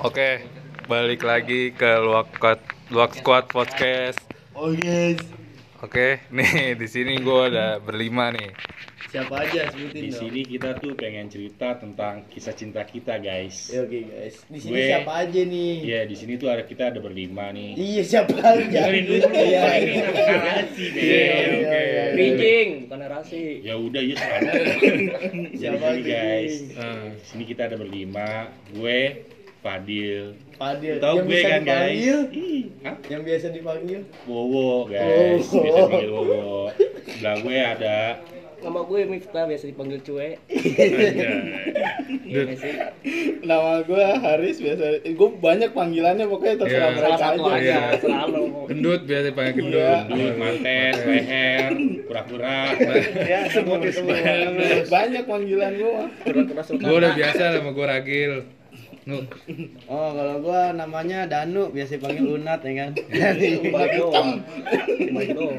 Oke, 0.00 0.40
balik 0.86 1.20
lagi 1.22 1.70
ke 1.70 1.90
Luak 2.00 2.32
Squad, 2.32 2.60
Luak 2.88 3.12
Squad 3.14 3.44
Podcast. 3.46 4.20
Oh 4.52 4.72
yes. 4.72 5.20
Oke, 5.80 6.20
nih 6.28 6.72
di 6.74 6.86
sini 6.86 7.16
gue 7.18 7.40
ada 7.46 7.76
berlima 7.78 8.28
nih. 8.30 8.52
Siapa 9.10 9.42
aja 9.42 9.66
sebutin 9.66 10.06
Di 10.06 10.08
dong. 10.08 10.20
sini 10.22 10.40
kita 10.46 10.78
tuh 10.78 10.94
pengen 10.94 11.26
cerita 11.26 11.74
tentang 11.74 12.30
kisah 12.30 12.54
cinta 12.54 12.80
kita, 12.80 13.18
guys. 13.18 13.66
Ya, 13.68 13.82
Oke 13.82 14.06
guys. 14.06 14.38
Di 14.46 14.58
sini 14.60 14.70
Gue- 14.70 14.86
siapa 14.86 15.12
aja 15.18 15.40
nih? 15.42 15.72
Iya, 15.82 16.00
di 16.06 16.14
sini 16.14 16.32
tuh 16.36 16.46
ada 16.46 16.62
kita 16.62 16.94
ada 16.94 17.00
berlima 17.00 17.50
nih. 17.50 17.74
Iya 17.74 18.02
siapa 18.06 18.38
aja? 18.38 18.60
Dengerin 18.62 19.04
dulu, 19.04 19.26
Iya. 19.34 19.62
ini 19.74 19.94
narasi, 19.98 20.84
Iya, 20.86 20.94
Bel. 20.94 21.02
iya, 21.02 21.26
Oke. 21.42 21.80
iya. 21.82 22.04
Bridging, 22.14 22.68
bukan 22.86 22.98
narasi. 23.00 23.42
Ya 23.60 23.74
udah, 23.74 24.00
ya 24.00 24.14
selalu. 24.14 24.46
Jadi 24.54 25.56
Siapa 25.58 25.76
gini, 25.90 26.00
aja, 26.06 26.14
guys. 26.14 26.54
Di 27.18 27.26
sini 27.26 27.44
kita 27.44 27.62
ada 27.66 27.76
berlima. 27.76 28.28
Gue, 28.70 29.00
Fadil. 29.60 30.24
Fadil. 30.56 30.96
Tahu 30.98 31.16
gue 31.20 31.28
bisa 31.30 31.48
kan, 31.50 31.60
guys? 31.62 31.92
dipanggil? 31.92 32.18
Ih, 32.32 32.62
Hah? 32.80 32.96
Yang 33.06 33.22
biasa 33.22 33.46
dipanggil? 33.52 34.00
Wowo, 34.24 34.88
guys. 34.88 35.44
Wowo. 35.46 35.60
Bisa 35.60 35.80
panggil 35.86 36.10
Wowo. 36.10 36.60
Sebelah 37.06 37.36
gue 37.38 37.56
ada 37.58 37.98
Nama 38.60 38.76
gue 38.78 39.00
Miftah, 39.06 39.48
biasa 39.48 39.64
dipanggil 39.66 39.98
Cuek. 40.02 40.36
Anjay. 40.44 41.40
Iya 42.22 42.42
sih? 42.54 42.74
Nama 43.40 43.80
gue 43.80 44.04
Haris 44.14 44.56
biasa. 44.58 44.84
Gue 45.06 45.28
banyak 45.34 45.72
panggilannya 45.72 46.28
pokoknya 46.28 46.56
terserah 46.58 46.76
Iya. 46.82 46.92
mereka 46.94 47.08
Salah 47.10 47.20
satu 47.26 47.42
aja. 47.42 47.56
aja, 47.56 47.64
Iya. 47.64 47.80
selalu. 47.98 48.42
gendut 48.68 49.00
biasa 49.02 49.28
panggil 49.30 49.48
Iya. 49.48 49.56
gendut. 49.56 50.00
Duit, 50.10 50.34
mantes, 50.36 50.96
leher, 51.02 51.70
kura-kura. 52.04 52.58
Ya 53.24 53.38
sebut 53.48 53.80
semua. 53.88 54.16
banyak 54.86 55.24
panggilan 55.24 55.72
gue. 55.72 56.02
Gue 56.76 56.96
udah 56.96 57.12
biasa 57.14 57.42
sama 57.56 57.70
gue 57.72 57.86
Ragil. 57.86 58.32
Oh 59.86 60.08
kalau 60.12 60.36
gue 60.40 60.60
namanya 60.74 61.24
Danu 61.24 61.68
biasa 61.68 61.96
dipanggil 61.96 62.36
Unat 62.36 62.60
ya 62.60 62.72
kan? 62.78 62.90
Balik 63.66 63.92
doang. 63.96 64.28
Balik 65.10 65.30
doang. 65.32 65.56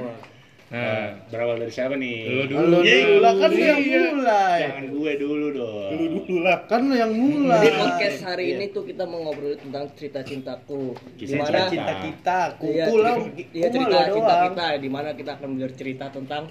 nah, 0.69 1.19
Berawal 1.27 1.59
dari 1.59 1.67
siapa 1.69 1.95
nih? 1.95 2.17
lu 2.27 2.43
dulu. 2.47 2.79
Lu 2.79 2.85
dulu 2.85 3.15
lah 3.19 3.33
kan 3.35 3.49
lu 3.49 3.59
yang 3.59 3.81
Iya. 3.81 4.01
mulai. 4.13 4.59
Jangan 4.63 4.85
gue 4.87 5.11
dulu 5.17 5.47
dong. 5.51 5.89
Dulu 5.91 6.35
lah. 6.39 6.57
Kan 6.63 6.81
lu 6.85 6.93
yang 6.93 7.11
mulai. 7.11 7.61
Di 7.61 7.71
podcast 7.73 8.19
hari 8.23 8.45
ini 8.53 8.65
tuh 8.69 8.83
kita 8.85 9.03
mau 9.03 9.19
ngobrol 9.21 9.57
tentang 9.57 9.83
cerita 9.93 10.19
cintaku. 10.21 10.95
Kisah 11.17 11.27
Di 11.27 11.35
mana 11.35 11.59
cinta. 11.67 11.93
Kita, 11.99 12.39
Iya, 12.61 12.85
kuku 12.87 12.95
lah. 12.97 13.15
Iya 13.51 13.67
cerita 13.67 13.97
cinta 14.07 14.33
kita, 14.47 14.65
di 14.77 14.89
mana 14.89 15.09
kita 15.11 15.31
akan 15.35 15.49
bercerita 15.57 16.05
tentang 16.07 16.43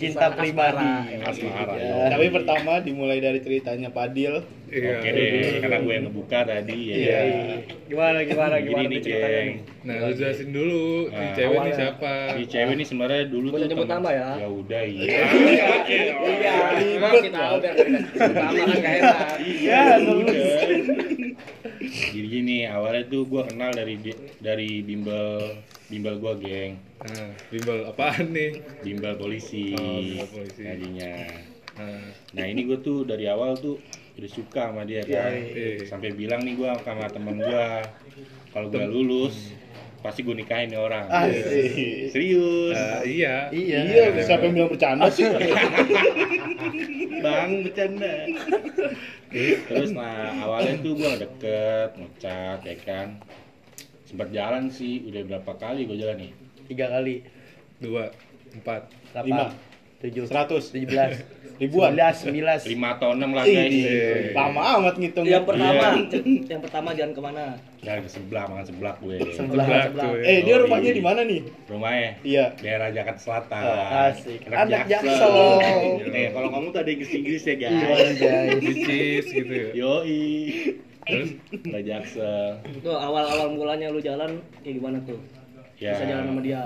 Cinta 0.00 0.32
kisah 0.32 0.38
pribadi. 0.40 0.80
asmara. 0.80 1.28
Asmara. 1.28 1.74
Iya. 1.76 2.08
Tapi 2.08 2.26
pertama 2.32 2.72
dimulai 2.80 3.20
dari 3.20 3.38
ceritanya 3.44 3.92
Padil. 3.92 4.40
Iya. 4.72 5.02
Oke 5.02 5.08
deh, 5.12 5.60
karena 5.60 5.76
gue 5.82 5.92
yang 5.92 6.04
ngebuka 6.08 6.38
tadi 6.46 6.78
ya. 6.88 6.94
Iya. 6.96 7.20
Gimana 7.90 8.18
gimana 8.24 8.54
Jadi 8.56 8.66
gimana 8.70 8.86
nih, 8.86 8.96
tuh 8.96 9.02
ceritanya 9.04 9.40
nih? 9.44 9.56
Nah, 9.84 9.94
lu 10.00 10.12
jelasin 10.16 10.48
dulu. 10.54 10.86
Nih 11.10 11.18
Nah, 11.20 11.34
cewek 11.36 11.50
nih 11.50 11.60
awalnya. 11.60 11.76
siapa? 11.76 12.12
Si 12.32 12.42
cewek 12.48 12.74
nih 12.80 12.86
sebenarnya 12.88 13.24
dulu 13.28 13.46
Boleh 13.50 13.60
tuh 13.60 13.70
nyebut 13.76 13.88
nama 13.90 14.10
ya? 14.14 14.30
Ya 14.40 14.48
udah 14.48 14.82
iya. 14.88 15.06
Iya, 15.10 15.66
kita 17.10 17.28
tahu 17.34 17.54
biar 17.60 17.74
kita 17.76 18.08
pertama 18.16 18.74
kan. 18.80 18.98
Iya, 19.42 19.80
udah. 20.00 20.48
Jadi 21.90 22.26
gini, 22.30 22.56
awalnya 22.70 23.02
tuh 23.10 23.22
gue 23.26 23.42
kenal 23.50 23.70
dari 23.74 23.94
dari 24.38 24.70
bimbel 24.86 25.60
bimbel 25.90 26.22
gue 26.22 26.32
geng, 26.46 26.72
Nah, 27.02 27.34
bimbel 27.50 27.78
apaan 27.90 28.30
nih? 28.30 28.62
bimbel 28.86 29.18
polisi. 29.18 29.74
Oh, 29.74 29.98
bimbel 29.98 30.28
polisi. 30.30 30.62
Tadinya. 30.62 31.12
Nah, 31.74 32.02
Nah 32.36 32.44
ini 32.46 32.62
gue 32.62 32.78
tuh 32.78 33.02
dari 33.02 33.26
awal 33.26 33.58
tuh 33.58 33.82
udah 34.14 34.30
suka 34.30 34.70
sama 34.70 34.86
dia 34.86 35.02
kan, 35.02 35.32
iya. 35.32 35.82
sampai 35.88 36.12
bilang 36.14 36.44
nih 36.46 36.54
gue 36.54 36.68
sama 36.84 37.08
temen 37.08 37.40
gue, 37.40 37.66
kalau 38.52 38.68
gue 38.68 38.84
lulus 38.86 39.50
pasti 40.00 40.24
gue 40.24 40.32
nikahin 40.32 40.72
nih 40.72 40.80
orang. 40.80 41.08
Asik. 41.08 42.08
Serius. 42.12 42.76
nah, 42.76 43.04
iya. 43.04 43.48
Iya. 43.52 43.80
Iya, 43.84 44.04
siapa 44.24 44.48
yang 44.48 44.54
bilang 44.56 44.70
bercanda 44.72 45.08
sih? 45.12 45.28
Bang 47.20 47.64
bercanda. 47.64 48.12
Terus 49.68 49.90
nah 49.92 50.32
awalnya 50.40 50.80
tuh 50.80 50.92
gue 50.96 51.12
deket, 51.20 51.90
ngechat 52.00 52.60
ya 52.64 52.76
kan. 52.80 53.08
Sempat 54.10 54.34
jalan 54.34 54.66
sih, 54.68 55.06
udah 55.06 55.22
berapa 55.22 55.52
kali 55.54 55.86
gue 55.86 55.94
jalan 55.94 56.18
nih? 56.18 56.30
Tiga 56.66 56.90
kali. 56.90 57.22
Dua, 57.78 58.10
empat. 58.52 58.90
Lima. 59.22 59.46
Delapan. 59.46 59.50
Tujuh. 60.00 60.24
Seratus. 60.26 60.64
Tujuh 60.74 60.88
belas. 60.88 61.12
Ribuan. 61.60 61.92
Sebelas. 61.92 62.14
Sembilan. 62.24 62.56
Lima 62.66 62.88
atau 62.96 63.12
enam 63.12 63.30
lah 63.36 63.44
guys. 63.44 64.32
Lama 64.32 64.62
amat 64.80 64.94
ngitung. 64.96 65.28
Yang 65.28 65.44
pertama, 65.44 65.84
Iya. 65.92 66.20
yang 66.56 66.60
pertama 66.64 66.88
jalan 66.90 67.12
ke 67.12 67.20
mana? 67.20 67.44
Jalan 67.84 68.00
ke 68.00 68.10
sebelah, 68.10 68.44
makan 68.48 68.64
sebelah 68.66 68.94
gue. 68.96 69.16
Sebelah. 69.30 69.36
Sebelah 69.36 69.66
sebelah. 69.86 70.04
tuh, 70.08 70.12
ya. 70.16 70.24
Eh, 70.26 70.38
dia 70.42 70.54
Oh, 70.56 70.60
rumahnya 70.64 70.90
iya. 70.90 70.96
di 70.96 71.04
mana 71.04 71.20
nih? 71.22 71.40
Rumahnya 71.68 72.10
Iya. 72.24 72.44
daerah 72.58 72.88
Jakarta 72.90 73.20
Selatan. 73.20 73.62
Asik. 74.08 74.38
Anak 74.48 74.88
Jaksel. 74.88 75.32
Eh, 76.10 76.28
kalau 76.32 76.48
kamu 76.48 76.66
tuh 76.72 76.80
ada 76.80 76.90
Inggris-Inggris 76.90 77.42
ya 77.44 77.54
guys. 77.60 78.16
Guys? 78.18 78.58
Bicis 78.58 79.24
gitu 79.28 79.52
ya. 79.54 79.70
Terus 81.08 81.30
Daerah 81.64 81.84
Jaksel. 81.84 82.48
Tuh 82.84 82.96
awal-awal 82.96 83.56
mulanya 83.56 83.88
lu 83.88 84.00
jalan 84.02 84.40
kayak 84.60 84.74
gimana 84.80 84.98
tuh? 85.08 85.18
Ya. 85.80 85.96
Bisa 85.96 86.04
jalan 86.04 86.24
sama 86.28 86.40
dia. 86.44 86.62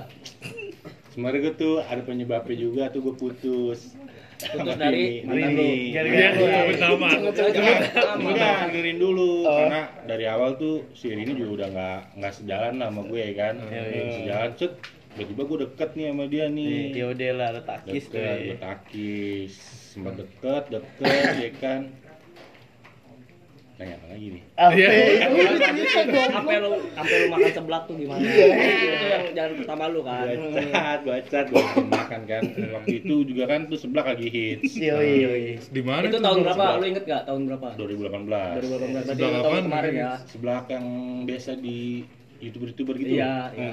Sebenarnya 1.14 1.40
gue 1.46 1.54
tuh 1.54 1.74
ada 1.78 2.02
penyebabnya 2.02 2.56
juga 2.58 2.82
tuh 2.90 3.00
gue 3.06 3.14
putus. 3.14 3.94
Putus 4.34 4.74
dari 4.74 5.22
mantan 5.22 5.54
ini. 5.54 5.54
lu. 5.54 5.70
Gara-gara 5.94 6.74
nama. 6.74 7.08
Enggak, 8.18 8.54
dengerin 8.66 8.98
dulu 8.98 9.46
karena 9.46 9.80
dari 10.10 10.24
awal 10.26 10.58
tuh 10.58 10.82
si 10.98 11.14
Rini 11.14 11.38
juga 11.38 11.62
udah 11.62 11.68
nggak 11.70 12.00
nggak 12.18 12.32
sejalan 12.34 12.74
lah 12.82 12.88
sama 12.90 13.02
gue 13.06 13.24
kan. 13.38 13.54
Iya, 13.70 13.82
Sejalan 14.18 14.50
set 14.58 14.72
tiba-tiba 15.14 15.42
gue 15.46 15.58
deket 15.70 15.90
nih 15.94 16.06
sama 16.10 16.24
dia 16.26 16.44
nih. 16.50 16.90
Ya 16.90 17.06
udah 17.14 17.30
lah, 17.38 17.46
ada 17.54 17.62
takis 17.62 18.10
tuh. 18.10 18.18
deket, 18.18 18.34
ya. 18.34 18.52
betakis, 18.58 19.52
sempat 19.94 20.14
deket, 20.18 20.62
deket 20.74 21.26
ya 21.38 21.50
kan. 21.62 21.80
Tanya 23.74 23.98
apa 23.98 24.06
lagi 24.06 24.26
nih? 24.30 24.42
Apa? 24.54 24.70
Iya. 24.70 24.88
Dong. 26.06 26.30
Sampai 26.30 26.54
lu 26.62 26.70
sampai 26.94 27.14
lu 27.18 27.26
makan 27.26 27.50
seblak 27.50 27.82
tuh 27.90 27.94
gimana? 27.98 28.22
Iya. 28.22 28.46
Itu 28.54 29.06
yang 29.10 29.24
jalan 29.34 29.52
pertama 29.58 29.84
lu 29.90 30.00
kan. 30.00 30.24
Bacat, 30.30 31.00
bacat, 31.02 31.44
gue 31.50 31.62
makan 31.84 32.20
kan. 32.24 32.42
Waktu 32.70 32.92
itu 33.02 33.14
juga 33.26 33.44
kan 33.50 33.60
tuh 33.66 33.74
sebelah 33.74 34.04
lagi 34.14 34.28
hits. 34.30 34.78
Yoi, 34.78 35.10
yoi. 35.20 35.44
Di 35.58 35.82
mana 35.82 36.06
Itu 36.06 36.22
tahun 36.22 36.46
berapa? 36.46 36.64
Lu 36.78 36.86
inget 36.86 37.04
gak 37.04 37.22
tahun 37.26 37.40
berapa? 37.50 37.68
2018. 37.74 38.62
2018. 38.62 39.10
Berarti 39.10 39.22
tahun 39.42 39.62
kemarin 39.66 39.92
ya. 39.92 40.12
Sebelah 40.24 40.60
yang 40.70 40.86
biasa 41.26 41.50
di 41.58 42.06
youtuber-youtuber 42.38 42.94
gitu. 42.94 43.10
Iya, 43.18 43.34
iya. 43.52 43.70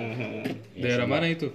Ya, 0.74 0.82
Daerah 0.82 1.06
sebelah- 1.06 1.10
mana 1.14 1.26
itu? 1.30 1.48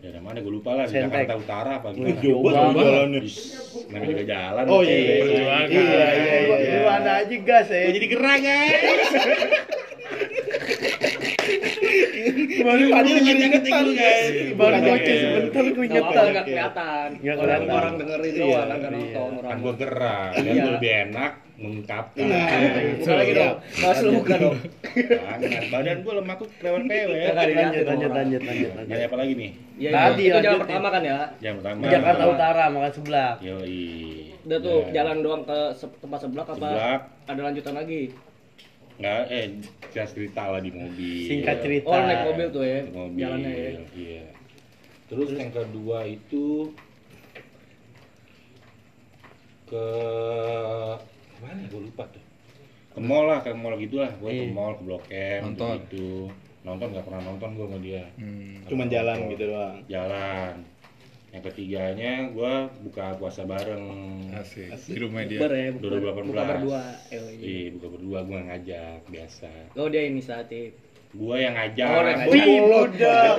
Daerah 0.00 0.16
mana 0.18 0.40
gue 0.40 0.48
lupa 0.50 0.72
lah 0.72 0.88
di 0.88 0.96
Sentek. 0.96 1.28
Jakarta 1.28 1.34
Utara 1.36 1.70
apa 1.76 1.88
gimana. 1.92 2.16
jauh 2.18 2.40
banget 2.40 2.72
jalannya. 2.80 3.20
Ish, 3.20 3.38
Namanya 3.86 4.08
juga 4.08 4.24
jalan. 4.24 4.64
Oh, 4.66 4.80
iya, 4.80 4.96
iya. 4.96 5.14
Iya, 5.20 5.60
iya, 5.68 6.36
iya. 6.40 6.72
Lu 6.72 6.88
mana 6.88 7.10
aja 7.20 7.36
gas 7.38 7.68
ya. 7.68 7.84
Jadi 7.92 8.06
gerah 8.08 8.36
guys. 8.40 9.10
Baru 12.60 12.84
Tadi 12.90 13.10
inget 13.16 13.62
dulu 13.62 13.90
guys. 13.92 14.26
Baru 14.52 14.74
Bukan, 14.76 14.80
bocah 14.80 14.96
oke. 14.96 15.14
sebentar 15.14 15.62
tadi. 15.62 16.30
nggak 16.30 16.44
kelihatan. 16.44 17.08
Nggak 17.16 17.36
Orang 17.36 17.48
kelihatan. 17.60 17.76
orang 17.76 17.92
dengerin 17.98 18.30
Iya, 18.30 18.40
doang, 18.40 18.66
kan 18.66 18.76
nggak 18.76 18.90
iya. 18.90 18.98
nonton 19.00 19.30
orang. 19.38 19.50
Kan 19.50 19.58
gue 19.60 19.74
gerah, 19.76 20.26
dan 20.32 20.44
Iya. 20.46 20.64
lebih 20.70 20.92
enak 21.06 21.32
mengungkapkan. 21.60 22.24
Nah, 22.24 22.46
Buka 22.96 23.12
lagi 23.14 23.32
dong. 23.36 23.56
Mas 23.76 23.98
lu 24.00 24.10
buka 24.16 24.34
dong. 24.38 24.56
Jangan, 24.90 25.62
badan 25.68 25.96
gue 26.00 26.12
lemah 26.16 26.34
tuh 26.36 26.48
kelewat 26.56 26.82
pewe. 26.82 27.18
Nggak 27.20 27.34
Lanjut, 27.36 27.84
lanjut, 27.84 28.10
lanjut, 28.10 28.42
lanjut, 28.42 28.70
lanjut. 28.74 28.98
Apa 29.04 29.16
lagi 29.20 29.32
nih? 29.36 29.50
Iya, 29.76 29.90
Tadi, 29.90 30.22
itu, 30.22 30.28
itu 30.30 30.38
jalan 30.40 30.58
pertama 30.58 30.88
kan 30.88 31.02
ya. 31.02 31.18
Yang 31.40 31.54
pertama. 31.60 31.80
Jakarta 31.86 32.22
Utara 32.26 32.64
makan 32.68 32.92
sebelah. 32.92 33.30
Yoi. 33.40 33.84
Udah 34.40 34.58
tuh 34.58 34.78
jalan 34.90 35.16
doang 35.20 35.42
ke 35.44 35.58
tempat 36.00 36.18
sebelah 36.18 36.44
apa? 36.44 36.54
Seblak. 36.56 37.00
Ada 37.28 37.40
lanjutan 37.44 37.74
lagi. 37.76 38.02
Nggak, 39.00 39.20
eh, 39.32 39.44
jelas 39.90 40.10
cerita 40.12 40.42
lah 40.46 40.60
di 40.60 40.70
mobil. 40.70 41.24
Singkat 41.24 41.56
cerita. 41.64 41.88
Oh, 41.88 41.96
naik 41.98 42.22
mobil 42.28 42.46
tuh 42.52 42.62
ya. 42.62 42.80
Di 42.84 42.92
mobil. 42.92 43.18
Jalannya 43.18 43.50
ya. 43.50 43.70
Iya. 43.90 44.24
Terus 45.08 45.28
yang 45.34 45.50
kedua 45.50 45.98
itu 46.04 46.70
ke 49.66 49.86
mana? 51.40 51.60
Gue 51.70 51.82
lupa 51.88 52.04
tuh. 52.10 52.22
Ke 52.90 53.00
mall 53.00 53.24
lah, 53.24 53.38
ke 53.40 53.50
mall 53.50 53.74
gitu 53.78 54.02
lah. 54.02 54.10
Gue 54.18 54.30
ke 54.30 54.44
Iya. 54.44 54.52
mall, 54.52 54.72
ke 54.76 54.82
Blok 54.84 55.04
M, 55.08 55.40
Nonton. 55.46 55.74
gitu. 55.80 56.08
Nonton 56.60 56.86
nggak 56.92 57.04
pernah 57.08 57.22
nonton 57.24 57.48
gue 57.56 57.66
sama 57.66 57.78
dia. 57.80 58.04
Hmm. 58.20 58.60
Cuman 58.68 58.86
jalan 58.86 59.16
gitu 59.32 59.44
doang. 59.48 59.76
Jalan. 59.88 60.54
Yang 61.30 61.42
ketiganya 61.54 62.26
gue 62.34 62.54
buka 62.82 63.14
puasa 63.14 63.46
bareng. 63.46 63.86
Asik. 64.34 64.74
Di 64.90 64.98
rumah 64.98 65.22
dia. 65.22 65.38
Ber 65.38 65.52
ya, 65.54 65.70
buka, 65.70 65.86
2018. 66.26 66.26
buka 66.26 66.42
berdua. 66.42 66.82
Eh, 67.14 67.20
iya. 67.38 67.70
Buka 67.78 67.86
berdua 67.86 68.18
gue 68.26 68.38
ngajak 68.50 69.00
biasa. 69.06 69.50
Oh 69.78 69.86
dia 69.86 70.02
inisiatif. 70.10 70.74
Gue 71.10 71.36
yang 71.42 71.54
ngajak. 71.58 71.86
Oh, 71.90 72.02
yang 72.06 72.18
ngajak. 72.22 72.34
Wih, 72.34 72.58
bodoh. 72.66 73.34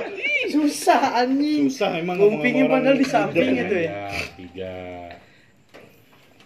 Susah 0.52 1.24
anjing. 1.24 1.68
Susah 1.68 1.90
emang 1.96 2.16
ngomong 2.20 2.40
Ngumpingin 2.40 2.66
padahal 2.68 2.96
di 3.00 3.06
samping 3.08 3.56
itu 3.56 3.76
ya. 3.88 4.12
Tiga. 4.36 4.76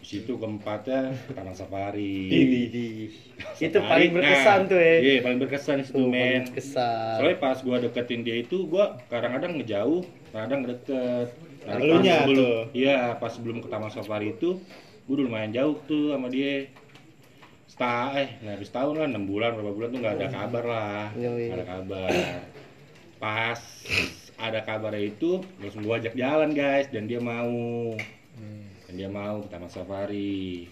Di 0.07 0.23
situ 0.23 0.39
keempatnya 0.39 1.19
Taman 1.35 1.51
Safari. 1.51 2.31
Ini. 2.31 2.63
Di 2.71 2.87
Itu 3.59 3.83
paling 3.83 4.15
berkesan 4.15 4.71
tuh, 4.71 4.79
ya. 4.79 4.97
Iya, 5.03 5.19
paling 5.27 5.39
berkesan 5.43 5.83
itu, 5.83 5.99
men. 6.07 6.47
Kesan. 6.55 7.19
Soalnya 7.19 7.43
pas 7.43 7.59
gua 7.59 7.83
deketin 7.83 8.23
dia 8.23 8.39
itu 8.39 8.71
gua 8.71 8.95
kadang-kadang 9.11 9.59
ngejauh, 9.59 10.07
kadang 10.37 10.61
deket. 10.69 11.29
Nah, 11.67 11.81
sebelum, 11.81 12.37
tuh. 12.37 12.59
Iya, 12.77 13.19
pas 13.19 13.33
sebelum 13.33 13.59
ke 13.65 13.69
Taman 13.73 13.91
Safari 13.91 14.37
itu 14.37 14.61
gua 15.07 15.15
udah 15.17 15.25
lumayan 15.27 15.53
jauh 15.57 15.77
tuh 15.89 16.15
sama 16.15 16.29
dia. 16.29 16.69
Setahun, 17.67 18.15
eh, 18.21 18.29
nggak 18.45 18.55
habis 18.61 18.71
tahun 18.71 18.95
lah, 19.01 19.07
6 19.11 19.25
bulan, 19.27 19.51
berapa 19.59 19.73
bulan 19.75 19.89
tuh 19.91 20.01
nggak 20.05 20.17
ada 20.21 20.29
kabar 20.31 20.65
lah. 20.65 21.05
Yoi. 21.19 21.51
Nggak 21.51 21.59
ada 21.59 21.67
kabar. 21.67 22.11
Pas 23.17 23.61
ada 24.37 24.61
kabarnya 24.63 25.03
itu, 25.11 25.41
langsung 25.59 25.83
gua 25.83 25.99
ajak 25.99 26.15
jalan 26.15 26.53
guys, 26.55 26.87
dan 26.93 27.09
dia 27.11 27.19
mau. 27.19 27.51
Dan 28.87 28.95
dia 28.95 29.11
mau 29.11 29.43
ke 29.43 29.49
Taman 29.51 29.71
Safari. 29.73 30.71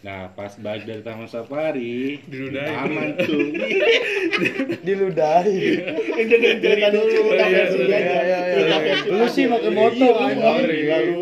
Nah, 0.00 0.32
pas 0.32 0.48
balik 0.56 0.88
dari 0.88 1.02
Taman 1.02 1.28
Safari, 1.28 2.16
di 2.18 2.24
Diludahin. 2.24 2.72
taman 2.72 3.08
tuh. 3.20 3.52
diludahi. 4.80 5.60
Cerita 6.56 6.88
dulu, 6.88 7.04
cerita 7.20 7.44
Iya, 7.44 7.62
aja. 7.62 7.76
iya, 7.76 7.98
iya. 8.24 8.38
Versi 8.96 9.10
Lu 9.10 9.26
sih 9.26 9.44
aja. 9.44 9.52
pakai 9.52 9.70
motor, 9.70 10.14
Iya, 10.16 10.24
anjing. 10.24 10.86
lalu. 10.88 11.16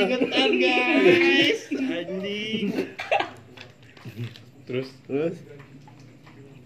Ingetan 0.00 0.50
guys, 0.56 1.60
anjing. 1.70 2.66
Terus 4.64 4.88
Terus 5.04 5.36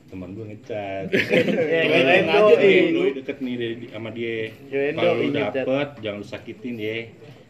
Teman 0.06 0.34
gue 0.34 0.42
ngecat. 0.44 1.06
Ya, 1.06 1.82
kirain 1.84 2.26
doi. 2.26 2.54
nih, 2.58 2.82
doi 2.90 3.10
deket 3.16 3.36
nih 3.40 3.54
dari- 3.54 3.90
sama 3.90 4.10
dia. 4.10 4.50
Kalau 4.92 5.14
lu 5.16 5.30
dapet, 5.30 5.88
jangan 5.98 6.18
lu 6.18 6.26
sakitin 6.26 6.74
ya. 6.76 6.98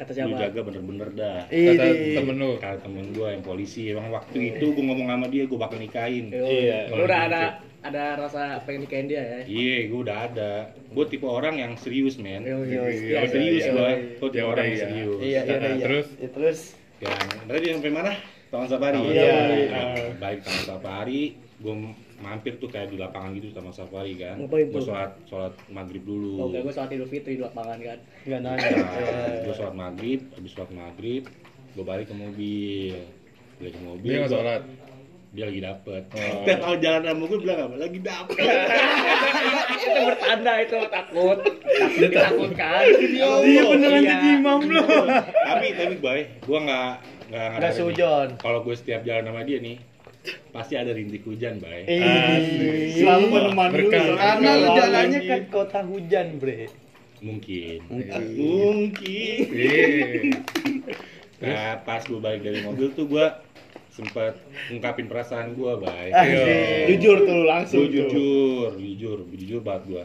Kata 0.01 0.11
Lu 0.11 0.17
siapa? 0.17 0.37
jaga 0.41 0.61
bener-bener 0.65 1.09
dah. 1.13 1.39
kata 1.45 1.85
ini 1.87 2.17
temen 2.17 2.41
lu 2.41 2.57
Kata 2.57 2.81
temen 2.81 3.13
gue 3.13 3.29
yang 3.29 3.45
polisi, 3.45 3.93
emang 3.93 4.09
waktu 4.09 4.57
itu 4.57 4.73
gue 4.73 4.81
ngomong 4.81 5.05
sama 5.07 5.29
dia, 5.29 5.45
gue 5.45 5.59
bakal 5.61 5.77
nikahin. 5.77 6.33
Iya. 6.33 6.89
Lu 6.89 7.05
udah 7.05 7.21
ada 7.29 7.43
ada 7.81 8.17
rasa 8.17 8.65
pengen 8.65 8.89
nikahin 8.89 9.07
dia 9.09 9.21
ya? 9.21 9.41
Iya, 9.45 9.77
gue 9.93 10.01
udah 10.01 10.19
ada. 10.25 10.53
Gue 10.89 11.05
tipe 11.05 11.25
orang 11.25 11.61
yang 11.61 11.77
serius, 11.77 12.17
men. 12.17 12.45
Yo, 12.45 12.65
Gue 12.65 12.97
iya, 13.13 13.29
serius 13.29 13.61
iya, 13.61 13.73
gue. 13.73 13.89
iya. 13.93 13.97
Gue 14.17 14.29
tipe 14.33 14.47
orang 14.47 14.65
yang 14.65 14.73
iya. 14.73 14.85
serius. 14.89 15.19
Iya, 15.21 15.41
iya, 15.45 15.57
Nah, 15.61 15.69
iya. 15.69 15.85
terus? 15.85 16.07
Ya, 16.17 16.29
terus 16.33 16.59
yang 17.01 17.17
tadi 17.45 17.65
sampai 17.69 17.93
mana 17.93 18.13
taman 18.49 18.67
safari 18.69 18.97
Iya, 19.05 19.33
Nah, 19.69 19.85
balik 20.17 20.41
taman 20.43 20.65
safari 20.65 21.23
gue 21.61 21.75
mampir 22.21 22.57
tuh 22.57 22.67
kayak 22.67 22.89
di 22.89 22.97
lapangan 22.97 23.33
gitu 23.33 23.49
taman 23.51 23.71
safari 23.71 24.13
kan 24.15 24.37
gue 24.39 24.77
sholat 24.77 25.17
sholat 25.25 25.53
maghrib 25.67 26.01
dulu 26.03 26.37
Oh, 26.37 26.47
enggak, 26.47 26.63
gue 26.63 26.73
sholat 26.73 26.91
idul 26.91 27.07
fitri 27.07 27.33
di 27.35 27.43
lapangan 27.43 27.79
kan. 27.79 27.99
enggak 28.23 28.41
nanya. 28.43 28.69
nah, 28.77 29.35
gue 29.41 29.55
sholat 29.55 29.75
maghrib 29.75 30.21
habis 30.31 30.51
sholat 30.51 30.71
maghrib 30.71 31.23
gue 31.71 31.81
balik 31.83 32.07
ke 32.07 32.15
mobil 32.15 32.95
balik 33.57 33.73
ke 33.73 33.83
mobil 33.83 34.05
dia 34.07 34.19
nggak 34.21 34.33
sholat 34.33 34.63
dia 35.31 35.45
lagi 35.47 35.61
dapet 35.61 36.03
Oh. 36.11 36.43
kalau 36.61 36.77
jalan 36.77 37.03
sama 37.05 37.23
gue 37.25 37.39
bilang 37.39 37.59
apa 37.63 37.77
lagi 37.79 37.99
dapet 38.01 38.37
itu 39.81 40.01
bertanda 40.03 40.53
itu 40.61 40.77
takut. 40.87 41.39
Takut 41.41 41.99
ditakutkan. 42.03 42.83
Dia 43.41 43.63
beneran 43.65 44.03
Iya. 44.03 44.11
jadi 44.11 44.29
imam 44.37 44.61
lu. 44.61 44.83
tapi 45.41 45.67
tapi 45.73 45.95
boy 45.97 46.21
gue 46.27 46.59
nggak 46.61 46.91
nggak 47.31 47.63
nih. 47.63 47.73
sujon. 47.73 48.29
kalau 48.37 48.61
gue 48.61 48.75
setiap 48.75 49.01
jalan 49.01 49.25
sama 49.25 49.41
dia 49.43 49.59
nih 49.59 49.79
pasti 50.53 50.75
ada 50.77 50.93
rintik 50.93 51.25
hujan 51.25 51.57
bay 51.63 51.89
Selalu 52.93 53.25
menemani 53.33 53.89
lu. 53.89 53.91
Karena 54.19 54.51
lu 54.61 54.69
jalannya 54.77 55.21
anjing. 55.21 55.31
kan 55.31 55.43
kota 55.49 55.81
hujan, 55.87 56.27
Bre. 56.37 56.69
mungkin 57.21 57.79
Mungkin. 57.89 58.27
mungkin 58.37 59.45
Iya. 59.53 59.85
Nah, 61.41 61.81
pas 61.89 62.05
gue 62.05 62.21
balik 62.21 62.45
dari 62.45 62.61
mobil 62.61 62.93
tuh 62.93 63.09
gue 63.09 63.27
sempet 63.97 64.37
ungkapin 64.69 65.09
perasaan 65.09 65.57
gue, 65.57 65.73
bay. 65.81 66.13
Asik. 66.13 66.97
Jujur 66.97 67.17
tuh 67.25 67.41
langsung 67.49 67.89
tuh. 67.89 67.93
jujur, 67.93 68.71
jujur, 68.77 69.19
jujur 69.37 69.61
banget 69.65 69.83
gue. 69.89 70.05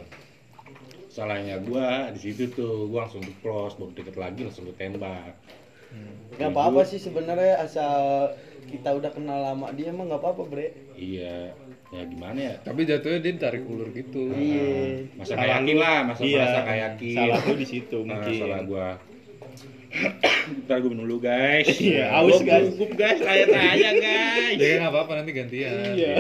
Salahnya 1.12 1.60
gue 1.60 1.88
di 2.16 2.20
situ 2.20 2.52
tuh, 2.56 2.88
gue 2.88 3.00
langsung 3.00 3.24
close, 3.44 3.76
baru 3.76 3.92
deket 3.96 4.16
lagi 4.16 4.48
langsung 4.48 4.68
gue 4.68 4.76
tembak. 5.88 6.36
Gak 6.36 6.50
apa-apa 6.52 6.82
sih 6.84 6.98
sebenarnya 6.98 7.54
asal 7.60 7.96
kita 8.66 8.90
udah 8.92 9.10
kenal 9.10 9.40
lama 9.42 9.70
dia 9.72 9.90
emang 9.90 10.08
nggak 10.08 10.20
apa-apa, 10.20 10.42
Bre. 10.46 10.68
Iya, 10.94 11.54
ya 11.88 12.02
gimana 12.04 12.40
ya? 12.42 12.54
tapi 12.60 12.84
jatuhnya 12.84 13.20
dia 13.20 13.34
tarik 13.38 13.64
ulur 13.64 13.88
gitu 13.90 14.32
Iya. 14.32 15.06
Masa 15.14 15.28
Salah 15.30 15.40
kayak 15.40 15.56
yakin 15.56 15.76
lu. 15.76 15.80
lah, 15.80 15.98
masa 16.04 16.22
Iya. 16.22 16.36
merasa 16.36 16.60
kayak 16.62 16.82
yakin. 16.84 17.16
Salah 17.16 17.40
lu 17.42 17.54
di 17.56 17.68
situ 17.68 17.98
Nah, 18.00 18.08
mungkin. 18.12 18.34
salah 18.36 18.60
gue. 18.62 18.88
Ntar 20.66 20.78
gue 20.78 20.92
dulu 20.94 21.16
guys. 21.18 21.68
Iya, 21.72 22.06
haus, 22.12 22.36
Gua 22.36 22.44
guys. 22.44 22.68
gugup 22.70 22.92
guys, 22.96 23.16
tanya-tanya 23.18 23.90
guys. 23.96 24.58
ya 24.58 24.74
nggak 24.78 24.92
apa-apa 24.92 25.12
nanti 25.16 25.32
gantian 25.32 25.72
Iya. 25.94 26.16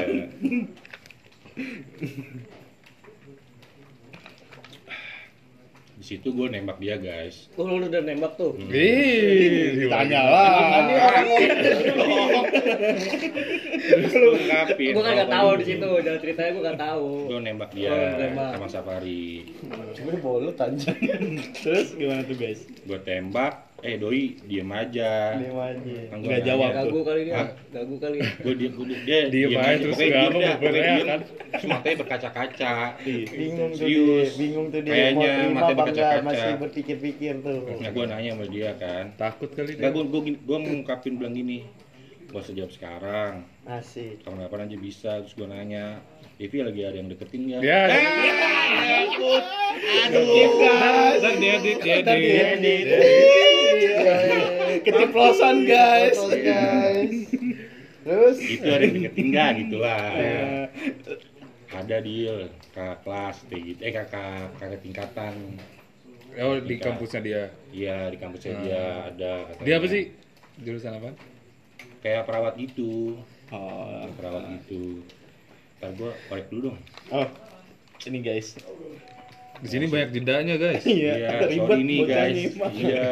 Di 6.05 6.21
situ 6.21 6.37
gue 6.37 6.45
nembak 6.45 6.77
dia 6.77 7.01
guys. 7.01 7.49
Tuh 7.57 7.65
lu 7.65 7.81
udah 7.81 7.97
nembak 7.97 8.37
tuh. 8.37 8.53
Ih, 8.69 9.89
Tanya 9.89 10.21
lah. 10.21 10.85
Ini 10.85 10.93
orang 11.01 11.25
Lu 14.05 14.29
ungkapin. 14.37 14.93
Gue 14.93 15.01
kan 15.01 15.13
nggak 15.17 15.31
tahu 15.31 15.49
di 15.57 15.65
situ, 15.65 15.87
jalan 16.05 16.19
ceritanya 16.21 16.49
gue 16.53 16.61
nggak 16.61 16.77
tahu. 16.79 17.09
Gue 17.25 17.39
nembak 17.41 17.69
dia 17.73 17.89
Oh, 17.89 18.21
nembak. 18.21 18.49
sama 18.53 18.67
Safari. 18.69 19.49
Gue 19.97 20.15
bolut 20.21 20.53
anjing. 20.61 20.93
Terus 21.57 21.97
gimana 21.97 22.21
tuh 22.21 22.37
guys? 22.37 22.61
Gue 22.85 22.99
tembak, 23.01 23.53
eh 23.83 23.95
doi 23.99 24.39
diem 24.47 24.69
aja. 24.71 25.35
Diem 25.35 25.57
aja. 25.59 25.95
Nggak 26.15 26.41
jawab. 26.47 26.69
Gagu 26.73 26.99
kali 27.03 27.21
dia, 27.27 27.35
Hah? 27.35 27.47
gagu 27.69 27.95
kali. 27.99 28.17
Gue 28.39 28.53
dia, 28.55 28.69
gue 28.71 28.85
dia, 29.03 29.19
Diem 29.27 29.51
aja 29.53 29.75
terus 29.77 29.93
pokoknya 29.93 30.15
diem 30.15 30.31
apa, 30.31 30.39
dah, 30.39 30.55
pokoknya 30.55 30.81
diem. 30.95 31.05
kan. 31.05 31.19
Terus 31.51 31.65
matanya 31.67 31.95
berkaca-kaca. 32.01 32.73
Bingung 33.05 33.71
tuh 33.71 33.77
Serius. 33.77 34.29
dia, 34.31 34.39
bingung 34.39 34.67
tuh 34.71 34.79
dia 34.81 34.93
Kayaknya 34.95 35.31
matanya 35.51 35.75
berkaca-kaca. 35.75 36.23
masih 36.23 36.51
berpikir-pikir 36.57 37.33
tuh. 37.43 37.59
Nah 37.77 37.89
gue 37.91 38.05
nanya 38.07 38.29
sama 38.33 38.45
dia 38.47 38.69
kan. 38.79 39.05
takut 39.15 39.49
kali 39.51 39.71
dia 39.75 39.89
gue 39.91 40.03
gue 40.07 40.21
gue 40.39 40.57
ngungkapin 40.57 41.13
bilang 41.19 41.35
gini. 41.35 41.67
Gue 42.25 42.41
sejawab 42.41 42.71
sekarang. 42.73 43.45
Asik. 43.63 44.23
Kapan-kapan 44.23 44.65
aja 44.65 44.77
bisa. 44.77 45.11
Terus 45.23 45.35
gue 45.35 45.47
nanya. 45.47 46.01
Devi 46.35 46.57
lagi 46.59 46.81
ada 46.83 46.97
yang 46.99 47.07
deketin 47.07 47.41
ya 47.47 47.59
Aduh, 50.05 50.51
guys. 50.59 51.21
ntar 51.21 51.33
dia 51.39 51.53
edit 51.55 51.77
dia 51.79 51.95
Ntar 52.03 52.17
dia 52.17 52.43
edit. 52.53 52.85
Keceplosan 54.83 55.63
guys. 55.63 56.17
Guys. 56.19 57.13
Terus 58.03 58.37
Itu 58.37 58.67
ada 58.67 58.83
yang 58.83 58.95
deketin 58.99 59.25
nggak 59.31 59.49
gitu 59.63 59.75
lah. 59.79 60.11
Ada 61.71 61.97
deal 61.99 62.37
kakak 62.71 62.97
kelas 63.01 63.37
gitu. 63.47 63.79
Eh 63.79 63.91
kakak 63.91 64.53
kakak 64.55 64.79
tingkatan. 64.81 65.33
oh 66.35 66.59
di 66.59 66.75
kampusnya 66.75 67.21
dia 67.23 67.41
Iya 67.71 68.11
di 68.11 68.17
kampusnya 68.19 68.51
Hmm. 68.53 68.63
dia 68.63 68.83
ada. 69.07 69.33
katanya. 69.47 69.63
dia 69.63 69.75
apa 69.79 69.87
sih 69.87 70.03
jurusan 70.59 70.93
apa 70.93 71.09
Kayak 72.03 72.27
perawat 72.27 72.53
gitu. 72.59 73.23
Oh, 73.49 74.03
Kayak 74.03 74.13
perawat 74.19 74.43
gitu. 74.53 74.99
Ntar 75.77 75.91
gue 75.93 76.11
korek 76.27 76.47
dulu 76.49 76.61
dong. 76.69 76.77
oh. 77.11 77.27
Ini 78.01 78.19
guys. 78.21 78.53
di 79.55 79.71
sini 79.71 79.87
banyak 79.87 80.11
jedanya 80.11 80.59
guys 80.59 80.83
Iya, 80.99 81.39
sorry 81.39 81.57
ribet 81.57 81.79
guys. 82.11 82.27
ini, 82.35 82.43
Mas. 82.53 82.73
Iya. 82.75 83.03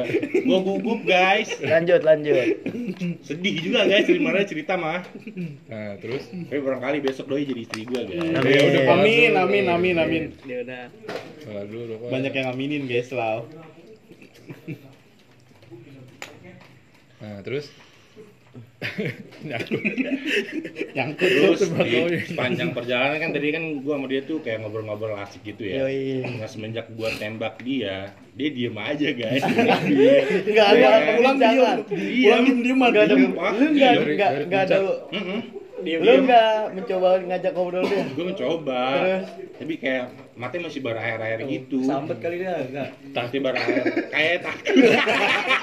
Gue 0.44 0.60
gugup 0.60 1.02
guys. 1.04 1.50
lanjut 1.64 2.02
lanjut. 2.04 2.48
Sedih 3.26 3.56
juga 3.58 3.88
guys 3.88 4.06
gimana 4.06 4.44
cerita 4.44 4.76
mah. 4.76 5.02
nah 5.66 5.96
terus 5.98 6.28
Tapi 6.28 6.60
barangkali 6.60 7.00
besok 7.00 7.32
doi 7.32 7.48
jadi 7.48 7.64
istri 7.64 7.88
gue 7.88 8.02
guys. 8.06 8.22
Amin. 8.38 8.54
Ya 8.54 8.60
udah, 8.70 8.84
Amin, 8.92 9.32
amin, 9.34 9.66
amin, 9.72 9.96
amin. 9.98 10.24
Dia 10.44 10.68
udah 10.68 10.84
sholat 11.42 11.66
dulu. 11.72 11.94
Banyak 12.12 12.34
yang 12.36 12.48
aminin 12.52 12.86
guys, 12.86 13.10
Lau. 13.10 13.48
nah 17.18 17.40
terus 17.40 17.72
Nyangkut. 19.48 19.82
Nyangkut 20.94 21.30
Terus 21.30 21.62
di 21.72 22.20
sepanjang 22.30 22.70
perjalanan 22.76 23.18
kan 23.20 23.30
tadi 23.32 23.48
kan 23.50 23.64
gua 23.82 23.94
sama 23.98 24.08
dia 24.12 24.22
tuh 24.24 24.38
kayak 24.44 24.64
ngobrol-ngobrol 24.64 25.16
asik 25.20 25.42
gitu 25.48 25.64
ya. 25.66 25.88
Yoi. 25.88 26.24
Nah 26.40 26.50
semenjak 26.50 26.92
gua 26.94 27.10
tembak 27.18 27.60
dia, 27.64 28.12
dia 28.36 28.50
diem 28.52 28.78
aja 28.78 29.10
guys. 29.16 29.44
Enggak 30.50 30.68
ada. 30.78 30.88
Pulang 31.18 31.38
perbincangan. 31.40 31.78
pulang 31.90 32.44
diem 32.64 32.82
ada 32.84 33.02
enggak 33.04 33.92
dari 33.98 34.14
enggak 34.46 34.62
ada 34.68 34.78
Mm-mm. 35.84 36.04
lu 36.04 36.12
enggak 36.24 36.56
mencoba 36.72 37.08
ngajak 37.20 37.52
ngobrol 37.54 37.84
dia. 37.84 38.04
Gua 38.16 38.26
mencoba, 38.32 38.82
Terus? 38.96 39.26
tapi 39.60 39.74
kayak 39.78 40.06
matanya 40.40 40.64
masih 40.72 40.82
berair-air 40.82 41.40
gitu. 41.46 41.80
sambet 41.84 42.18
kali 42.24 42.36
dia 42.40 42.56
enggak. 42.64 42.90
Tapi 43.12 43.36
berair, 43.44 43.84
kayak 44.10 44.36
takut. 44.48 44.76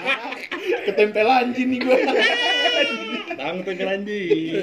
Ketempel 0.86 1.28
anjing 1.28 1.68
nih 1.72 1.80
gua. 1.82 1.96
Tang 3.34 3.56
tuh 3.64 3.72
anjing. 3.72 4.60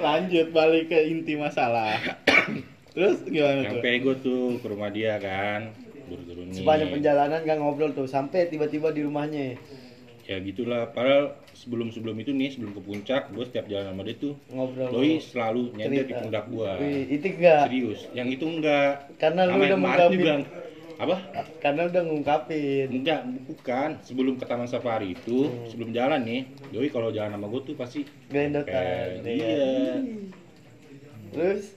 Lanjut 0.00 0.46
balik 0.50 0.84
ke 0.88 0.98
inti 1.06 1.36
masalah. 1.36 2.00
Terus 2.96 3.22
gimana 3.28 3.68
tuh? 3.68 3.78
Sampai 3.78 4.00
gua 4.02 4.14
tuh 4.18 4.58
ke 4.58 4.66
rumah 4.66 4.90
dia 4.90 5.20
kan. 5.20 5.70
Buru-buru. 6.10 6.50
Sepanjang 6.50 6.90
perjalanan 6.90 7.40
kan 7.46 7.56
ngobrol 7.62 7.94
tuh 7.94 8.10
sampai 8.10 8.50
tiba-tiba 8.50 8.90
di 8.90 9.06
rumahnya. 9.06 9.54
Ya 10.30 10.38
gitulah. 10.38 10.86
Padahal 10.94 11.34
sebelum 11.58 11.90
sebelum 11.90 12.14
itu 12.22 12.30
nih 12.30 12.54
sebelum 12.54 12.78
ke 12.78 12.82
puncak 12.86 13.34
gue 13.34 13.42
setiap 13.50 13.66
jalan 13.66 13.90
sama 13.90 14.06
dia 14.06 14.14
tuh 14.14 14.38
ngobrol 14.54 14.86
doi 14.94 15.18
selalu 15.18 15.74
nyender 15.74 16.06
di 16.06 16.14
pundak 16.14 16.44
gua. 16.46 16.78
Wih, 16.78 17.10
itu 17.10 17.26
enggak. 17.34 17.66
Serius. 17.66 18.00
Yang 18.14 18.28
itu 18.38 18.44
enggak. 18.46 18.92
Karena 19.18 19.50
lu 19.50 19.58
udah 19.58 19.78
mengungkapin. 19.78 20.40
apa? 21.00 21.16
Karena 21.58 21.82
udah 21.90 22.02
ngungkapin. 22.06 22.86
Enggak 22.94 23.20
bukan. 23.50 23.90
Sebelum 24.06 24.38
ke 24.38 24.44
taman 24.46 24.70
safari 24.70 25.18
itu 25.18 25.50
Hmm. 25.50 25.66
sebelum 25.66 25.90
jalan 25.90 26.22
nih 26.22 26.40
doi 26.70 26.86
kalau 26.88 27.10
jalan 27.10 27.34
sama 27.34 27.50
gue 27.50 27.60
tuh 27.66 27.74
pasti 27.74 28.06
ya. 28.30 28.46
iya. 29.26 29.98
Terus? 31.34 31.74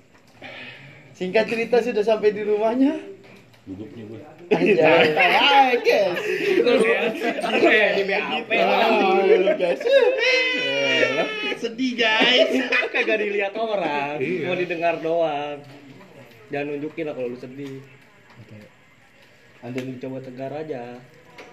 Singkat 1.13 1.45
cerita 1.45 1.77
sudah 1.81 2.03
sampai 2.03 2.29
di 2.33 2.41
rumahnya? 2.41 2.93
Gugupnya 3.63 4.03
gue 4.05 4.19
Guys. 4.49 4.79
Ah, 4.79 5.71
lu 9.39 9.51
guys. 9.55 9.81
sedih 11.63 11.91
guys. 11.95 12.51
Kagak 12.93 13.17
dilihat 13.23 13.53
orang. 13.55 14.19
Iya. 14.19 14.47
mau 14.51 14.55
didengar 14.59 14.95
doang. 14.99 15.63
Jangan 16.51 16.65
nunjukin 16.75 17.07
lah 17.07 17.13
kalau 17.15 17.31
lu 17.31 17.37
sedih. 17.39 17.79
Yang 19.63 20.03
coba 20.03 20.17
tegar 20.19 20.51
aja. 20.51 20.99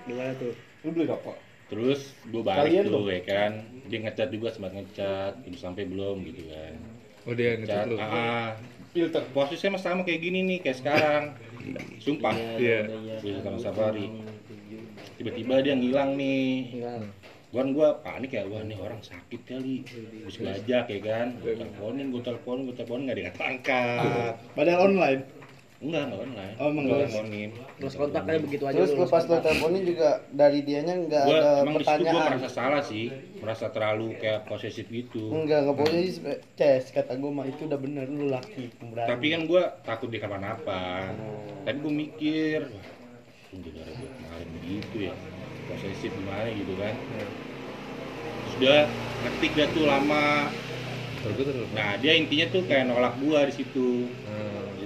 Gimana 0.04 0.34
tuh? 0.36 0.54
Lu 0.82 0.90
beli 0.90 1.06
apa? 1.06 1.34
terus 1.70 2.18
gue 2.26 2.42
balik 2.42 2.66
Kalian 2.66 2.84
tuh 2.90 3.06
ya 3.06 3.22
kan? 3.22 3.52
Dia 3.86 3.98
ngecat 4.02 4.28
juga 4.34 4.50
sempat 4.50 4.74
ngecat. 4.74 5.46
Ini 5.46 5.54
sampai 5.54 5.86
belum 5.86 6.26
gitu 6.26 6.50
kan. 6.50 6.74
Oh 7.30 7.34
dia 7.38 7.54
ngecat 7.62 7.86
Cat, 7.86 7.90
lu. 7.94 7.96
ah, 8.02 8.58
filter. 8.90 9.22
Posisinya 9.30 9.78
sama 9.78 10.02
kayak 10.02 10.18
gini 10.18 10.42
nih 10.42 10.58
kayak 10.66 10.82
sekarang 10.82 11.24
sumpah. 12.00 12.34
Iya. 12.56 12.80
di 13.20 13.40
taman 13.44 13.60
safari. 13.60 14.06
tiba-tiba 15.16 15.60
dia 15.60 15.74
ngilang 15.76 16.16
nih. 16.16 16.80
Enggak. 16.80 17.00
gua 17.50 17.62
gua 17.74 17.88
panik 18.06 18.30
ya 18.30 18.46
wah 18.46 18.62
nih 18.62 18.78
orang 18.78 19.00
sakit 19.02 19.40
kali. 19.44 19.84
Terus 19.84 20.36
bajak 20.40 20.84
ya 20.88 20.98
kan. 21.02 21.28
Gua 21.42 21.52
teleponin 21.56 22.06
gua 22.14 22.22
teleponin 22.24 22.60
gua 22.68 22.74
teleponin 22.78 23.02
nggak 23.10 23.18
diangkat 23.18 23.42
angkat 23.42 24.32
Padahal 24.54 24.80
online. 24.92 25.39
Enggak 25.80 26.02
enggak 26.06 26.20
online. 26.20 26.54
Oh, 26.60 26.68
Gua 26.68 26.80
enggak. 26.84 26.98
teleponin. 27.00 27.50
Terus 27.80 27.94
kontaknya 27.96 28.38
begitu 28.44 28.64
aja 28.68 28.76
terus 28.76 28.92
lu, 28.92 29.00
lu 29.00 29.06
pas 29.08 29.24
kontak. 29.24 29.32
lo 29.32 29.44
teleponin 29.48 29.82
juga 29.88 30.08
dari 30.28 30.58
dianya 30.60 30.94
nggak 31.00 31.24
gua 31.24 31.38
ada 31.40 31.50
emang 31.64 31.74
situ 31.74 31.80
gua 31.80 31.80
pertanyaan. 31.80 32.28
merasa 32.28 32.48
salah 32.52 32.82
sih. 32.84 33.06
Merasa 33.40 33.64
terlalu 33.72 34.08
kayak 34.20 34.40
posesif 34.44 34.86
gitu. 34.92 35.22
Enggak 35.32 35.58
enggak 35.64 35.76
boleh 35.80 36.04
ces 36.54 36.84
kata 36.92 37.12
gue 37.16 37.30
mah 37.32 37.46
itu 37.48 37.62
udah 37.64 37.80
bener 37.80 38.04
lu 38.12 38.28
laki 38.28 38.68
pemberani. 38.76 39.08
Tapi 39.08 39.26
kan 39.32 39.40
gua 39.48 39.62
takut 39.80 40.08
dia 40.12 40.20
kenapa-napa 40.20 41.16
tapi 41.64 41.76
gua 41.80 41.92
mikir 41.92 42.60
sungguh 43.48 43.72
gara 43.72 43.90
gua 43.90 44.08
kemarin 44.20 44.48
begitu 44.60 44.96
ya 45.08 45.14
posesif 45.64 46.12
gimana 46.12 46.48
gitu 46.52 46.72
kan. 46.76 46.94
Sudah 48.52 48.84
ngetik 49.24 49.52
dah 49.56 49.68
tuh 49.72 49.84
lama. 49.88 50.52
Terus 51.20 51.32
gue 51.36 51.46
terus. 51.52 51.68
nah 51.76 52.00
dia 52.00 52.16
intinya 52.16 52.48
tuh 52.48 52.64
kayak 52.64 52.88
nolak 52.88 53.12
gua 53.20 53.44
di 53.44 53.52
situ 53.52 54.08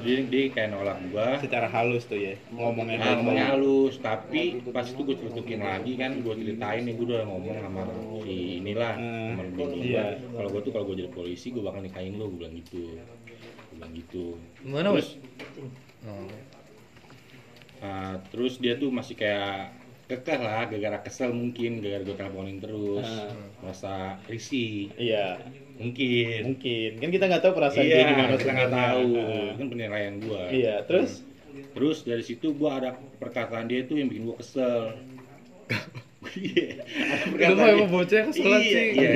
Hmm. 0.04 0.06
jadi 0.06 0.22
dia 0.28 0.42
kayak 0.52 0.68
nolak 0.70 0.98
gua 1.08 1.28
Secara 1.40 1.66
halus 1.66 2.04
tuh 2.04 2.20
ya. 2.20 2.36
Ngomongnya 2.52 2.96
Nah, 3.00 3.08
ngomongnya 3.16 3.46
halus, 3.50 3.96
tapi 3.98 4.42
pas 4.68 4.84
itu 4.84 5.00
gue 5.00 5.16
ceritain 5.16 5.58
lagi 5.58 5.92
kan, 5.96 6.12
gue 6.20 6.34
ceritain 6.36 6.82
nih 6.84 6.92
gue 6.92 7.06
udah 7.08 7.24
ngomong 7.24 7.56
sama 7.56 7.82
si 8.20 8.60
inilah, 8.60 8.94
Hmm, 8.94 9.28
sama 9.32 9.42
bini 9.48 9.76
iya. 9.88 10.04
gua. 10.20 10.36
Kalau 10.36 10.48
gue 10.52 10.60
tuh 10.60 10.72
kalau 10.72 10.84
gue 10.84 10.96
jadi 11.00 11.10
polisi, 11.10 11.46
gue 11.48 11.62
bakal 11.62 11.80
nikahin 11.80 12.14
lo, 12.14 12.28
gue 12.28 12.38
bilang 12.38 12.54
gitu, 12.54 12.84
gue 13.00 13.74
bilang 13.74 13.92
gitu. 13.92 14.24
Mana 14.62 14.92
Terus, 14.92 15.08
Oh. 16.04 16.28
ah, 17.80 18.20
terus 18.28 18.60
dia 18.60 18.76
tuh 18.76 18.92
masih 18.92 19.16
kayak 19.16 19.72
kekeh 20.04 20.36
lah, 20.36 20.68
gara-gara 20.68 21.00
kesel 21.00 21.32
mungkin, 21.32 21.80
gara-gara 21.80 22.04
gue 22.04 22.12
teleponin 22.14 22.58
terus, 22.60 23.08
Ah. 23.08 23.32
merasa 23.64 23.92
risih, 24.28 24.92
Iya. 24.94 25.40
Mungkin. 25.76 26.40
Mungkin. 26.48 26.90
Kan 26.96 27.08
kita 27.10 27.24
nggak 27.26 27.42
tahu 27.42 27.52
perasaan 27.52 27.82
dia 27.82 27.96
Iya, 27.96 28.06
gimana 28.08 28.34
kita 28.34 28.52
nggak 28.52 28.72
tahu, 28.72 29.08
Ah. 29.12 29.44
itu 29.44 29.56
kan 29.56 29.66
penilaian 29.68 30.14
gue. 30.18 30.42
Iya, 30.52 30.74
terus 30.84 31.12
Terus 31.70 32.02
dari 32.02 32.18
situ 32.20 32.50
gua 32.52 32.78
ada 32.78 32.90
perkataan 33.16 33.66
dia 33.66 33.82
tuh 33.82 33.94
yang 33.94 34.06
bikin 34.06 34.24
gua 34.24 34.36
kesel. 34.36 34.94
Iya. 36.34 36.82
ada 37.36 37.46
Lu 37.46 37.54
mah 37.54 37.68
emang 37.68 37.90
bocah 37.92 38.20
keselan 38.26 38.58
Iya, 38.58 38.64
sih. 38.64 38.86
Iya, 38.90 39.10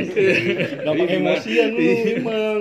gampang 0.78 0.96
Jadi 1.00 1.14
gimana? 1.16 1.34
emosian 1.34 1.68
lu 1.72 1.82
emang. 2.12 2.58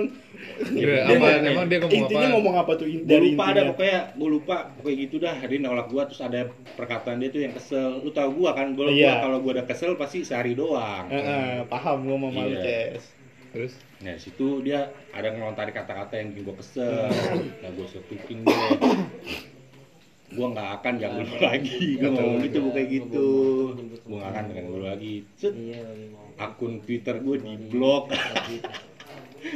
Iya, 0.68 0.86
Dia 0.88 1.02
apa 1.04 1.14
ngomong- 1.20 1.46
emang 1.46 1.66
dia 1.68 1.78
ngomong 1.78 1.94
Intinya 2.00 2.18
apa? 2.20 2.32
ngomong 2.32 2.54
apa 2.56 2.72
tuh 2.74 2.86
Gua 2.88 3.06
dari 3.06 3.28
lupa 3.28 3.44
ada 3.46 3.62
pokoknya, 3.68 3.98
gua 4.16 4.28
lupa 4.32 4.56
pokoknya 4.72 4.96
gitu 4.98 5.16
dah. 5.20 5.36
Dia 5.40 5.58
nolak 5.60 5.86
gua 5.86 6.02
terus 6.04 6.20
ada 6.20 6.40
perkataan 6.74 7.16
dia 7.16 7.28
tuh 7.28 7.40
yang 7.40 7.52
kesel. 7.52 7.88
Lu 8.00 8.10
tahu 8.10 8.30
gua 8.34 8.50
kan, 8.52 8.66
gua, 8.72 8.88
Iya. 8.88 8.98
gua 9.04 9.14
kalau 9.20 9.38
gua 9.38 9.52
udah 9.54 9.66
kesel 9.68 9.94
pasti 9.94 10.18
sehari 10.22 10.52
doang. 10.52 11.06
Heeh, 11.06 11.62
paham 11.64 11.98
gua 12.02 12.16
mau 12.18 12.30
malu, 12.32 12.50
Iya. 12.52 12.96
Ces. 12.96 13.04
Terus 13.48 13.72
Nah, 13.98 14.14
situ 14.14 14.62
dia 14.62 14.80
ada 15.10 15.28
ngelontarin 15.28 15.72
kata-kata 15.72 16.14
yang 16.14 16.30
bikin 16.30 16.44
gua 16.44 16.56
kesel. 16.56 17.10
Nah, 17.58 17.70
gua 17.72 17.86
setukin 17.86 18.42
dia. 18.42 18.68
Gua 20.28 20.46
nggak 20.52 20.70
akan 20.78 20.92
ganggu 20.96 21.22
lu 21.24 21.36
lagi. 21.40 21.96
Gua 21.96 22.10
ngomong 22.12 22.38
gitu 22.42 22.56
gua 22.60 22.72
kayak 22.72 22.88
gitu. 22.94 23.28
Gua 24.04 24.16
nggak 24.18 24.30
akan 24.30 24.44
ganggu 24.50 24.72
lu 24.72 24.84
lagi. 24.84 25.14
Set. 25.34 25.52
iya 25.52 25.82
akun 26.38 26.78
Twitter 26.80 27.18
gue 27.18 27.36
di 27.36 27.54
blok 27.66 28.14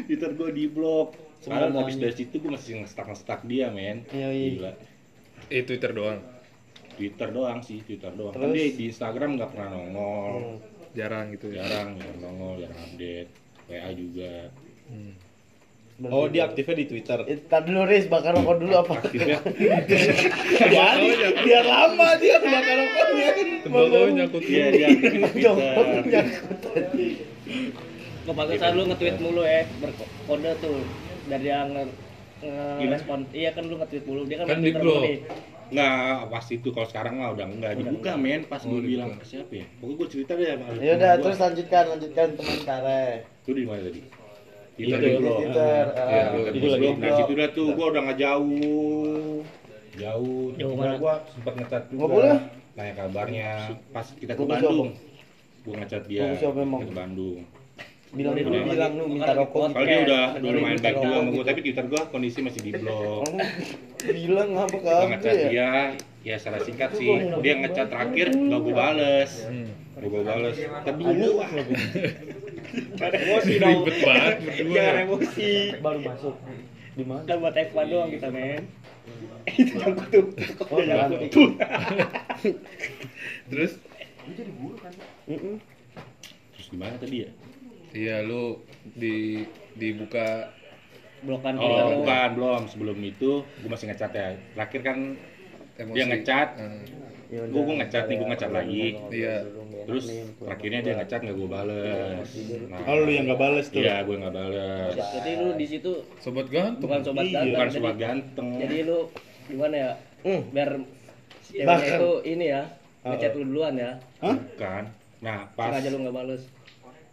Twitter 0.03 0.31
gue 0.33 0.49
di 0.51 0.67
blok 0.67 1.15
Padahal 1.41 1.75
habis 1.77 1.95
dari 1.95 2.11
situ 2.13 2.39
gue 2.39 2.51
masih 2.51 2.79
ngestak 2.79 3.03
ngestak 3.05 3.43
dia 3.45 3.67
men 3.67 4.03
Iya, 4.09 4.29
iya. 4.31 4.51
Gila. 4.53 4.73
eh 5.49 5.63
Twitter 5.63 5.91
doang. 5.91 6.19
Twitter 6.93 7.29
doang 7.31 7.59
sih 7.61 7.79
Twitter 7.81 8.11
doang 8.11 8.31
kan 8.31 8.47
Terus? 8.47 8.55
dia 8.57 8.67
di 8.73 8.85
Instagram 8.89 9.31
nggak 9.35 9.51
pernah 9.51 9.69
nongol 9.73 10.33
Hmm. 10.33 10.57
Jarang 10.93 11.31
gitu 11.31 11.49
ya. 11.49 11.63
jarang 11.63 11.95
jarang 11.97 12.19
nongol 12.21 12.55
jarang 12.61 12.79
update 12.81 13.31
WA 13.67 13.91
juga 13.93 14.33
Hmm. 14.85 15.15
Oh, 16.05 16.27
dia 16.27 16.45
aktifnya 16.45 16.75
di 16.75 16.87
Twitter. 16.87 17.15
Eh, 17.25 17.39
tar 17.43 17.63
dulu 17.63 17.87
Riz, 17.87 18.05
bakar 18.07 18.35
rokok 18.35 18.59
dulu 18.59 18.75
apa? 18.77 18.99
aktifnya 18.99 19.39
biar 21.39 21.65
lama 21.65 22.09
dia 22.17 22.37
kebakar 22.37 22.77
rokoknya. 22.77 23.29
Tembakau 23.63 24.07
nyangkut 24.11 24.43
iya 24.45 24.67
dia 24.69 24.87
aktif 24.89 25.11
di 25.13 25.21
Twitter 25.31 26.25
tadi. 26.59 27.09
kepantesan 28.23 28.71
lu 28.73 28.83
nge-tweet 28.87 29.19
mulu 29.19 29.43
ya 29.43 29.67
berkode 29.79 30.51
tuh 30.59 30.79
dari 31.27 31.47
yang 31.49 31.71
nge 31.71 31.85
ngerespon 32.79 33.19
iya 33.31 33.51
kan 33.51 33.63
lu 33.63 33.75
nge-tweet 33.77 34.05
mulu 34.05 34.23
dia 34.25 34.37
kan 34.39 34.47
Kan 34.49 34.59
Twitter 34.59 34.79
di-blok. 34.79 34.95
mulu 34.97 35.05
nih. 35.05 35.19
nggak 35.73 35.95
pas 36.29 36.47
itu 36.47 36.69
kalau 36.69 36.87
sekarang 36.87 37.15
mah 37.17 37.31
udah 37.31 37.47
enggak 37.49 37.73
dibuka 37.75 38.13
men 38.15 38.45
pas 38.45 38.61
Oh, 38.61 38.77
gue 38.77 38.83
bilang 38.89 39.11
dibuka. 39.11 39.23
ke 39.23 39.29
siapa 39.29 39.53
ya 39.53 39.67
pokoknya 39.75 39.95
gue 39.97 40.09
cerita 40.09 40.33
deh 40.33 40.47
Ya 40.79 40.93
udah, 40.95 41.13
terus 41.19 41.39
lanjutkan, 41.39 41.85
lanjutkan 41.89 42.27
teman 42.33 42.59
Kare. 42.63 43.07
Lu 43.43 43.53
di 43.59 43.67
mana 43.67 43.83
tadi? 43.83 44.01
Itu, 44.79 44.89
Twitter 44.89 44.99
di 45.03 45.19
blok. 45.19 45.39
Twitter. 45.43 45.85
Iya, 45.91 46.23
ah. 46.23 46.27
lu 46.31 46.41
Di 46.47 46.59
Itu 46.59 46.67
lagi. 46.71 46.87
Nah, 46.95 47.11
situ 47.19 47.33
dah 47.35 47.49
tuh 47.51 47.67
gua 47.75 47.87
udah 47.91 48.01
nggak 48.07 48.19
jauh. 48.23 49.43
Jauh. 49.99 50.47
Jauh 50.57 50.75
mana? 50.79 50.95
gua 50.97 51.15
sempat 51.35 51.53
ngecat 51.59 51.83
juga. 51.91 52.05
Boleh. 52.07 52.39
Nanya 52.73 52.93
kabarnya 52.97 53.51
pas 53.91 54.07
kita 54.15 54.33
ke 54.39 54.45
Bandung. 54.47 54.91
Gua 55.67 55.75
ngecat 55.83 56.03
dia. 56.07 56.39
Ke 56.39 56.95
Bandung. 56.95 57.43
Bilang 58.13 58.37
dulu, 58.37 58.53
dulu. 58.53 58.69
bilang 58.77 58.93
lu 59.01 59.05
minta 59.09 59.33
rokok. 59.33 59.73
Kalau 59.73 59.89
dia 59.89 59.99
udah 60.05 60.25
udah 60.37 60.51
lumayan 60.53 60.79
baik 60.85 60.97
juga 61.01 61.17
sama 61.17 61.17
gua, 61.17 61.33
gitu. 61.33 61.49
tapi 61.49 61.61
Twitter 61.65 61.87
gua 61.89 62.03
kondisi 62.13 62.39
masih 62.45 62.61
di 62.61 62.71
blok. 62.77 63.25
Bilang 64.05 64.49
apa 64.53 64.77
Gua 64.77 64.93
kamu 65.01 65.09
ngecat 65.17 65.33
ya? 65.33 65.49
dia, 65.49 65.71
ya 66.21 66.35
secara 66.37 66.59
singkat 66.61 66.91
sih, 66.93 67.09
dia 67.41 67.53
ngecat 67.57 67.89
terakhir 67.89 68.27
nggak 68.37 68.61
gua 68.61 68.75
bales. 68.77 69.33
Hmm. 69.49 69.69
Gak 69.97 70.09
gua 70.13 70.23
bales. 70.29 70.57
Tapi 70.61 71.01
dulu 71.09 71.31
ah. 71.41 71.51
Ada 72.95 73.17
emosi 73.19 73.53
dong 73.59 73.81
Ribet 73.81 73.97
banget 74.01 74.37
berdua. 74.41 74.75
jangan 74.75 75.03
emosi 75.03 75.51
Baru 75.79 76.01
masuk. 76.01 76.35
Di 76.93 77.03
mana? 77.03 77.25
kan 77.25 77.37
buat 77.39 77.55
F1 77.55 77.85
doang 77.87 78.11
kita 78.11 78.29
men 78.29 78.63
itu 79.53 79.75
nyangkut 79.75 80.09
tuh 80.09 80.25
Oh, 80.69 80.79
nanti. 80.79 81.27
Terus 83.49 83.73
Mm-mm. 85.25 85.57
Terus 86.53 86.67
gimana 86.69 86.97
tadi 86.97 87.17
ya? 87.21 87.31
iya 87.93 88.21
lu 88.21 88.61
di 88.89 89.45
dibuka 89.75 90.51
blokan 91.21 91.55
Oh, 91.55 92.01
bukan, 92.01 92.29
belum. 92.35 92.63
Sebelum 92.67 92.99
itu 93.01 93.45
gua 93.45 93.69
masih 93.69 93.87
ngecat 93.87 94.11
ya. 94.11 94.27
Terakhir 94.55 94.81
kan 94.83 94.99
emosi. 95.77 95.95
dia 95.95 96.05
ngecat, 96.07 96.49
Hmm. 96.57 96.83
Ya 97.33 97.49
gua 97.49 97.65
ngecat 97.75 98.05
nih, 98.07 98.17
gua 98.21 98.29
ngecat 98.29 98.51
lagi. 98.53 98.85
Iya. 99.09 99.37
terus 99.83 100.05
terakhirnya 100.39 100.81
dia 100.81 100.95
ngecat 100.95 101.21
nggak 101.23 101.35
gue 101.35 101.49
bales. 101.49 102.29
Nah, 102.71 102.79
Oh, 102.87 103.03
lu 103.03 103.11
yang 103.11 103.27
nggak 103.27 103.41
bales 103.41 103.67
tuh. 103.67 103.83
Iya, 103.83 104.07
gue 104.07 104.15
nggak 104.15 104.31
bales. 104.31 104.95
jadi 104.95 105.31
lu 105.35 105.51
di 105.53 105.67
situ 105.67 105.93
Sobat 106.21 106.47
gantung. 106.47 106.87
bukan 106.87 107.01
sobat 107.03 107.25
Iya, 107.25 107.35
ganteng 107.35 107.51
Bukan 107.51 107.67
jadi- 107.67 107.75
sobat 107.75 107.97
ganteng. 107.97 108.49
jadi 108.61 108.77
lu 108.85 108.99
gimana 109.43 109.75
ya 109.75 109.91
Hmm. 110.23 110.43
biar 110.55 110.71
ceweknya 111.43 111.89
itu 111.91 112.11
ini 112.31 112.45
ya 112.47 112.63
ngechat 113.03 113.33
lu 113.35 113.43
duluan 113.45 113.75
ya 113.75 113.91
Hah? 114.21 114.37
Bukan. 114.39 114.85
Nah, 115.19 115.39
pas 115.51 115.67
sengaja 115.73 115.89
lu 115.91 115.99
nggak 116.01 116.15
bales 116.15 116.43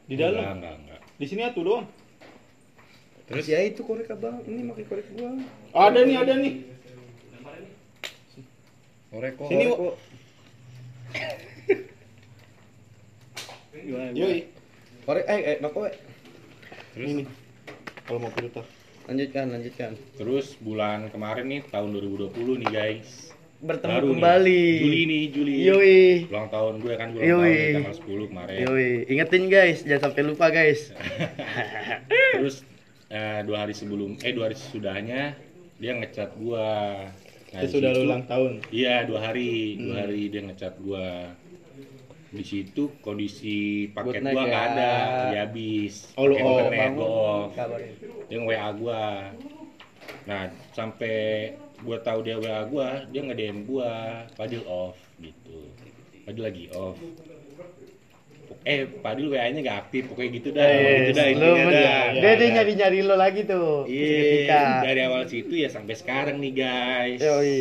Di 0.06 0.16
dalam. 0.16 0.38
Enggak, 0.38 0.54
enggak, 0.54 0.74
enggak. 0.78 1.00
Di 1.16 1.26
sini 1.26 1.42
atuh 1.44 1.64
doang. 1.64 1.86
Terus 3.26 3.46
ya 3.46 3.60
itu 3.62 3.82
korek 3.82 4.10
abang, 4.10 4.42
ini 4.44 4.62
pakai 4.68 4.86
korek 4.86 5.06
gua. 5.12 5.32
Ada 5.72 6.00
nih, 6.02 6.16
ada 6.18 6.34
nih. 6.36 6.54
Korek 9.10 9.34
kok. 9.36 9.48
Sini. 9.48 9.66
Gimana? 13.74 14.12
Yoi. 14.14 14.40
Korek 15.06 15.26
eh 15.26 15.40
eh 15.56 15.58
noko 15.64 15.88
we. 15.88 15.92
Ini. 16.98 17.24
Kalau 18.06 18.20
mau 18.22 18.32
filter. 18.34 18.66
Lanjutkan, 19.10 19.46
lanjutkan. 19.50 19.92
Terus 20.18 20.54
bulan 20.62 21.10
kemarin 21.10 21.46
nih 21.50 21.62
tahun 21.70 21.90
2020 21.98 22.62
nih 22.62 22.70
guys. 22.70 23.34
Bertemu 23.60 23.92
Baru 23.92 24.06
nih. 24.08 24.14
kembali. 24.16 24.64
Juli 24.80 25.02
nih, 25.04 25.24
Juli. 25.34 25.54
Yoi. 25.68 26.00
Ulang 26.32 26.48
tahun 26.48 26.74
gue 26.80 26.94
kan 26.96 27.08
ulang 27.12 27.26
Yoi. 27.26 27.34
tahun 27.36 27.50
nih, 27.50 27.74
tanggal 27.76 27.96
10 27.98 28.32
kemarin. 28.32 28.58
Yoi, 28.64 28.90
ingetin 29.10 29.44
guys, 29.52 29.78
jangan 29.84 30.02
sampai 30.08 30.22
lupa 30.24 30.46
guys. 30.48 30.82
Terus 32.38 32.56
eh, 33.10 33.40
dua 33.44 33.58
hari 33.66 33.74
sebelum 33.76 34.16
eh 34.22 34.32
dua 34.32 34.48
hari 34.48 34.56
sesudahnya 34.56 35.34
dia 35.82 35.92
ngechat 35.98 36.38
gua. 36.40 37.10
Nah, 37.50 37.62
Itu 37.62 37.68
di 37.68 37.74
sudah 37.82 37.90
situ- 37.92 38.00
lu 38.00 38.08
ulang 38.08 38.24
tahun. 38.30 38.52
Iya 38.70 38.96
dua 39.10 39.20
hari, 39.26 39.50
dua 39.82 39.90
Hmm. 39.90 40.02
hari 40.06 40.22
dia 40.30 40.42
ngechat 40.46 40.74
gua. 40.78 41.08
Di 42.30 42.44
situ 42.46 42.94
kondisi 43.02 43.90
paket 43.90 44.22
gua 44.22 44.44
nggak 44.46 44.66
ya. 44.66 44.70
ada, 44.70 44.92
dia 45.34 45.40
habis. 45.50 46.14
Oh, 46.14 46.30
lu 46.30 46.38
Paket 46.38 46.46
off. 46.46 46.54
internet 46.54 46.90
gua 46.94 47.08
off. 47.10 47.50
Kabarin. 47.58 47.94
Dia 48.30 48.38
nge-WA 48.38 48.70
gua. 48.78 49.02
Nah, 50.30 50.42
sampai 50.72 51.18
gua 51.82 51.98
tahu 52.00 52.20
dia 52.22 52.38
WA 52.38 52.62
gua, 52.70 52.88
dia 53.10 53.22
nge-DM 53.26 53.66
gua, 53.66 53.90
Padil 54.38 54.62
off 54.70 54.98
gitu. 55.18 55.74
Padil 56.22 56.44
lagi 56.46 56.66
off. 56.70 56.98
Eh, 58.70 58.86
Padil 59.02 59.28
WA-nya 59.28 59.60
nggak 59.60 59.80
aktif, 59.82 60.06
pokoknya 60.06 60.30
gitu 60.32 60.50
dah. 60.52 60.62
gitu 60.62 61.12
dah 61.12 61.26
lu 61.26 61.34
intinya 61.34 61.64
men- 61.66 61.74
dah. 61.74 62.04
dia 62.14 62.32
dia 62.38 62.50
nyari 62.54 62.74
nyari 62.78 63.00
lo 63.02 63.16
lagi 63.16 63.42
tuh. 63.44 63.90
Iya, 63.90 64.86
dari 64.86 65.02
awal 65.02 65.26
situ 65.26 65.58
ya 65.58 65.66
sampai 65.68 65.98
sekarang 65.98 66.38
nih 66.38 66.54
guys. 66.54 67.18
Yoi. 67.18 67.58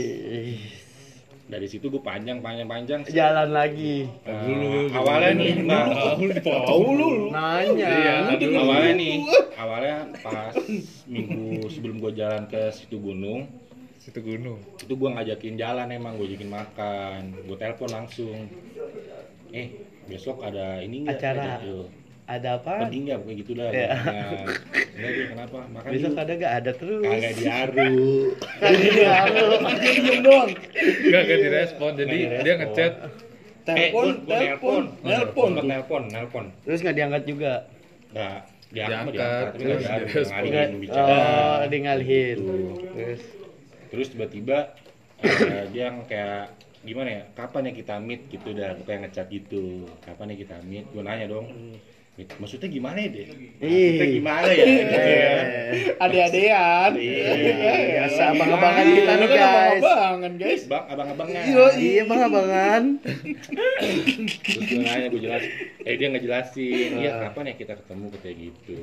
Dari 1.48 1.64
situ 1.64 1.88
gue 1.88 2.04
panjang 2.04 2.44
panjang 2.44 2.68
panjang. 2.68 3.00
Jalan 3.08 3.48
lagi. 3.48 4.04
Eh, 4.20 4.92
awalnya 4.92 5.32
nih, 5.32 5.64
nah, 5.64 5.88
Tahu 6.44 6.84
lu. 6.92 7.32
Nanya. 7.32 7.88
iya, 7.88 8.14
awalnya 8.54 8.92
nih, 8.92 9.14
awalnya 9.56 9.96
pas 10.20 10.52
minggu 11.06 11.64
sebelum 11.72 12.04
gue 12.04 12.12
jalan 12.12 12.44
ke 12.44 12.68
situ 12.68 13.00
gunung, 13.00 13.48
Situ 13.96 14.20
gunung. 14.20 14.60
itu 14.76 14.92
gue 14.92 15.08
ngajakin 15.08 15.56
jalan 15.56 15.88
emang, 15.88 16.20
gue 16.20 16.28
ajakin 16.28 16.52
makan, 16.52 17.20
gue 17.40 17.56
telepon 17.56 17.88
langsung. 17.88 18.44
Eh, 19.48 19.88
besok 20.08 20.36
ada 20.40 20.80
ini 20.80 21.04
nggak? 21.04 21.18
Acara. 21.20 21.60
Ayo. 21.60 21.80
Ada 22.28 22.60
apa? 22.60 22.72
Penting 22.84 23.02
nggak? 23.08 23.18
Kayak 23.22 23.36
gitu 23.40 23.52
dah. 23.56 23.68
Iya. 23.72 23.88
Nah, 23.88 24.44
Enggak 24.98 25.10
dia 25.14 25.26
kenapa? 25.30 25.58
Makan 25.70 25.90
Besok 25.94 26.10
yuk. 26.10 26.20
ada 26.20 26.32
gak? 26.34 26.52
Ada 26.58 26.70
terus. 26.74 27.04
Kagak 27.06 27.34
diaru. 27.38 27.94
Kagak 28.60 28.90
diaru. 28.90 29.46
Diem 29.78 30.18
doang. 30.20 30.48
Gak 31.08 31.22
gak 31.24 31.38
direspon, 31.40 31.90
jadi 31.94 32.16
Nggak 32.18 32.42
dia 32.42 32.54
ngechat. 32.58 32.92
Telepon, 33.62 34.06
eh, 34.08 34.16
telepon, 34.24 34.82
nelpon, 35.04 35.04
nelpon. 35.04 35.48
Sempet 35.52 35.64
nelpon, 35.68 36.02
nelpon. 36.08 36.44
Terus 36.64 36.78
nggak 36.80 36.96
diangkat 36.96 37.22
juga. 37.24 37.52
Nggak 38.10 38.36
diangkat, 38.68 38.88
Diangkat, 38.88 39.12
diangkat, 39.12 39.46
tapi 39.46 39.62
nggak 39.62 40.00
direspon. 40.08 40.32
ngalihin 40.32 40.70
bicara. 40.80 41.08
Oh, 41.08 41.56
ngalihin. 41.68 42.36
Gitu. 42.36 42.56
Terus 42.92 43.20
Terus 43.88 44.06
tiba-tiba 44.12 44.58
eh, 45.20 45.64
dia 45.72 45.82
yang 45.88 46.04
kayak 46.04 46.44
gimana 46.88 47.11
ya? 47.16 47.23
Kapan 47.37 47.62
ya 47.68 47.73
kita 47.80 47.92
meet 48.06 48.20
gitu 48.32 48.49
dah, 48.58 48.68
kayak 48.87 49.00
ngechat 49.02 49.26
gitu. 49.37 49.56
Kapan 50.04 50.30
ya 50.32 50.37
kita 50.42 50.54
meet? 50.70 50.85
Gue 50.94 51.02
nanya 51.06 51.26
dong. 51.32 51.47
"Meet, 51.73 51.82
Maksudnya 52.18 52.66
gimana 52.66 52.98
ya, 52.98 53.08
Dek? 53.14 53.26
Maksudnya 53.62 54.06
Ih. 54.10 54.14
gimana 54.18 54.48
ya? 54.50 54.64
Gitu 54.66 54.96
ya. 54.98 55.34
Eh, 55.70 56.02
Ade-adean. 56.02 56.90
Iya. 56.98 57.30
Biasa 57.94 58.22
abang-abangan 58.34 58.87
kita 58.90 59.12
nih 59.14 59.28
kan 59.28 59.38
guys. 59.38 59.78
abang-abangan 59.78 60.32
guys. 60.34 60.62
Bang, 60.66 60.84
abang-abangnya. 60.90 61.40
Iya 61.78 62.02
bang 62.10 62.20
abangan. 62.26 62.82
Terus 64.42 64.64
gue 64.66 64.80
nanya, 64.82 65.06
gue 65.14 65.20
jelas. 65.22 65.42
Eh 65.87 65.94
dia 65.94 66.08
ngejelasin, 66.10 66.90
iya 66.98 67.12
kapan 67.30 67.50
ya 67.50 67.54
kita 67.54 67.72
ketemu 67.78 68.04
kayak 68.18 68.37
gitu. 68.50 68.78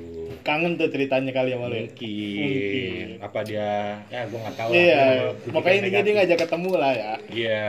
Kangen 0.48 0.72
tuh 0.80 0.88
ceritanya 0.88 1.32
kali 1.36 1.52
sama 1.52 1.68
lu. 1.68 1.76
ya? 1.76 1.84
Mungkin. 1.92 3.08
Apa 3.20 3.40
dia, 3.44 4.00
ya 4.08 4.22
gue 4.32 4.40
nggak 4.40 4.56
tahu. 4.56 4.70
lah. 4.72 4.80
Iya, 4.80 5.06
makanya 5.52 6.00
dia 6.02 6.14
ngajak 6.24 6.40
ketemu 6.48 6.72
lah 6.80 6.94
ya. 6.96 7.14
Iya. 7.30 7.68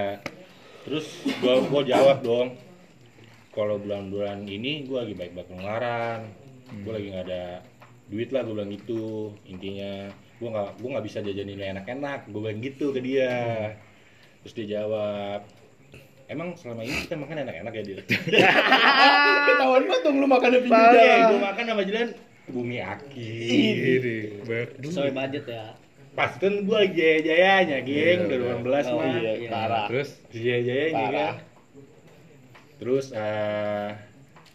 Terus 0.86 1.06
gua 1.42 1.58
gua 1.66 1.82
jawab 1.82 2.22
dong. 2.22 2.54
Kalau 3.56 3.80
bulan-bulan 3.80 4.44
ini 4.44 4.84
gua 4.84 5.02
lagi 5.02 5.16
baik-baik 5.16 5.48
pengeluaran. 5.48 6.28
Gua 6.84 6.92
lagi 7.00 7.06
nggak 7.08 7.24
ada 7.24 7.44
duit 8.06 8.28
lah 8.28 8.44
gua 8.44 8.54
bilang 8.60 8.70
gitu. 8.70 9.32
Intinya 9.48 10.12
gua 10.36 10.48
nggak 10.52 10.68
gua 10.76 10.88
nggak 10.92 11.06
bisa 11.08 11.18
jajanin 11.24 11.56
yang 11.56 11.72
enak-enak. 11.74 12.28
Gua 12.28 12.40
bilang 12.44 12.60
gitu 12.60 12.92
ke 12.92 13.00
dia. 13.00 13.34
Terus 14.44 14.52
dia 14.54 14.66
jawab, 14.78 15.40
Emang 16.26 16.58
selama 16.58 16.82
ini 16.82 17.06
kita 17.06 17.14
makan 17.14 17.46
enak-enak 17.46 17.70
ya 17.70 17.82
dia? 17.86 17.98
Ketahuan 19.46 19.82
banget 19.86 20.02
dong 20.02 20.18
lu 20.18 20.26
makan 20.26 20.48
di 20.50 20.58
pinggir 20.58 20.90
jalan. 20.90 21.18
gua 21.30 21.40
makan 21.48 21.64
sama 21.64 21.82
jalan 21.86 22.08
bumi 22.46 22.76
aki. 22.82 23.30
Sesuai 24.82 25.10
budget 25.14 25.44
ya. 25.46 25.64
Pas 26.12 26.32
kan 26.34 26.52
gua 26.66 26.82
lagi 26.82 26.98
jaya-jayanya, 26.98 27.78
geng, 27.86 28.20
Iya, 28.26 28.36
2016 28.58 28.86
Oh, 28.90 28.98
mah. 28.98 29.06
Iya, 29.06 29.32
Iya. 29.38 29.50
parah. 29.54 29.86
Terus 29.86 30.10
Jaya-jayanya 30.34 30.96
Parah. 30.98 31.14
kan. 31.14 31.34
Terus 32.76 33.12
eh 33.16 33.90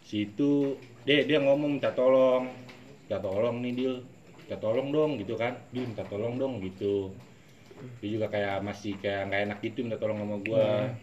situ 0.06 0.78
dia 1.02 1.26
dia 1.26 1.42
ngomong 1.42 1.82
minta 1.82 1.90
tolong, 1.96 2.46
minta 3.06 3.18
tolong 3.18 3.58
nih 3.66 3.74
Dil, 3.74 3.96
minta 4.38 4.58
tolong 4.62 4.94
dong 4.94 5.12
gitu 5.18 5.34
kan, 5.34 5.58
Dil 5.74 5.90
minta 5.90 6.06
tolong 6.06 6.38
dong 6.38 6.62
gitu. 6.62 7.10
Dia 7.98 8.10
juga 8.14 8.28
kayak 8.30 8.62
masih 8.62 8.94
kayak 9.02 9.34
nggak 9.34 9.42
enak 9.50 9.58
gitu 9.66 9.82
minta 9.82 9.98
tolong 9.98 10.22
sama 10.22 10.38
gua. 10.46 10.94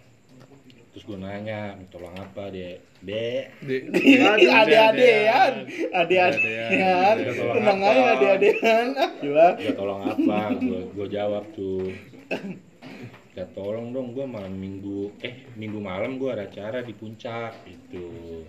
Terus 0.95 1.05
gua 1.05 1.19
nanya, 1.19 1.75
minta 1.75 1.99
tolong 1.99 2.15
apa 2.15 2.55
dia? 2.55 2.79
Dek, 2.99 3.63
di, 3.63 3.77
Ade-adean, 4.19 5.55
ade-adean. 5.95 7.15
Ada 7.15 7.31
tolong 7.35 7.55
Tenang 7.59 7.79
aja 7.83 8.03
ade-adean. 8.15 8.87
Ah, 8.95 9.11
Gila. 9.19 9.49
minta 9.59 9.75
tolong 9.75 10.03
apa? 10.07 10.39
Gua 10.63 10.81
gua 10.95 11.07
jawab 11.11 11.45
tuh. 11.59 11.91
Minta 13.39 13.55
tolong 13.55 13.95
dong 13.95 14.19
gua 14.19 14.27
malam 14.27 14.51
minggu 14.51 15.15
eh 15.23 15.47
minggu 15.55 15.79
malam 15.79 16.19
gua 16.19 16.35
ada 16.35 16.51
acara 16.51 16.83
di 16.83 16.91
puncak 16.91 17.55
gitu. 17.63 18.43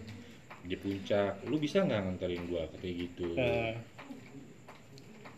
Di 0.66 0.74
puncak, 0.74 1.46
lu 1.46 1.62
bisa 1.62 1.86
nggak 1.86 2.02
nganterin 2.10 2.50
gua 2.50 2.66
kayak 2.74 2.96
gitu. 3.06 3.38
Eh, 3.38 3.78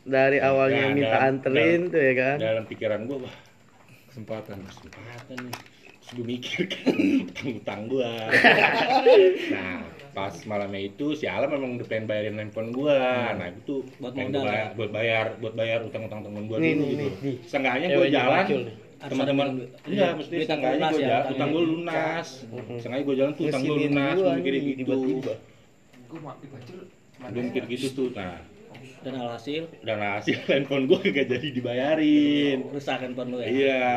Dari 0.07 0.39
awalnya 0.39 0.87
Nah, 0.87 0.95
minta 0.95 1.09
dalam- 1.11 1.27
anterin 1.35 1.81
tuh 1.91 1.99
ya 1.99 2.13
kan. 2.15 2.37
Dalam 2.39 2.63
pikiran 2.63 3.03
gua 3.03 3.27
wah 3.27 3.35
kesempatan. 4.07 4.55
kesempatan 4.63 5.37
nih 5.43 5.55
terus 6.01 6.11
gue 6.17 6.25
mikir 6.25 6.59
kan 6.65 6.95
utang-utang 7.29 7.81
gua 7.85 8.09
nah 9.53 9.85
pas 10.11 10.33
malamnya 10.43 10.81
itu 10.81 11.13
si 11.13 11.29
Alam 11.29 11.53
memang 11.53 11.77
udah 11.77 11.85
pengen 11.85 12.09
bayarin 12.09 12.41
handphone 12.41 12.73
gua 12.73 13.31
nah 13.37 13.47
itu 13.47 13.85
Buat 14.01 14.17
modal 14.17 14.41
bayar, 14.41 14.57
ya? 14.57 14.65
buat 14.73 14.89
bayar 14.89 15.25
buat 15.37 15.53
bayar 15.53 15.79
utang-utang 15.85 16.25
temen 16.25 16.49
gua 16.49 16.57
Nih, 16.57 16.73
dulu 16.73 16.81
nih, 16.81 16.89
gitu 16.89 16.97
nih, 16.97 17.11
nih. 17.21 17.35
seenggaknya 17.45 17.87
gua 17.87 17.95
Ceweknya 18.01 18.17
jalan. 18.17 18.45
Teman-teman 19.03 19.45
Harus 19.47 19.57
ada 19.57 19.65
enggak 19.83 20.05
duit- 20.05 20.17
mesti 20.17 20.33
duit 20.33 20.45
seenggaknya 20.45 20.77
lunas 20.77 20.91
gua 20.91 20.99
ya, 20.99 21.01
jalan 21.01 21.17
utangnya. 21.17 21.31
utang 21.33 21.49
gua 21.49 21.63
lunas 21.63 22.27
seenggaknya 22.75 23.01
gua 23.01 23.15
jalan 23.15 23.31
tuh 23.31 23.43
utang 23.43 23.61
gua 23.61 23.69
Ngesilin 23.71 23.91
lunas 23.91 24.17
mikir 24.31 24.51
nih, 24.51 24.61
gitu 24.61 24.77
tiba-tiba. 24.77 25.33
gua 26.07 26.31
mikir 27.41 27.63
gitu 27.67 27.87
tuh 27.91 28.09
nah 28.13 28.37
Dan 29.01 29.13
alhasil 29.15 29.63
dan 29.81 29.97
hasil 29.99 30.37
handphone 30.47 30.85
gua 30.85 31.01
gak 31.01 31.25
jadi 31.27 31.47
dibayarin 31.49 32.57
rusak 32.67 32.97
handphone 32.99 33.29
lu 33.29 33.37
ya. 33.39 33.47
Iya, 33.47 33.89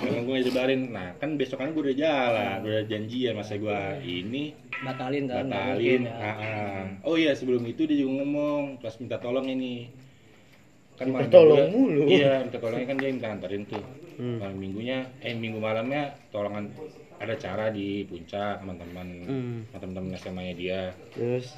emang 0.00 0.24
gue 0.24 0.42
dibayarin. 0.44 0.80
Nah, 0.88 1.10
kan 1.16 1.34
besokan 1.34 1.70
gue 1.70 1.82
udah 1.84 1.96
jalan, 1.96 2.56
udah 2.62 2.82
janjian 2.86 3.34
masa 3.34 3.58
gue 3.58 3.78
ini 4.00 4.54
Batalin 4.78 5.26
kan. 5.26 5.42
batalin. 5.44 5.74
mungkin 5.74 6.00
ya. 6.04 6.14
Ah, 6.16 6.38
ah. 6.38 6.82
Oh 7.02 7.14
iya, 7.14 7.34
sebelum 7.34 7.62
itu 7.62 7.82
dia 7.84 7.98
juga 7.98 8.14
ngomong 8.16 8.78
pas 8.78 8.94
minta 8.96 9.18
tolong 9.18 9.42
ini. 9.44 9.90
Kan 10.98 11.06
malam 11.08 11.30
tolong 11.30 11.58
minggu- 11.62 11.74
mulu. 11.78 12.02
Iya, 12.10 12.32
minta 12.42 12.58
tolongnya 12.58 12.86
kan 12.86 12.96
dia 12.98 13.08
minta 13.08 13.28
antarin 13.30 13.62
tuh. 13.64 13.84
Hmm. 14.18 14.36
Malam 14.42 14.56
minggunya, 14.58 14.98
eh 15.22 15.32
minggu 15.32 15.58
malamnya 15.58 16.02
tolongan 16.28 16.74
ada 17.18 17.34
cara 17.34 17.70
di 17.70 18.02
puncak 18.04 18.58
teman-teman 18.58 19.08
Hmm. 19.24 19.58
teman-teman 19.72 20.14
SMA-nya 20.14 20.54
dia. 20.54 20.80
Terus 21.12 21.54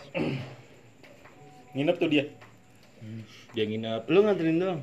Nginep 1.70 1.96
tuh 1.96 2.10
dia. 2.10 2.24
Dia 3.52 3.64
nginep. 3.64 4.02
lu 4.06 4.20
nganterin 4.20 4.58
doang. 4.58 4.80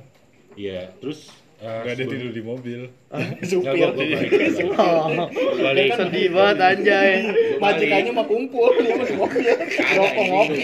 Iya, 0.56 0.90
terus 0.98 1.30
eh, 1.58 1.82
Gak 1.84 1.94
ada 1.98 2.04
tidur 2.06 2.32
di 2.34 2.44
mobil. 2.46 2.82
Supir. 3.50 3.90
Balik. 3.94 4.30
Oh, 4.78 5.98
sedih 5.98 6.30
banget 6.30 6.58
anjay. 6.62 7.12
Majikannya 7.58 8.12
mah 8.14 8.26
kumpul, 8.30 8.70
dia 8.78 8.94
masih 8.94 9.18
mobil. 9.18 9.42
Rokok 9.98 10.26
ngopi. 10.30 10.64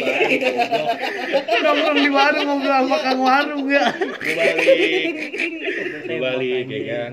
Nongkrong 1.65 1.97
di 1.97 2.09
warung 2.13 2.45
ngobrol 2.45 2.73
sama 2.77 2.97
kang 3.01 3.21
warung 3.25 3.65
ya. 3.65 3.85
gue 3.97 4.35
balik. 4.37 5.05
Gue 6.05 6.17
balik 6.21 6.65
ya 6.69 6.81
kan? 6.85 7.11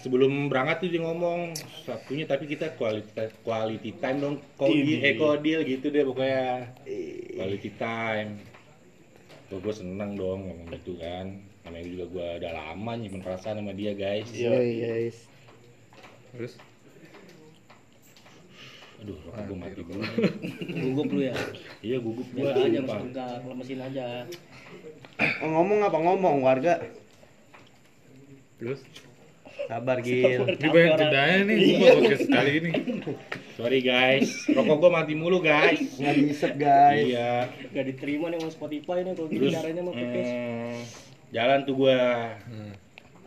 Sebelum 0.00 0.48
berangkat 0.48 0.76
tuh 0.86 0.88
dia 0.88 1.02
ngomong 1.02 1.52
Sabtunya 1.84 2.24
tapi 2.24 2.48
kita 2.48 2.72
quality 2.80 3.12
quality 3.44 3.90
time 4.00 4.18
dong. 4.22 4.34
Kodil 4.56 4.96
Ini. 4.96 5.04
eh 5.04 5.14
kodil 5.20 5.60
gitu 5.68 5.92
deh 5.92 6.02
pokoknya. 6.06 6.72
Quality 7.36 7.70
time. 7.76 8.30
Gue 9.52 9.74
seneng 9.74 10.16
dong 10.16 10.48
ngomong 10.48 10.72
gitu 10.72 10.96
kan 10.96 11.45
namanya 11.66 11.86
juga 11.90 12.04
gue 12.06 12.26
udah 12.38 12.52
lama 12.54 12.92
nyimpen 12.94 13.22
perasaan 13.26 13.58
sama 13.58 13.74
dia 13.74 13.92
guys. 13.98 14.30
Iya. 14.30 14.54
Yoi, 14.54 14.72
guys. 14.78 15.16
Terus? 16.30 16.54
Aduh 19.02 19.18
rokok 19.28 19.42
gue 19.44 19.56
mati 19.58 19.74
dulu 19.76 20.02
gugup 20.72 21.08
lu 21.12 21.20
ya? 21.26 21.34
Iya 21.84 21.96
gugup 22.00 22.26
gua 22.32 22.54
biasa 22.54 22.60
aja 22.64 22.80
masuk 22.80 23.08
tegak 23.12 23.30
lemesin 23.44 23.80
aja. 23.82 24.06
Oh, 25.42 25.48
ngomong 25.52 25.78
apa? 25.84 25.96
Ngomong 26.00 26.36
warga? 26.40 26.80
Terus? 28.56 28.80
Kabar 29.66 29.98
Gil. 29.98 30.46
ini 30.46 30.68
banyak 30.70 30.94
jedanya 30.96 31.38
nih 31.50 31.56
gua 31.76 31.90
podcast 31.98 32.26
kali 32.30 32.52
ini. 32.62 32.70
sorry 33.58 33.80
guys. 33.82 34.30
Rokok 34.48 34.76
gue 34.80 34.90
mati 34.94 35.12
mulu 35.18 35.42
guys. 35.42 35.98
Nggak 35.98 36.14
diisep 36.16 36.52
guys. 36.56 37.04
iya. 37.10 37.50
Gak 37.74 37.84
diterima 37.90 38.32
nih 38.32 38.38
sama 38.40 38.52
Spotify 38.54 39.02
nih 39.02 39.12
kalau 39.18 39.28
terus 39.28 39.52
caranya 39.52 39.82
sama 39.82 39.92
podcast 39.92 41.05
jalan 41.30 41.58
tuh 41.62 41.74
gua 41.76 41.98
Hmm. 42.46 42.72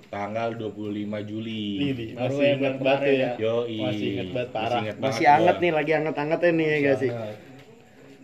tanggal 0.09 0.57
25 0.57 1.21
Juli 1.21 1.93
Baru 2.17 2.33
masih 2.33 2.57
bulan 2.57 2.75
banget 2.79 3.13
ya. 3.13 3.31
Yo, 3.37 3.55
Masih 3.63 4.07
inget 4.09 4.27
banget 4.33 4.49
parah. 4.49 4.81
Masih 4.97 5.25
anget 5.27 5.55
nih, 5.59 5.69
lagi 5.69 5.91
anget-angetnya 5.93 6.49
nih 6.51 6.65
ya 6.65 6.77
gak 6.81 6.97
sih? 6.97 7.11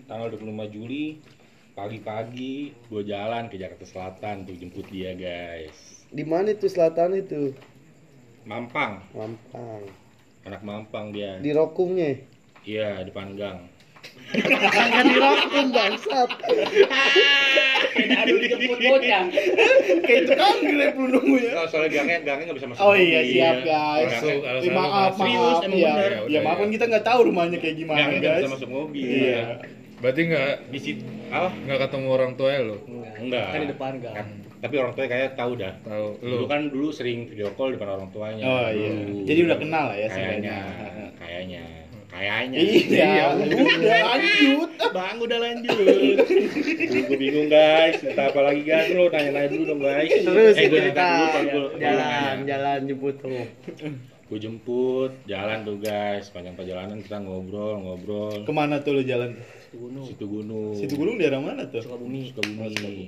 Tanggal 0.06 0.28
25 0.34 0.66
Juli 0.68 1.06
pagi-pagi 1.76 2.72
gue 2.88 3.04
jalan 3.04 3.52
ke 3.52 3.60
Jakarta 3.60 3.84
Selatan 3.84 4.48
tuh 4.48 4.56
jemput 4.56 4.88
dia 4.88 5.14
guys. 5.14 6.08
Di 6.08 6.24
mana 6.24 6.50
itu 6.50 6.66
selatan 6.66 7.20
itu? 7.20 7.52
Mampang, 8.46 9.06
Mampang. 9.12 9.86
anak 10.42 10.62
Mampang 10.62 11.10
dia. 11.12 11.38
Di 11.38 11.52
Rokungnya. 11.52 12.18
Iya, 12.64 13.02
di 13.02 13.12
Panggang. 13.14 13.66
Kan 14.74 15.06
di 15.06 15.18
Rokung 15.18 15.70
bangsat. 15.70 16.30
aduh 17.95 18.38
dijemput 18.43 18.77
Kayak 18.77 20.21
itu 20.21 20.34
kan 20.34 20.55
grab 20.62 20.93
lu 20.95 21.05
nunggu 21.10 21.36
ya. 21.39 21.51
Oh, 21.55 21.65
soalnya 21.65 21.89
gangnya 21.91 22.17
gangnya 22.21 22.43
nggak 22.45 22.58
bisa 22.58 22.67
masuk. 22.67 22.81
Oh 22.81 22.93
iya 22.93 23.19
siap 23.23 23.58
guys. 23.62 24.05
Gangnya- 24.05 24.21
Masuk, 24.21 24.39
alasan 24.43 24.65
Eh, 24.65 24.73
maaf 24.73 25.13
maaf 25.15 25.58
emang 25.62 25.77
ya. 25.77 25.93
bener. 25.93 26.10
Ya 26.10 26.15
Ya 26.15 26.19
udah, 26.21 26.41
maaf 26.41 26.58
kan 26.58 26.65
ya. 26.65 26.73
kita 26.73 26.86
nggak 26.88 27.05
tahu 27.05 27.19
rumahnya 27.25 27.58
kayak 27.58 27.75
gimana 27.75 27.97
Gangnya 27.97 28.17
nggak 28.17 28.31
guys. 28.31 28.41
bisa 28.41 28.53
masuk 28.53 28.69
mobil. 28.69 29.05
Iya. 29.05 29.41
Berarti 29.95 30.21
nggak 30.27 30.49
Di 30.67 30.79
situ 30.79 31.03
apa? 31.27 31.49
nggak 31.58 31.79
ketemu 31.81 32.08
orang 32.10 32.31
tua 32.36 32.49
ya 32.49 32.62
lo? 32.62 32.77
Enggak. 33.15 33.45
kan 33.47 33.60
di 33.60 33.69
depan 33.69 33.93
kan 33.99 34.13
Kan- 34.13 34.34
Tapi 34.55 34.73
orang 34.75 34.91
tuanya 34.91 35.10
kayak 35.12 35.29
tahu 35.36 35.51
dah. 35.55 35.73
Tahu 35.79 36.08
Dulu 36.19 36.36
lu. 36.36 36.45
kan 36.47 36.62
dulu 36.67 36.88
sering 36.89 37.19
video 37.25 37.53
call 37.53 37.69
depan 37.71 37.89
orang 37.91 38.10
tuanya. 38.10 38.43
Oh 38.43 38.65
iya. 38.67 38.89
Dulu. 38.89 39.21
Jadi 39.23 39.39
udah 39.41 39.58
kenal 39.58 39.84
lah 39.88 39.95
ya 39.95 40.08
Kayaknya, 40.08 40.58
sebenarnya. 40.58 40.58
kayaknya, 41.15 41.63
kayaknya. 42.15 42.58
Iya, 42.63 43.19
udah 43.36 43.99
lanjut. 44.01 44.69
Bang 44.95 45.15
udah 45.19 45.39
lanjut. 45.39 45.78
gue 46.88 47.17
bingung 47.19 47.51
guys. 47.51 47.99
Cerita 47.99 48.32
apa 48.32 48.39
lagi 48.41 48.62
guys? 48.63 48.88
Lo 48.95 49.12
nanya-nanya 49.12 49.49
dulu 49.51 49.63
dong 49.67 49.82
guys. 49.84 50.10
Terus 50.10 50.56
eh, 50.56 50.65
gue 50.65 50.80
cerita 50.82 51.06
Jalan, 51.36 51.75
jalan, 51.75 52.36
jalan 52.47 52.80
jemput 52.88 53.15
tuh. 53.19 53.43
Gue 54.25 54.39
jemput, 54.41 55.12
jalan 55.28 55.62
tuh 55.62 55.78
guys. 55.78 56.32
Panjang 56.32 56.56
perjalanan 56.56 56.97
kita 56.97 57.21
ngobrol, 57.21 57.78
ngobrol. 57.78 58.41
Ke 58.41 58.54
mana 58.56 58.82
tuh 58.82 58.97
lu 58.97 59.04
jalan? 59.04 59.38
Situ 59.62 59.78
gunung 59.78 60.06
Situ 60.08 60.25
gunung. 60.25 60.73
Situ 60.73 60.93
gunung 60.95 61.15
daerah 61.19 61.38
mana 61.38 61.67
tuh? 61.67 61.84
Sukabumi 61.84 62.32
Sukabumi. 62.32 63.06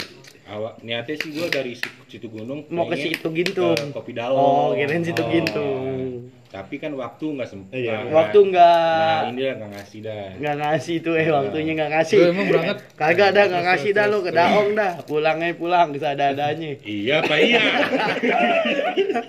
Awak 0.48 0.80
niatnya 0.80 1.15
sih 1.20 1.30
gue 1.34 1.48
dari 1.50 1.74
situ, 2.08 2.28
gunung 2.28 2.63
Mau 2.70 2.88
ke 2.88 2.96
situ 2.96 3.28
Gintung. 3.34 3.76
ke 3.76 3.91
Kopi 3.91 4.12
Dalong. 4.13 4.39
Oh, 4.39 4.70
kirain 4.76 5.04
situ 5.04 5.20
Oh. 5.20 5.28
Gintung. 5.28 6.32
Tapi 6.48 6.76
kan 6.76 6.92
waktu 6.94 7.26
nggak 7.28 7.46
sempet. 7.46 7.76
Iya. 7.76 8.08
Waktu 8.08 8.40
Nah, 8.40 8.48
nggak 8.48 9.20
ini 9.30 9.42
lah 9.42 9.54
nggak 9.58 9.72
ngasih 9.74 10.00
dah. 10.02 10.26
nggak 10.34 10.56
ngasih 10.58 10.96
tuh 11.00 11.14
eh 11.14 11.28
waktunya 11.28 11.72
nggak 11.74 11.90
Lu 11.90 11.94
ngasih. 11.94 12.20
emang 12.26 12.46
berangkat 12.48 12.78
Kagak 13.00 13.30
dah 13.32 13.44
nggak 13.46 13.64
ngasih 13.66 13.92
dah 13.92 14.06
lu 14.06 14.20
ke 14.20 14.32
daong 14.32 14.70
dah. 14.74 14.92
Pulangnya 15.04 15.52
pulang 15.54 15.90
seadanya. 15.94 16.72
Iya 16.88 17.20
pak 17.22 17.38
iya. 17.38 17.62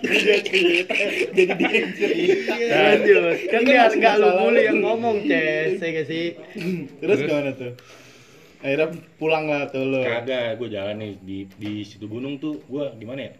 Jadi 0.08 0.50
dia 1.34 1.82
cerita. 1.92 2.54
Lanjut. 2.54 3.36
Kan 3.48 3.60
Ini 3.60 3.70
kan 3.70 3.82
masih 3.84 3.98
nggak 3.98 4.14
lu 4.16 4.28
mulu 4.30 4.48
lu. 4.48 4.60
yang 4.60 4.78
ngomong, 4.80 5.16
Ces. 5.24 5.78
Ya 5.78 5.88
gak 5.92 6.06
sih? 6.06 6.26
Terus 7.00 7.18
gimana 7.20 7.50
tuh? 7.52 7.72
Akhirnya 8.58 8.88
pulang 9.16 9.46
lah 9.46 9.66
tuh 9.66 9.84
lu. 9.84 10.00
Kagak, 10.00 10.58
gue 10.58 10.68
jalan 10.68 10.96
nih 10.96 11.12
di 11.20 11.38
di 11.52 11.72
situ 11.82 12.06
gunung 12.06 12.38
tuh, 12.38 12.58
gue 12.60 12.84
gimana 12.96 13.20
ya? 13.24 13.32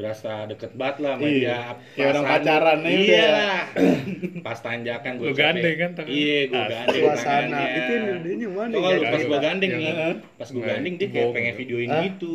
Berasa 0.00 0.32
deket 0.46 0.72
banget 0.72 0.96
lah 0.98 1.12
sama 1.14 1.22
Iya. 1.22 1.36
dia. 1.36 1.60
Kayak 1.92 2.08
orang 2.10 2.24
pacaran 2.24 2.78
aja 2.80 2.88
Iya 2.90 3.20
udah. 3.20 3.60
Pas 4.46 4.58
tanjakan 4.58 5.12
gue 5.14 5.26
Lu 5.26 5.34
gandeng 5.34 5.76
kan 5.76 5.90
tangan? 5.92 6.08
Iya, 6.10 6.38
gue 6.42 6.62
gandeng 6.66 7.02
Suasana 7.04 7.36
tangannya. 7.52 7.76
itu 7.76 7.92
ini 8.26 8.40
yang 8.40 8.54
mana? 8.54 8.72
Guys? 8.72 9.00
pas 9.04 9.20
gue 9.22 9.38
gandeng 9.40 9.70
nih, 9.70 9.92
pas 10.34 10.48
gue 10.48 10.62
gandeng 10.62 10.94
dia 10.96 11.08
kayak 11.10 11.28
pengen 11.30 11.54
videoin 11.54 11.88
gitu. 12.02 12.34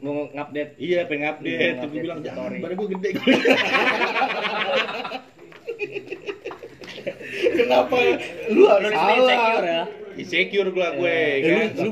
Mau 0.00 0.14
ngupdate 0.26 0.72
Iya, 0.76 1.00
pengen 1.04 1.26
update. 1.30 1.52
Iya, 1.54 1.70
Tuh 1.76 1.86
gue 1.86 2.00
bilang, 2.00 2.18
jangan, 2.18 2.38
story." 2.40 2.58
baru 2.58 2.74
gue 2.74 2.88
gede. 2.90 3.10
Kenapa 7.34 7.96
lu 8.48 8.62
harus 8.66 8.88
Lu 8.88 8.96
di 8.96 9.12
insecure 9.14 9.28
salah? 9.28 9.62
ya 9.62 9.82
Insecure 10.14 10.68
gue, 10.70 10.88
gue 10.94 11.10
Eh, 11.10 11.42
kan. 11.42 11.66
lu, 11.76 11.90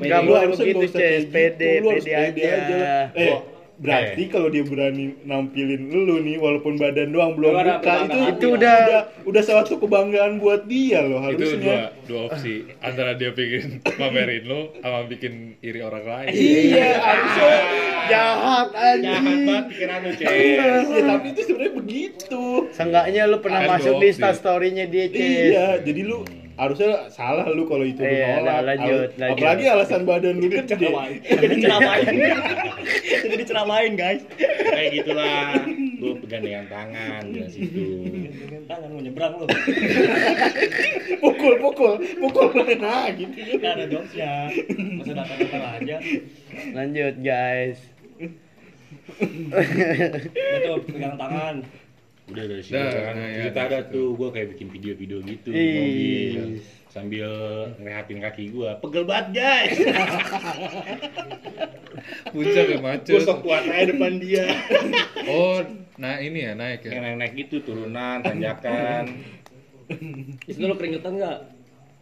usah 0.79 0.95
Ces. 0.95 1.27
kayak 1.27 1.27
Pede, 1.29 1.71
gitu, 1.75 1.89
harus 1.91 2.05
pede 2.07 2.43
aja. 2.47 2.87
Eh. 3.13 3.35
Berarti 3.83 4.23
kalau 4.27 4.47
dia 4.47 4.63
berani 4.63 5.19
nampilin 5.23 5.91
lu 5.91 6.17
nih 6.19 6.39
walaupun 6.39 6.79
badan 6.79 7.11
doang 7.11 7.35
belum 7.35 7.51
Gimana 7.53 7.73
buka 7.77 7.95
itu 7.99 8.19
Itu 8.31 8.39
dia? 8.41 8.55
udah 8.55 8.77
udah 8.79 9.01
udah 9.27 9.43
suatu 9.43 9.73
kebanggaan 9.77 10.39
buat 10.39 10.65
dia 10.65 11.03
loh 11.03 11.19
Itu 11.27 11.59
dua 11.59 11.59
harusnya. 11.59 11.79
dua 12.05 12.21
opsi 12.25 12.55
antara 12.79 13.13
dia 13.13 13.31
bikin 13.31 13.83
pamerin 13.99 14.45
lo 14.45 14.71
sama 14.79 15.03
bikin 15.05 15.33
iri 15.61 15.81
orang 15.81 16.05
lain. 16.05 16.29
Iya, 16.31 16.91
harusnya 16.97 17.55
jahat 18.05 18.69
Jahat 18.69 18.69
anjing. 18.75 19.25
banget 19.45 19.65
pikiran 19.69 19.99
lu, 19.99 20.11
Cek. 20.13 20.27
ya 20.27 20.75
tapi 21.05 21.27
itu 21.29 21.41
sebenarnya 21.43 21.75
begitu. 21.75 22.43
Seenggaknya 22.71 23.23
lu 23.25 23.39
pernah 23.39 23.61
Kan 23.61 23.71
masuk 23.73 23.95
di. 23.97 24.07
Insta 24.09 24.31
story-nya 24.33 24.85
dia. 24.87 25.05
Iya, 25.09 25.67
jadi 25.81 26.01
lu 26.03 26.23
harusnya 26.55 26.91
salah 27.09 27.49
lu 27.49 27.65
kalau 27.65 27.83
itu 27.83 27.99
lu 27.99 28.07
Iya, 28.07 28.39
nolak. 28.39 28.61
lanjut, 28.65 29.09
lanjut. 29.17 29.41
Apalagi 29.41 29.65
alasan 29.67 30.03
badan 30.05 30.35
lu 30.37 30.47
gede. 30.47 30.77
jadi 31.33 31.47
diceramain 31.51 32.07
jadi 33.25 33.35
diceramain 33.37 33.93
guys 33.95 34.23
Kayak 34.63 34.89
gitulah. 34.95 35.53
Gue 36.03 36.13
pegangan 36.19 36.67
tangan 36.67 37.23
di 37.29 37.41
situ. 37.47 37.87
dengan 38.43 38.63
tangan 38.67 38.89
mau 38.89 39.01
nyebrang 39.01 39.33
lu 39.39 39.47
pukul, 41.21 41.55
pukul, 41.59 41.93
pukul 42.19 42.49
nah 42.77 43.07
gitu. 43.09 43.39
nggak 43.55 43.73
ada 43.73 43.85
jokesnya 43.87 44.33
masa 44.99 45.13
datar-datar 45.15 45.63
aja 45.79 45.97
Lanjut, 46.73 47.15
guys. 47.19 47.79
itu 49.23 50.73
pegang 50.87 51.17
tangan 51.17 51.55
Udah 52.31 52.45
dari 52.47 52.63
situ 52.63 52.79
Dah, 52.79 52.87
kan. 52.87 53.15
nah, 53.19 53.29
ya, 53.29 53.51
ada 53.51 53.83
situ. 53.83 53.91
tuh 53.91 54.07
gue 54.15 54.29
kayak 54.31 54.49
bikin 54.55 54.69
video-video 54.71 55.19
gitu 55.27 55.49
di 55.51 55.59
mobil 55.59 56.43
sambil 56.87 57.31
ngerehatin 57.81 58.21
kaki 58.21 58.53
gue. 58.53 58.71
Pegel 58.79 59.03
banget 59.03 59.27
guys. 59.35 59.75
Puncak 62.33 62.55
ya 62.55 62.63
gue 62.69 62.81
macet. 62.81 63.21
sok 63.23 63.39
kuat 63.43 63.63
aja 63.65 63.89
depan 63.89 64.13
dia. 64.19 64.47
Oh, 65.23 65.63
nah 65.97 66.19
ini 66.19 66.43
ya 66.43 66.53
naik 66.59 66.83
Yang 66.83 66.93
ya. 66.93 67.01
naik-naik 67.01 67.33
gitu 67.39 67.63
turunan, 67.63 68.27
tanjakan. 68.27 69.23
itu 70.51 70.59
lu 70.59 70.75
keringetan 70.75 71.15
nggak 71.15 71.39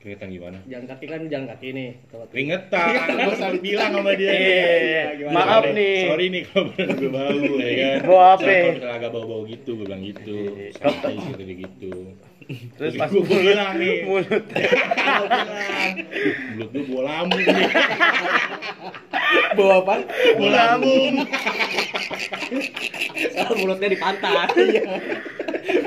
Kelihatan 0.01 0.33
gimana? 0.33 0.59
jalan 0.65 0.89
kaki 0.89 1.05
kan 1.07 1.21
jalan 1.29 1.47
kaki 1.53 1.69
nih 1.77 1.89
Keringetan, 2.09 2.89
gue 3.29 3.35
selalu 3.37 3.59
bilang 3.61 3.93
sama 3.93 4.13
dia. 4.17 4.33
Eh, 4.33 5.05
gimana? 5.21 5.35
maaf 5.37 5.61
Sorry- 5.61 5.77
nih. 5.77 5.99
Sorry 6.09 6.27
nih 6.33 6.43
kalau 6.49 6.65
bener 6.73 6.89
gue 6.97 7.11
bau 7.13 7.45
ya 7.61 7.73
kan. 7.77 7.99
Bau 8.09 8.17
apa? 8.17 8.41
Kalau 8.41 8.73
misalnya 8.73 8.95
agak 8.97 9.11
bau-bau 9.13 9.43
gitu, 9.45 9.71
gue 9.77 9.85
bilang 9.85 10.01
gitu. 10.01 10.37
Santai 10.73 11.15
sih 11.21 11.33
tadi 11.37 11.55
gitu. 11.61 11.93
Terus 12.51 12.95
pas 12.99 13.07
gue 13.07 13.23
bilang 13.23 13.79
nih, 13.79 14.03
mulut 14.03 14.27
Gua 14.27 15.27
bilang, 15.31 15.93
mulut 16.59 16.71
lu 16.75 16.81
bawa 16.91 17.03
lambung 17.07 17.43
nih. 17.47 17.69
Bawa 19.55 19.75
apa? 19.87 19.95
Bawa 20.35 20.51
lambung. 20.51 21.15
Kalau 23.31 23.55
mulutnya 23.63 23.89
di 23.91 23.99
pantat 23.99 24.51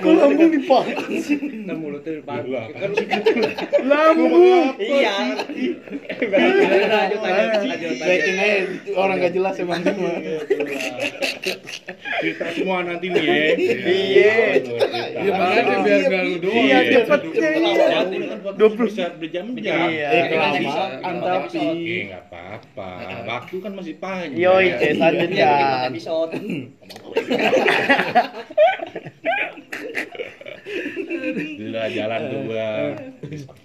kok 0.03 0.15
lambung 0.19 0.51
dipakai 0.51 1.15
sih? 1.19 1.39
kan 1.63 1.75
mulutnya 1.79 2.19
di 2.19 2.23
pantat 2.23 2.69
kan 2.75 2.89
Lambung. 3.83 4.75
iya 4.79 5.15
lanjut 6.23 7.19
lanjut 7.23 7.59
lanjut 7.63 7.97
aja 8.03 8.59
orang 8.95 9.15
gak 9.23 9.33
jelas 9.33 9.55
emang 9.59 9.81
semua. 9.83 10.13
Cerita 12.19 12.45
semua 12.55 12.83
nanti 12.83 13.11
nih 13.11 13.23
ya. 13.23 13.33
Iya. 13.59 14.33
Iya 15.13 15.31
makanya 15.35 15.75
biar 15.83 15.99
nggak 16.07 16.23
lu 16.23 16.35
doang. 16.39 16.55
Iya, 16.55 16.77
ya. 16.79 17.01
cepetnya 17.03 17.49
iya. 17.59 17.99
Dua 18.55 18.69
puluh 18.71 18.89
bisa 18.91 19.05
berjam-jam. 19.19 19.89
Iya. 19.91 20.07
Eh 20.07 20.11
Iya, 20.13 20.23
kelamaan 20.31 21.15
tapi. 21.19 21.59
Eh 21.59 22.01
nggak 22.11 22.23
apa-apa. 22.31 22.89
Waktu 23.27 23.55
kan 23.59 23.71
masih 23.75 23.95
panjang. 23.99 24.39
Yoi, 24.39 24.65
Iya, 24.73 24.93
kan. 24.95 25.11
bikin 25.13 25.47
episode 25.91 26.31
Udah 31.63 31.87
jalan 31.89 32.21
tuh 32.29 32.39
gua 32.51 32.69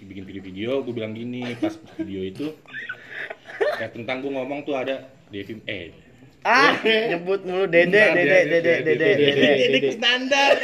bikin 0.01 0.23
video-video, 0.25 0.81
gua 0.81 0.93
bilang 0.93 1.13
gini 1.13 1.53
pas 1.59 1.75
video 1.99 2.21
itu 2.25 2.47
kayak 3.77 3.91
tentang 3.95 4.23
gua 4.23 4.41
ngomong 4.41 4.63
tuh 4.65 4.75
ada 4.75 5.07
Devi 5.29 5.61
eh 5.69 5.91
Ah, 6.39 6.71
nyebut 6.81 7.43
mulu 7.43 7.67
Dede, 7.67 7.91
Dede, 7.91 8.23
Dede, 8.47 8.73
Dede, 8.79 9.09
Dede. 9.11 9.49
Dedek 9.67 9.83
standar. 9.91 10.55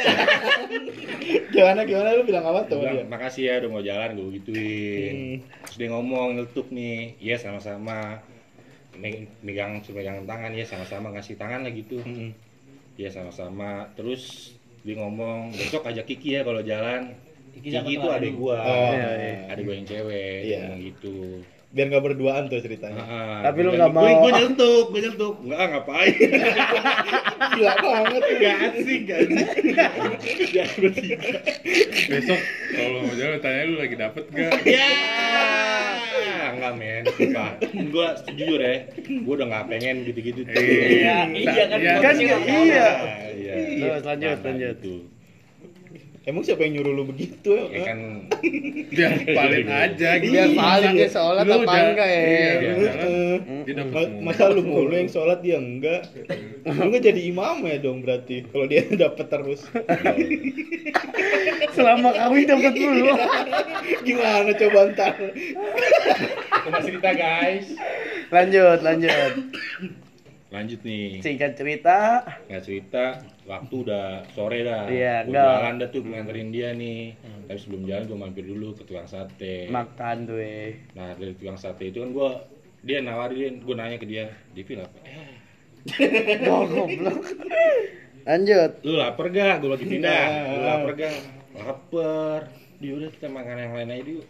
Gimana 1.52 1.84
gimana 1.84 2.16
lu 2.16 2.24
bilang 2.24 2.44
apa 2.44 2.64
tuh 2.64 2.80
bilang, 2.80 3.08
makasih 3.08 3.42
ya 3.48 3.54
udah 3.60 3.70
mau 3.70 3.82
jalan 3.84 4.16
gue 4.16 4.28
gituin. 4.40 5.14
Hmm. 5.14 5.36
Terus 5.68 5.76
dia 5.76 5.88
ngomong 5.92 6.28
ngetuk 6.40 6.68
nih, 6.72 7.16
iya 7.20 7.36
sama-sama. 7.36 8.24
Me- 8.96 9.28
Megang 9.44 9.84
megang 9.84 10.24
tangan 10.24 10.52
ya 10.52 10.64
sama-sama 10.64 11.12
ngasih 11.12 11.36
tangan 11.36 11.68
lah 11.68 11.72
gitu. 11.72 12.00
Hmm. 12.00 12.32
Iya 12.96 13.12
sama-sama. 13.12 13.92
Terus 13.92 14.54
dia 14.80 14.96
ngomong 14.96 15.52
besok 15.52 15.84
ajak 15.84 16.08
Kiki 16.08 16.36
ya 16.36 16.40
kalau 16.40 16.64
jalan. 16.64 17.12
Kiki 17.52 17.68
Kiki, 17.72 17.92
itu 17.96 18.08
adek 18.08 18.32
gua. 18.32 18.56
Oh, 18.60 18.92
iya, 18.92 19.08
iya. 19.16 19.34
Adek 19.52 19.62
gua 19.64 19.74
yang 19.76 19.88
cewek, 19.88 20.40
Iya. 20.44 20.56
ngomong 20.64 20.80
gitu. 20.84 21.16
Biar 21.76 21.92
nggak 21.92 22.04
berduaan 22.06 22.48
tuh 22.48 22.56
ceritanya. 22.58 22.98
Ah, 22.98 23.44
Tapi 23.44 23.58
lu 23.60 23.70
nggak 23.70 23.92
gua- 23.92 24.00
mau. 24.02 24.20
Gua 24.22 24.32
nyetuk, 24.32 24.84
gua 24.88 25.00
nyetuk. 25.02 25.34
Enggak, 25.44 25.60
ngapain? 25.68 26.14
Gila 27.52 27.74
banget. 27.76 28.22
Enggak 28.26 28.56
asik, 28.64 29.00
gak 29.04 29.18
asik. 29.20 29.46
Jangan 30.48 30.76
bertiga. 30.80 31.16
Besok 32.08 32.40
kalau 32.72 32.98
mau 33.02 33.12
jalan 33.14 33.38
tanya 33.38 33.60
lu 33.62 33.76
lagi 33.76 33.92
dapet 33.94 34.24
gak? 34.30 34.52
Ya, 34.64 34.88
enggak 36.48 36.72
men, 36.74 37.04
sumpah. 37.12 37.50
Gua 37.92 38.06
jujur 38.26 38.56
ya, 38.56 38.74
gua 39.20 39.34
udah 39.36 39.46
nggak 39.46 39.64
pengen 39.68 39.96
gitu-gitu 40.02 40.40
tuh. 40.42 40.56
Iya, 40.56 41.28
iya 41.28 41.64
kan. 41.68 41.78
Iya. 41.78 41.92
Kan 42.00 42.14
iya. 42.16 42.36
Iya. 42.40 42.86
Terus, 43.76 44.02
lanjut, 44.02 44.32
Nah, 44.32 44.44
lanjut. 44.48 44.76
Emang 46.26 46.42
siapa 46.42 46.66
yang 46.66 46.82
nyuruh 46.82 46.90
lu 46.90 47.04
begitu 47.06 47.54
ya? 47.54 47.64
Ya 47.70 47.80
kan 47.86 47.98
Biar 48.90 49.12
valid 49.22 49.66
aja 49.70 50.10
gitu. 50.18 50.34
Biar 50.34 50.48
valid 50.52 50.90
dia 50.98 51.06
sholat 51.08 51.44
apa 51.46 51.54
enggak 51.62 52.08
ya? 52.10 52.18
Iya, 52.18 52.50
Iya. 52.58 53.74
semua. 53.78 54.02
Masa 54.26 54.50
lu 54.50 54.66
mulu 54.66 54.90
yang 54.90 55.06
sholat 55.06 55.38
dia 55.38 55.62
enggak? 55.62 56.02
Lu 56.66 56.90
nggak 56.90 57.02
jadi 57.04 57.20
imam 57.30 57.62
ya 57.62 57.78
dong 57.78 58.02
berarti 58.02 58.42
kalau 58.50 58.66
dia 58.66 58.82
dapet 59.06 59.26
terus. 59.30 59.70
Selama 61.78 62.10
kawin 62.10 62.50
dapat 62.50 62.74
dulu. 62.74 63.06
Gimana 64.02 64.50
coba 64.50 64.80
ntar? 64.90 65.14
Cuma 66.66 66.78
cerita 66.82 67.10
guys. 67.14 67.70
Lanjut, 68.34 68.78
lanjut. 68.82 69.32
Lanjut 70.50 70.80
nih. 70.82 71.22
Singkat 71.22 71.54
cerita, 71.54 72.26
Nggak 72.50 72.62
cerita, 72.66 73.04
waktu 73.46 73.74
udah 73.80 74.04
sore 74.30 74.60
dah. 74.60 74.84
Iya, 74.86 75.22
enggak. 75.22 75.46
jalan 75.56 75.74
dah 75.78 75.88
tuh 75.88 76.02
nganterin 76.02 76.50
dia 76.50 76.68
nih. 76.70 77.14
Tapi 77.46 77.58
sebelum 77.58 77.82
jalan 77.84 78.02
gua 78.04 78.18
mampir 78.20 78.42
dulu 78.42 78.74
ke 78.74 78.82
tukang 78.82 79.06
sate. 79.06 79.70
makan 79.70 80.26
tuh 80.26 80.38
eh. 80.38 80.82
Nah 80.92 81.14
dari 81.14 81.32
tukang 81.32 81.54
sate 81.54 81.88
itu 81.88 82.02
kan 82.02 82.10
gua 82.10 82.30
dia 82.82 82.98
nawarin, 83.00 83.62
gua 83.62 83.74
nanya 83.76 83.96
ke 83.96 84.06
dia, 84.06 84.30
Divi 84.50 84.74
lapar? 84.74 85.02
Eh, 85.02 85.30
Goblok. 86.44 87.22
Lanjut. 88.22 88.70
lu 88.82 88.98
lapar 88.98 89.26
gak? 89.30 89.62
Gua 89.62 89.70
lagi 89.74 89.86
pindah. 89.86 90.10
Nah. 90.26 90.50
Lu 90.50 90.58
lapar 90.60 90.92
gak? 90.96 91.14
Lapar. 91.56 92.40
Dia 92.76 92.92
udah 92.92 93.08
kita 93.08 93.26
makan 93.26 93.56
yang 93.56 93.72
lain 93.72 93.90
aja 93.90 94.02
dulu. 94.04 94.22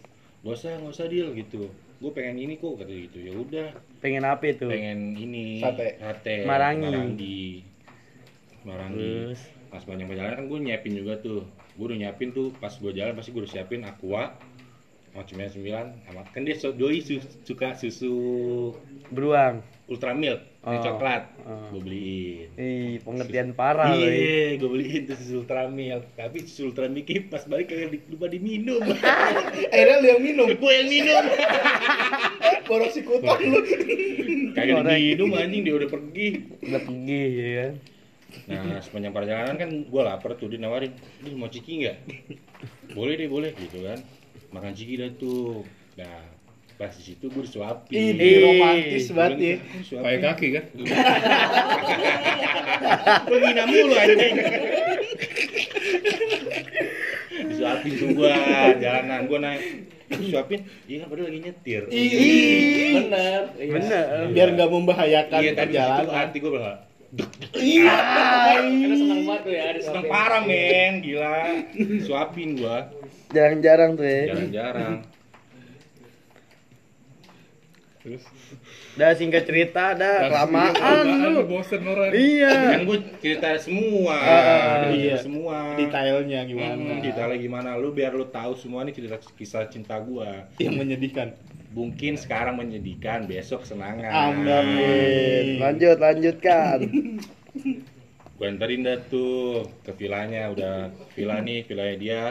Gak 0.44 0.54
usah, 0.54 0.72
gak 0.76 0.92
usah 0.92 1.06
deal 1.08 1.32
gitu. 1.32 1.66
Gue 1.96 2.12
pengen 2.12 2.36
ini 2.36 2.60
kok 2.60 2.76
kata 2.76 2.92
gitu. 2.92 3.18
Ya 3.18 3.32
udah, 3.32 3.68
Pengen 3.98 4.20
apa 4.22 4.44
itu? 4.46 4.68
pengen 4.68 5.16
ini 5.16 5.58
Sate. 5.58 5.96
sate 5.96 6.44
Marangi. 6.44 6.84
Marangi. 6.86 7.40
Marangi. 8.66 8.98
Terus 9.30 9.42
Pas 9.66 9.82
banyak 9.82 10.04
perjalanan 10.04 10.34
kan 10.34 10.46
gue 10.46 10.58
nyiapin 10.60 10.92
juga 10.94 11.14
tuh. 11.16 11.42
Gue 11.74 11.86
udah 11.86 11.98
nyiapin 11.98 12.30
tuh 12.30 12.50
pas 12.56 12.70
gue 12.70 12.90
jalan 12.90 13.12
pasti 13.12 13.30
gue 13.30 13.40
udah 13.40 13.52
siapin 13.52 13.82
aqua 13.82 14.34
sama 15.08 15.24
cemilan 15.24 15.48
sembilan 15.50 15.86
sama 16.04 16.20
kan 16.28 16.42
dia 16.42 16.52
so, 16.54 16.68
doi 16.70 17.00
su- 17.00 17.16
suka 17.42 17.72
susu 17.72 18.12
beruang. 19.08 19.64
ultra 19.86 20.12
milk 20.12 20.44
yang 20.60 20.76
Oh. 20.76 20.84
coklat 20.84 21.22
Oh. 21.40 21.72
gue 21.72 21.80
beliin 21.80 22.48
Ih, 22.52 22.94
pengertian 23.00 23.54
parah 23.54 23.86
loh. 23.88 24.02
eh. 24.02 24.12
iya 24.12 24.46
gue 24.56 24.66
beliin 24.66 25.06
tuh 25.06 25.16
susu 25.16 25.40
ultra 25.40 25.64
milk 25.66 26.04
tapi 26.12 26.42
susu 26.42 26.68
ultra 26.68 26.84
milk 26.86 27.08
pas 27.26 27.40
balik 27.44 27.64
kagak 27.66 27.90
di- 27.92 28.04
lupa 28.08 28.26
diminum 28.26 28.82
Akhirnya 29.72 29.96
lu 29.96 30.06
yang 30.10 30.20
minum. 30.20 30.48
gue 30.50 30.72
yang 30.74 30.88
minum 30.90 31.24
Borok 32.68 32.90
si 32.90 33.00
kutan 33.00 33.38
lu. 33.40 33.60
kagak 34.52 34.84
diminum 34.84 35.32
anjing 35.32 35.62
dia 35.62 35.74
udah 35.76 35.88
pergi 35.88 36.28
Udah 36.60 36.82
pergi 36.82 37.22
ya 37.32 37.50
kan. 37.56 37.72
Nah, 38.44 38.78
sepanjang 38.78 39.12
perjalanan 39.12 39.56
kan 39.56 39.70
gue 39.84 40.02
lapar 40.02 40.36
tuh 40.36 40.46
dia 40.46 40.60
nawarin, 40.60 40.92
"Dia 41.20 41.32
mau 41.32 41.48
ciki 41.48 41.72
nggak?" 41.82 41.96
boleh 42.96 43.14
deh, 43.16 43.26
boleh 43.26 43.50
gitu 43.56 43.82
kan. 43.82 43.98
Makan 44.52 44.72
ciki 44.72 44.94
dah 44.96 45.10
tuh. 45.16 45.64
Nah, 45.96 46.22
pas 46.76 46.92
di 46.92 47.02
situ 47.02 47.26
gue 47.26 47.42
disuapin. 47.42 47.96
Ih, 48.14 48.36
romantis 48.44 49.08
banget 49.10 49.38
ya. 49.40 49.56
Pakai 49.98 50.18
kaki 50.20 50.46
kan? 50.52 50.64
Gue 53.26 53.38
ngina 53.40 53.64
mulu 53.64 53.94
anjing. 53.96 54.34
disuapin 57.46 57.92
tuh 57.96 58.08
gua 58.12 58.32
jalanan 58.76 59.28
gua 59.28 59.38
naik 59.40 59.62
disuapin 60.08 60.60
iya 60.86 61.04
kan 61.04 61.08
padahal 61.08 61.28
lagi 61.28 61.40
nyetir 61.42 61.82
Ih, 61.88 62.94
Bener. 62.96 63.40
iya. 63.58 63.72
Bener. 63.76 64.04
biar 64.32 64.48
nggak 64.56 64.70
membahayakan 64.70 65.40
iya 65.40 65.52
perjalanan. 65.52 66.06
hati 66.10 66.36
gua 66.40 66.50
bilang 66.52 66.78
Karena 67.16 68.94
senang 68.94 69.20
banget 69.22 69.42
tuh 69.42 69.52
ya. 69.52 69.66
suapin. 69.80 70.06
parah 70.06 70.42
men 70.42 70.92
gila 71.00 71.36
suapin 72.00 72.48
gua 72.54 72.78
Jarang-jarang 73.28 73.90
tuh 73.94 74.04
ya. 74.04 74.22
jarang-jarang 74.30 74.94
Terus 77.98 78.22
Udah 78.94 79.12
singkat 79.12 79.44
cerita, 79.44 79.92
dah 79.92 80.30
kelamaan 80.30 80.72
lu. 81.28 81.42
bosen 81.44 81.84
orang. 81.84 82.14
Iya. 82.14 82.54
kan 82.72 82.80
gua 82.84 82.98
cerita 83.18 83.48
semua 83.58 84.14
Ah, 84.14 84.30
ah, 84.30 84.74
Cerita 84.86 84.94
iya. 84.94 85.16
semua 85.18 85.56
detailnya 85.74 86.40
Hmm, 86.40 86.48
gimana? 86.48 86.92
detailnya 87.02 87.38
gimana 87.38 87.68
lu 87.74 87.90
biar 87.90 88.12
lu 88.12 88.24
tahu 88.24 88.54
semua 88.54 88.80
nih 88.82 88.94
cerita 88.94 89.18
kisah 89.34 89.66
cinta 89.66 89.98
gua 89.98 90.46
Yang 90.56 90.74
menyedihkan. 90.76 91.34
Mungkin 91.76 92.16
sekarang 92.16 92.56
menyedihkan 92.56 93.28
besok 93.28 93.68
senangan. 93.68 94.32
Amin. 94.32 95.60
Lanjut, 95.60 96.00
lanjutkan. 96.00 96.78
gue 98.36 98.44
anterin 98.44 98.84
dah 98.84 98.96
tuh 99.12 99.68
ke 99.84 99.92
vilanya. 99.92 100.48
Udah 100.48 100.88
villa 101.12 101.44
nih 101.44 101.68
villanya 101.68 101.96
dia. 102.00 102.22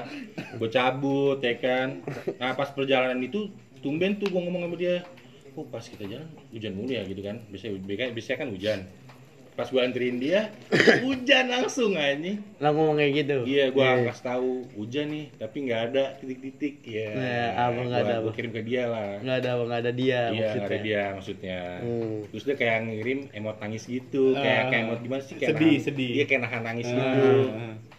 Gue 0.57 0.69
cabut 0.73 1.37
ya 1.45 1.53
kan? 1.61 2.01
Nah 2.41 2.57
pas 2.57 2.73
perjalanan 2.73 3.21
itu 3.21 3.53
tumben 3.85 4.17
tuh 4.17 4.33
gue 4.33 4.41
ngomong 4.41 4.65
sama 4.65 4.75
dia. 4.81 5.05
Oh 5.53 5.63
pas 5.69 5.85
kita 5.85 6.09
jalan 6.09 6.27
hujan 6.49 6.73
mulu 6.73 6.91
ya 6.91 7.05
gitu 7.05 7.21
kan? 7.21 7.45
Biasanya 7.53 7.77
biasanya 8.11 8.37
kan 8.41 8.49
hujan 8.49 8.79
pas 9.55 9.63
gue 9.63 9.79
anterin 9.79 10.15
dia 10.15 10.51
hujan 11.01 11.47
langsung 11.47 11.95
anjing 11.95 12.43
Lah 12.57 12.69
ngomong 12.69 12.95
kayak 12.95 13.11
gitu. 13.17 13.37
iya 13.45 13.69
gue 13.69 13.79
Iya. 13.79 14.03
kasih 14.05 14.23
tahu 14.25 14.49
hujan 14.73 15.07
nih 15.07 15.25
tapi 15.33 15.57
nggak 15.63 15.81
ada 15.85 16.03
titik-titik 16.15 16.75
ya 16.83 17.09
Nah, 17.11 17.47
apa 17.65 17.79
nggak 17.81 18.01
ada, 18.01 18.15
gue 18.17 18.25
apa? 18.25 18.35
kirim 18.35 18.51
ke 18.51 18.61
dia 18.61 18.83
lah 18.85 19.15
Nggak 19.17 19.37
ada, 19.37 19.49
nggak 19.57 19.79
ada 19.79 19.91
dia 19.93 20.19
iya 20.29 20.47
nggak 20.51 20.67
ada 20.67 20.79
dia 20.81 21.01
maksudnya 21.11 21.59
Hmm. 21.77 22.19
terus 22.27 22.43
dia 22.43 22.55
kayak 22.55 22.77
ngirim 22.85 23.19
emot 23.31 23.55
nangis 23.57 23.83
gitu 23.85 24.23
kayak 24.33 24.59
Ah. 24.59 24.67
kayak 24.69 24.81
emot 24.85 24.99
gimana 24.99 25.21
sih 25.21 25.33
kayak 25.33 25.49
Sedih, 25.49 25.71
nahan- 25.71 25.85
sedih. 25.85 26.09
iya 26.11 26.23
kayak 26.25 26.41
nahan 26.43 26.61
nangis 26.61 26.85
Ah. 26.85 26.93
gitu 26.93 27.31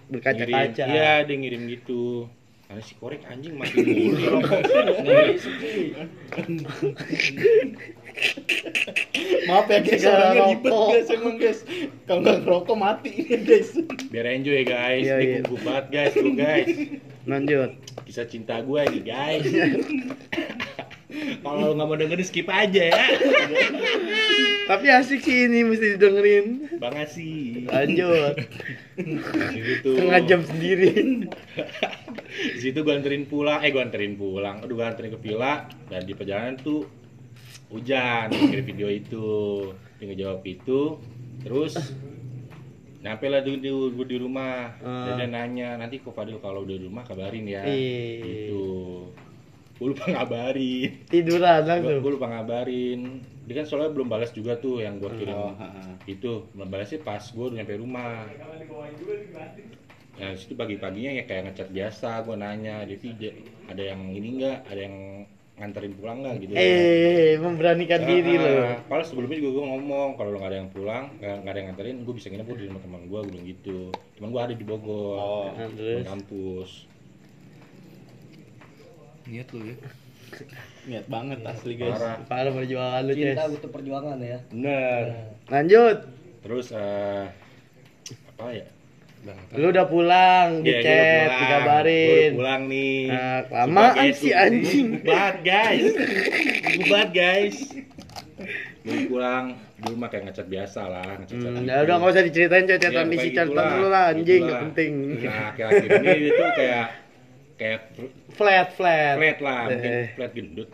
Berkaca-kaca. 0.07 0.85
Ngirim- 0.85 0.93
iya 0.93 1.11
dia 1.23 1.37
ngirim 1.37 1.63
gitu 1.69 2.29
karena 2.67 2.79
si 2.81 2.95
korek 2.95 3.23
anjing 3.25 3.55
mati 3.55 3.79
mulu 3.79 4.43
Maaf 9.47 9.67
ya 9.67 9.79
guys, 9.79 10.03
orangnya 10.03 10.43
ribet 10.49 10.69
rokok. 10.69 10.89
guys 10.91 11.09
emang 11.11 11.37
guys. 11.37 11.61
Kalau 12.05 12.21
nggak 12.21 12.39
ngerokok 12.43 12.77
mati 12.77 13.11
ini 13.15 13.37
guys. 13.41 13.71
biar 14.07 14.27
enjoy 14.27 14.61
guys 14.63 15.03
Iya, 15.03 15.15
ini 15.17 15.25
iya. 15.25 15.37
kumpul 15.41 15.59
banget 15.63 15.87
guys 15.89 16.13
tuh 16.13 16.33
guys 16.33 16.69
Lanjut. 17.25 17.71
kisah 18.03 18.25
cinta 18.25 18.61
gue 18.61 18.81
nih 18.87 19.03
guys 19.03 19.45
kalau 21.41 21.73
nggak 21.73 21.87
mau 21.87 21.97
dengerin 21.97 22.23
skip 22.23 22.47
aja 22.47 22.83
ya 22.87 23.05
Tapi 24.67 24.87
asik 24.89 25.21
sih 25.21 25.47
ini 25.47 25.63
mesti 25.63 25.95
didengerin. 25.95 26.47
banget 26.77 27.09
sih 27.11 27.67
Lanjut. 27.67 28.35
gitu 29.53 29.91
Setengah 29.97 30.21
jam 30.25 30.41
sendiri. 30.43 31.27
di 32.27 32.61
situ 32.61 32.79
gue 32.79 32.93
anterin 32.93 33.25
pulang 33.25 33.61
eh 33.61 33.69
gue 33.69 33.81
anterin 33.81 34.15
pulang 34.15 34.61
aduh 34.61 34.73
gue 34.73 34.85
anterin 34.85 35.11
ke 35.11 35.21
villa 35.21 35.67
dan 35.87 36.03
di 36.03 36.13
perjalanan 36.13 36.57
tuh 36.57 36.87
hujan 37.69 38.31
kirim 38.31 38.65
video 38.65 38.89
itu 38.89 39.27
dia 39.99 40.05
ngejawab 40.13 40.41
itu 40.47 41.01
terus 41.43 41.75
nyampe 43.07 43.31
lah 43.31 43.39
di, 43.39 43.63
di, 43.63 44.17
rumah. 44.19 44.75
Ah. 44.83 45.15
dan 45.15 45.31
nanya 45.31 45.79
nanti 45.79 46.03
kok 46.03 46.11
Fadil 46.11 46.43
kalau 46.43 46.67
udah 46.67 46.75
di 46.75 46.87
rumah 46.91 47.07
kabarin 47.07 47.47
ya. 47.47 47.63
Iya. 47.63 48.51
gitu. 48.51 48.67
Gue 49.79 49.87
lupa 49.95 50.11
ngabarin. 50.17 51.07
Tiduran 51.07 51.63
gue 51.63 51.71
langsung. 51.87 52.13
lupa 52.19 52.27
ngabarin. 52.35 53.23
Dia 53.47 53.63
kan 53.63 53.65
soalnya 53.71 53.95
belum 53.95 54.11
balas 54.11 54.35
juga 54.35 54.59
tuh 54.59 54.83
yang 54.83 54.99
gue 54.99 55.07
kirim 55.23 55.39
Oh, 55.39 55.55
itu. 56.11 56.51
Belum 56.51 56.67
balasnya 56.67 56.99
pas 57.07 57.23
gue 57.23 57.45
udah 57.47 57.57
nyampe 57.63 57.79
rumah. 57.79 58.27
Nah, 60.17 60.33
situ 60.33 60.57
pagi-paginya 60.57 61.13
ya 61.13 61.29
kayak 61.29 61.53
ngechat 61.53 61.69
biasa, 61.71 62.25
gue 62.25 62.37
nanya, 62.41 62.89
Devi 62.89 63.13
ja- 63.21 63.37
ada 63.69 63.83
yang 63.85 64.01
ini 64.17 64.41
enggak, 64.41 64.65
ada 64.65 64.81
yang 64.89 64.97
nganterin 65.57 65.97
pulang 65.97 66.21
nggak 66.21 66.35
gitu 66.39 66.53
Eh, 66.53 67.41
memberanikan 67.41 68.05
diri 68.05 68.37
Ah, 68.37 68.43
lo. 68.43 68.53
Padahal 68.87 69.07
sebelumnya 69.09 69.41
juga 69.41 69.51
gue 69.57 69.65
ngomong 69.67 70.09
kalau 70.15 70.31
lo 70.31 70.39
nggak 70.39 70.53
ada 70.53 70.61
yang 70.61 70.71
pulang, 70.71 71.05
nggak 71.17 71.47
ada 71.47 71.57
yang 71.57 71.69
nganterin, 71.73 71.97
gue 72.05 72.15
bisa 72.15 72.29
nginep 72.29 72.49
di 72.51 72.67
rumah 72.67 72.83
teman 72.83 73.03
gue, 73.03 73.19
gue 73.19 73.31
bilang 73.31 73.47
gitu. 73.47 73.79
Teman 74.15 74.29
gue 74.31 74.41
ada 74.43 74.55
di 74.55 74.63
Bogor, 74.63 75.17
Oh, 75.17 75.49
Nah, 75.51 75.69
di 75.71 76.05
kampus. 76.05 76.71
Niat 79.27 79.49
lu 79.51 79.65
ya. 79.65 79.77
Niat 80.87 81.07
banget 81.09 81.39
asli 81.43 81.73
guys. 81.75 81.97
Parah. 81.97 82.17
parah 82.29 82.53
perjuangan 82.53 83.01
lu, 83.03 83.13
cinta 83.13 83.45
butuh 83.49 83.71
perjuangan 83.73 84.19
ya 84.21 84.39
Bener. 84.53 85.03
Lanjut. 85.49 85.97
Terus 86.43 86.67
eh 86.71 87.27
apa 88.31 88.45
ya? 88.53 88.67
Lu 89.53 89.69
udah 89.69 89.85
pulang, 89.85 90.49
di 90.61 90.67
Iya, 90.67 90.73
gua 90.73 90.73
udah 90.73 90.83
chat, 90.83 90.97
pulang. 90.97 91.27
Gua 91.27 91.41
dikabarin. 91.41 92.07
udah 92.07 92.37
pulang 92.37 92.63
nih. 92.67 93.07
Nah, 93.07 93.39
kelamaan 93.45 93.89
Sumpah, 93.89 94.13
sih, 94.13 94.29
guys, 94.29 94.41
anjing. 94.41 94.89
Gua 94.89 95.05
banget 95.05 95.37
guys. 95.43 95.85
Gua 96.77 96.87
banget 96.87 97.11
guys. 97.13 97.57
Gue 98.79 98.99
pulang 99.09 99.45
di 99.77 99.89
rumah 99.89 100.07
kayak 100.07 100.23
ngecat 100.25 100.47
biasa 100.47 100.81
lah, 100.87 101.05
ngecat 101.19 101.37
Hmm, 101.37 101.65
ya 101.65 101.75
udah 101.83 101.95
nggak 101.97 102.13
usah 102.13 102.23
diceritain 102.23 102.65
chat-chatan 102.65 103.11
isi 103.11 103.29
catatan 103.31 103.65
dulu 103.73 103.87
lah, 103.89 104.03
anjing, 104.09 104.41
nggak 104.47 104.61
penting. 104.63 104.93
Nah, 105.19 105.51
akhir-akhir 105.51 105.91
ini 105.97 106.13
itu 106.29 106.45
kayak 106.55 106.87
kayak 107.57 107.81
Flat, 108.31 108.69
flat. 108.73 109.17
flat 109.17 109.39
lah, 109.41 109.61
mungkin 109.67 109.91
Eh. 109.91 110.07
flat 110.13 110.31
gendut. 110.31 110.69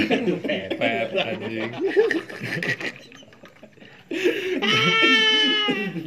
Pet 0.42 1.08
anjing. 1.14 1.70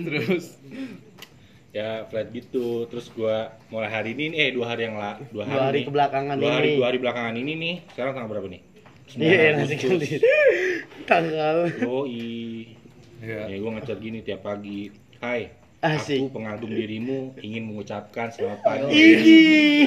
Terus 0.06 0.46
ya 1.76 2.08
flat 2.08 2.32
gitu 2.32 2.88
terus 2.88 3.12
gua 3.12 3.52
mulai 3.68 3.92
hari 3.92 4.16
ini 4.16 4.32
nih, 4.32 4.40
eh 4.40 4.50
dua 4.50 4.72
hari 4.72 4.88
yang 4.88 4.96
lah 4.96 5.20
dua 5.28 5.44
hari, 5.44 5.52
Dua 5.52 5.60
hari 5.62 5.76
nih. 5.76 5.86
kebelakangan 5.86 6.36
dua 6.38 6.52
hari 6.54 6.64
ini. 6.66 6.78
dua 6.80 6.86
hari 6.88 6.98
belakangan 6.98 7.36
ini 7.36 7.52
nih 7.54 7.76
sekarang 7.92 8.12
tanggal 8.16 8.32
berapa 8.32 8.48
nih 8.48 8.62
Iya, 9.06 9.54
9 9.54 9.60
nanti 9.62 9.76
kali. 9.78 10.08
Tanggal. 11.12 11.58
Yoi. 11.78 12.74
ya 13.22 13.46
Ya, 13.46 13.56
gue 13.56 13.72
ngecat 13.72 13.98
gini 13.98 14.20
tiap 14.20 14.42
pagi. 14.42 14.90
Hai, 15.22 15.54
Asik. 15.86 16.18
aku 16.26 16.42
pengagum 16.42 16.72
dirimu 16.74 17.38
ingin 17.38 17.64
mengucapkan 17.70 18.34
selamat 18.34 18.60
pagi. 18.66 18.90
Ih, 18.90 19.86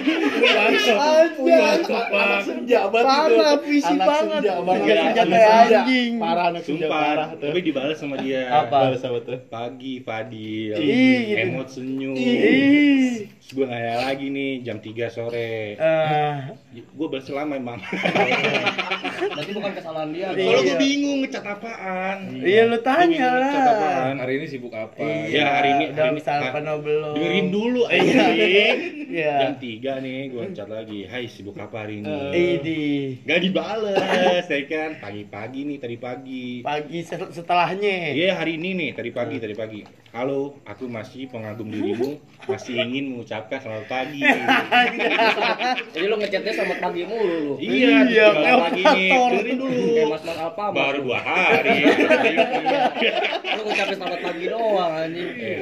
Mantap, 0.55 2.07
anak 2.15 2.41
senja 2.47 2.81
banget. 2.87 3.09
Parah, 3.11 3.55
puisi 3.59 3.93
Anak 3.99 4.07
banget. 4.07 4.41
senja 4.47 4.55
banget. 4.63 4.85
Anak 4.87 5.03
senja 5.03 5.23
kayak 5.27 5.51
anjing. 5.51 6.13
Parah 6.23 6.45
anak 6.55 6.63
senja 6.63 6.87
parah 6.87 7.29
tuh. 7.35 7.51
tapi 7.51 7.61
dibalas 7.67 7.97
sama 7.99 8.15
dia. 8.23 8.43
Apa? 8.47 8.95
Balas 8.95 9.03
apa 9.03 9.19
tuh? 9.27 9.39
Pagi, 9.51 9.95
Fadil. 10.07 10.79
Ih, 10.79 11.19
gitu. 11.35 11.43
Emot 11.43 11.67
senyum. 11.67 12.15
Ih. 12.15 13.38
Terus 13.49 13.65
gue 13.65 13.73
nanya 13.73 14.05
lagi 14.05 14.29
nih 14.29 14.61
jam 14.61 14.77
3 14.77 14.93
sore. 15.09 15.73
Eh, 15.73 16.37
Gue 16.93 17.09
balas 17.09 17.25
lama 17.33 17.57
emang. 17.57 17.81
berarti 17.81 19.53
bukan 19.57 19.73
kesalahan 19.73 20.13
dia 20.13 20.29
Iya. 20.29 20.45
Kalau 20.45 20.61
gue 20.61 20.77
bingung 20.77 21.19
ngecat 21.25 21.45
apaan. 21.49 22.19
Iya, 22.37 22.69
lu 22.69 22.77
tanya 22.85 23.09
ngecat 23.41 23.57
lah. 23.57 23.73
apaan. 23.73 24.17
hari 24.21 24.33
ini 24.37 24.47
sibuk 24.47 24.69
apa? 24.69 25.01
Ya, 25.33 25.49
hari 25.55 25.69
ini 25.73 25.85
udah 25.89 26.05
hari 26.05 26.13
ini 26.13 26.21
sarapan 26.21 26.61
ah, 26.61 26.77
apa 26.77 26.81
belum? 26.85 27.13
Dengerin 27.17 27.47
dulu 27.49 27.81
Iya. 27.89 27.97
anjing. 27.97 28.77
Iya. 29.09 29.33
Jam 29.41 29.55
3 29.57 30.05
nih 30.05 30.19
gue 30.29 30.43
ngecat 30.45 30.69
lagi. 30.69 31.01
Hai, 31.09 31.25
sibuk 31.25 31.57
apa 31.57 31.77
hari 31.81 32.05
ini? 32.05 32.17
Idi. 32.37 32.85
Gak 33.25 33.41
dibales, 33.41 33.97
ya 34.45 34.61
kan? 34.69 34.91
Pagi-pagi 35.01 35.61
nih, 35.65 35.77
tadi 35.81 35.97
pagi. 35.97 36.61
Pagi 36.61 37.01
set- 37.01 37.33
setelahnya. 37.33 38.13
Iya 38.13 38.37
hari 38.37 38.61
ini 38.61 38.77
nih, 38.77 38.91
tadi 38.93 39.09
pagi, 39.09 39.41
tadi 39.41 39.57
pagi. 39.57 39.81
Halo, 40.09 40.57
aku 40.65 40.89
masih 40.89 41.29
pengagum 41.29 41.69
dirimu, 41.69 42.17
masih 42.49 42.81
ingin 42.81 43.13
mengucapkan 43.13 43.61
selamat 43.61 43.87
pagi. 43.93 44.25
jadi 45.93 46.05
lu 46.09 46.17
ngechatnya 46.17 46.53
selamat 46.57 46.79
pagi 46.81 47.03
mulu 47.05 47.37
lu 47.45 47.55
iya, 47.61 48.09
Iya, 48.09 48.27
selamat 48.33 48.73
pagi 48.73 48.83
nih. 48.89 49.11
Dengerin 49.13 49.57
dulu. 49.61 49.85
kayak 49.93 50.09
mas 50.09 50.23
mas 50.25 50.39
apa 50.41 50.63
Baru 50.73 50.99
dua 51.05 51.19
hari. 51.21 51.79
lu 53.55 53.61
ngucapin 53.69 53.97
selamat 54.01 54.21
pagi 54.25 54.45
doang 54.49 54.93
anjing 54.97 55.29
Eh, 55.37 55.61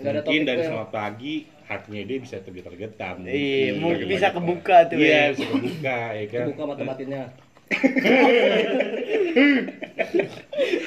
ada 0.00 0.20
Mungkin 0.22 0.42
dari 0.46 0.62
selamat 0.62 0.90
pagi, 0.94 1.34
hatinya 1.66 2.02
dia 2.06 2.18
bisa 2.22 2.36
tergetar-getar. 2.38 3.14
Iya, 3.26 3.70
mungkin. 3.74 4.06
bisa 4.06 4.28
kebuka 4.30 4.76
tuh. 4.86 4.96
Iya, 5.02 5.10
ya. 5.10 5.24
bisa 5.34 5.44
kebuka, 5.50 5.98
ya 6.14 6.24
kan? 6.30 6.44
buka 6.54 6.62
mata 6.62 6.82
batinnya 6.86 7.22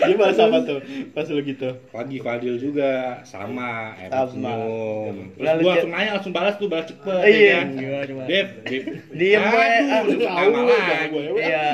Dia 0.04 0.16
balas 0.16 0.36
apa 0.38 0.58
tuh? 0.64 0.80
Pas 1.12 1.28
lu 1.28 1.42
gitu. 1.42 1.70
Pagi 1.90 2.18
Fadil 2.20 2.56
juga 2.60 3.24
sama, 3.24 3.96
Sama. 4.04 4.28
senyum. 4.30 5.16
Terus 5.34 5.46
Lalu 5.46 5.60
gua 5.60 5.64
dia- 5.64 5.72
langsung 5.74 5.92
nanya, 5.92 6.12
langsung 6.14 6.34
balas 6.34 6.56
tuh, 6.58 6.68
balas 6.68 6.88
cepet, 6.88 7.22
Iya. 7.24 7.60
ya? 7.72 8.00
Dev, 8.28 8.48
Dev. 8.68 8.84
Gue. 9.14 9.40
Aduh, 9.40 10.20
Ah, 10.26 10.44
nama 10.44 10.60
tahu, 10.60 10.68
lagi. 10.68 11.08
gue. 11.10 11.26
Iya. 11.40 11.68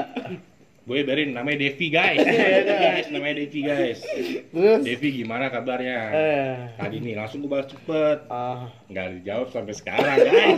Gue 0.82 1.06
barin 1.06 1.38
namanya 1.38 1.58
Devi 1.60 1.88
guys. 1.88 2.18
Iya, 2.18 2.66
guys, 2.66 3.08
namanya 3.14 3.36
Devi 3.40 3.62
guys. 3.62 4.02
Terus 4.50 4.82
Devi 4.82 5.10
gimana 5.16 5.46
kabarnya? 5.48 5.98
eh 6.10 6.54
Tadi 6.76 6.98
nih 7.00 7.14
langsung 7.14 7.42
gue 7.42 7.52
balas 7.52 7.70
cepet. 7.70 8.26
ah 8.28 8.74
Nggak 8.90 9.22
dijawab 9.22 9.48
sampai 9.50 9.74
sekarang 9.76 10.18
guys. 10.20 10.58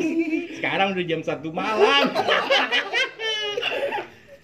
Sekarang 0.55 0.95
udah 0.95 1.03
jam 1.05 1.19
1 1.19 1.51
malam. 1.51 2.03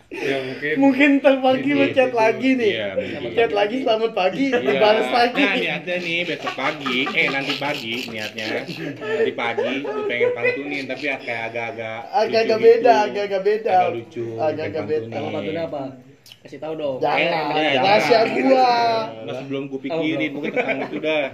Ya 0.08 0.39
mungkin 0.39 0.74
mungkin 0.80 1.10
ntar 1.20 1.36
pagi 1.43 1.70
lu 1.76 1.84
Gitu, 1.84 2.00
chat 2.00 2.12
lagi 2.15 2.50
nih. 2.56 2.72
Iya, 2.72 2.89
mungkin. 2.96 3.36
Chat 3.36 3.52
lagi 3.52 3.76
selamat 3.84 4.12
pagi, 4.15 4.46
Iya. 4.48 4.60
dibalas 4.63 5.10
lagi. 5.12 5.43
Nah 5.43 5.56
niatnya 5.60 5.96
nih 6.00 6.20
besok 6.24 6.54
pagi, 6.56 6.98
eh 7.12 7.28
nanti 7.28 7.54
pagi 7.60 7.93
niatnya 8.08 8.46
nanti 8.63 9.32
pagi 9.36 9.74
gue 9.84 10.04
pengen 10.08 10.30
pantunin 10.32 10.84
tapi 10.88 11.04
kayak 11.12 11.41
agak-agak 11.52 12.00
Agak-agak 12.08 12.60
beda, 12.63 12.80
gitu. 12.96 13.04
agak-agak 13.12 13.41
beda. 13.43 13.76
Agak 13.76 13.91
lucu. 13.91 14.26
Agak-agak 14.39 14.84
beda. 14.88 15.08
pantunin. 15.12 15.56
Apa? 15.60 15.84
Kasih 16.48 16.64
tahu 16.64 16.80
dong. 16.80 16.96
Jangan, 17.04 17.60
Eh, 17.60 17.76
jangan. 17.76 17.84
rahasia 17.84 18.20
gua. 18.24 18.72
Masih 19.28 19.46
belum 19.52 19.64
gue 19.68 19.80
pikirin, 19.84 20.32
mungkin 20.32 20.52
tentang 20.56 20.80
itu 20.88 20.98
dah. 21.04 21.26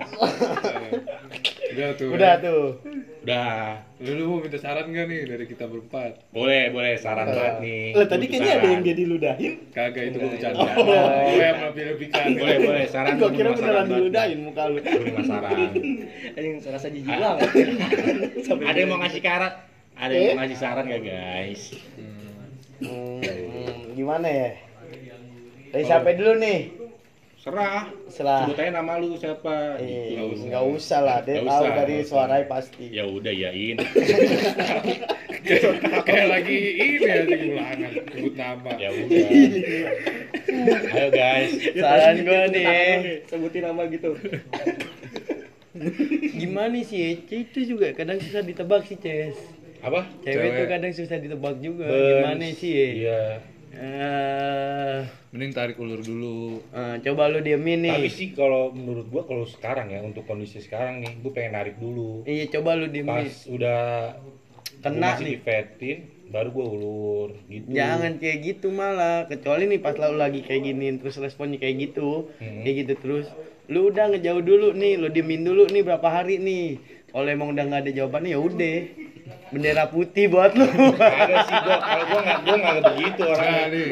udah 1.78 1.90
tuh. 1.94 2.10
Udah 2.18 2.34
tuh. 2.42 2.66
Udah. 3.22 3.54
Lu 4.02 4.12
lu 4.18 4.24
mau 4.26 4.38
minta 4.42 4.58
saran 4.58 4.90
gak 4.90 5.06
nih 5.06 5.30
dari 5.30 5.46
kita 5.46 5.70
berempat? 5.70 6.18
Boleh, 6.34 6.74
boleh 6.74 6.98
saran 6.98 7.30
banget 7.30 7.62
nih. 7.62 7.94
Lah 7.94 8.08
tadi 8.10 8.26
kayaknya 8.26 8.52
ada 8.58 8.68
yang 8.74 8.82
dia 8.82 8.96
diludahin. 8.98 9.54
Kagak 9.70 10.04
itu 10.10 10.18
gue 10.18 10.30
bercanda. 10.34 10.66
Oh. 10.66 10.98
Gue 11.30 11.46
yang 11.46 11.58
melebih-lebihkan. 11.62 12.26
Boleh, 12.34 12.58
boleh 12.66 12.86
saran. 12.90 13.14
Gua 13.14 13.22
gua 13.22 13.38
kira 13.38 13.50
beneran 13.54 13.86
diludahin 13.94 14.40
muka 14.42 14.64
lu. 14.66 14.82
Gua 14.82 15.14
mau 15.14 15.26
saran. 15.30 15.70
Anjing 16.42 16.58
serasa 16.58 16.90
jijik 16.90 17.14
banget. 17.14 17.50
Ada 18.74 18.78
yang 18.82 18.90
mau 18.90 18.98
ngasih 18.98 19.22
karat? 19.22 19.54
Ada 19.94 20.10
yang 20.10 20.26
mau 20.34 20.38
ngasih 20.42 20.58
saran 20.58 20.90
gak 20.90 21.04
guys? 21.06 21.62
Hmm, 22.82 23.94
gimana 23.94 24.26
ya? 24.26 24.73
Dari 25.74 25.84
siapa 25.84 26.14
dulu 26.14 26.38
nih? 26.38 26.60
Serah. 27.42 27.90
Serah. 28.08 28.46
Sebut 28.46 28.56
aja 28.56 28.72
nama 28.72 28.96
lu 28.96 29.18
siapa? 29.18 29.76
Eh, 29.76 30.16
Gitu. 30.16 30.48
nggak 30.48 30.64
usah 30.70 31.02
lah, 31.02 31.18
dia 31.20 31.42
tahu 31.42 31.66
usah, 31.66 31.76
dari 31.76 31.96
usah. 32.00 32.08
suaranya 32.08 32.46
pasti. 32.48 32.86
Ya 32.88 33.04
udah 33.04 33.34
yain. 33.34 33.78
Kayak 36.08 36.28
lagi 36.30 36.56
ini 36.56 37.04
ya 37.04 37.18
di 37.28 37.36
ulangan 37.52 37.92
sebut 38.08 38.34
nama. 38.38 38.70
Ya 38.80 38.90
udah. 38.94 39.28
Ayo 40.96 41.10
guys. 41.12 41.52
Saran 41.74 42.16
gue 42.22 42.42
nih, 42.54 42.64
ya. 42.64 42.84
Sebutin 43.28 43.62
nama 43.66 43.82
gitu. 43.90 44.14
gimana 46.38 46.78
sih? 46.80 47.18
Ece 47.18 47.44
itu 47.44 47.60
juga 47.66 47.92
kadang 47.92 48.22
susah 48.22 48.40
ditebak 48.40 48.86
sih, 48.86 48.96
Ces. 48.96 49.36
Apa? 49.84 50.06
Cewek 50.24 50.38
Cewek. 50.38 50.56
tuh 50.56 50.68
kadang 50.70 50.94
susah 50.96 51.18
ditebak 51.20 51.56
juga. 51.60 51.90
Bens. 51.90 52.08
Gimana 52.08 52.46
sih? 52.56 52.72
ya? 52.72 52.88
Iya. 52.88 53.22
Eh, 53.74 55.00
Mending 55.34 55.50
tarik 55.50 55.82
ulur 55.82 55.98
dulu. 55.98 56.62
eh, 56.70 56.96
coba 57.02 57.26
lu 57.26 57.42
diemin 57.42 57.82
Tapi 57.82 58.06
nih. 58.06 58.14
sih 58.14 58.30
kalau 58.32 58.70
menurut 58.70 59.10
gua 59.10 59.26
kalau 59.26 59.50
sekarang 59.50 59.90
ya 59.90 60.06
untuk 60.06 60.30
kondisi 60.30 60.62
sekarang 60.62 61.02
nih, 61.02 61.18
gua 61.26 61.32
pengen 61.34 61.58
narik 61.58 61.82
dulu. 61.82 62.22
Iya, 62.24 62.54
coba 62.54 62.78
lu 62.78 62.86
Pas 62.86 62.94
diemin. 62.94 63.26
udah 63.50 63.82
Kena 64.78 64.94
gua 64.94 65.10
masih 65.18 65.26
nih. 65.26 65.34
divetin, 65.42 65.98
baru 66.30 66.50
gua 66.54 66.66
ulur 66.70 67.30
gitu. 67.50 67.66
Jangan 67.74 68.22
kayak 68.22 68.38
gitu 68.46 68.68
malah, 68.70 69.26
kecuali 69.26 69.66
nih 69.66 69.82
pas 69.82 69.98
lu 69.98 70.22
lagi 70.22 70.46
kayak 70.46 70.62
gini 70.64 70.86
terus 71.02 71.18
responnya 71.18 71.58
kayak 71.58 71.76
gitu, 71.90 72.30
Hmm. 72.38 72.62
kayak 72.62 72.76
gitu 72.86 72.94
terus. 73.02 73.26
Lu 73.66 73.90
udah 73.90 74.14
ngejauh 74.14 74.44
dulu 74.46 74.78
nih, 74.78 75.02
lu 75.02 75.10
diemin 75.10 75.42
dulu 75.42 75.66
nih 75.66 75.82
berapa 75.82 76.08
hari 76.14 76.38
nih. 76.38 76.78
Kalau 77.10 77.26
emang 77.26 77.58
udah 77.58 77.64
nggak 77.66 77.82
ada 77.90 77.92
jawabannya 77.92 78.30
ya 78.30 78.40
udah. 78.40 78.78
Bendera 79.54 79.86
putih 79.88 80.26
buat 80.34 80.52
lu. 80.58 80.66
Ada 80.66 81.36
sih 81.46 81.58
gua 81.62 81.78
kalau 81.78 82.04
gua 82.10 82.20
nggak 82.26 82.40
gua 82.42 82.56
nggak 82.58 82.78
begitu 82.90 83.22
Nah 83.22 83.34
orangnya. 83.38 83.66
nih, 83.70 83.90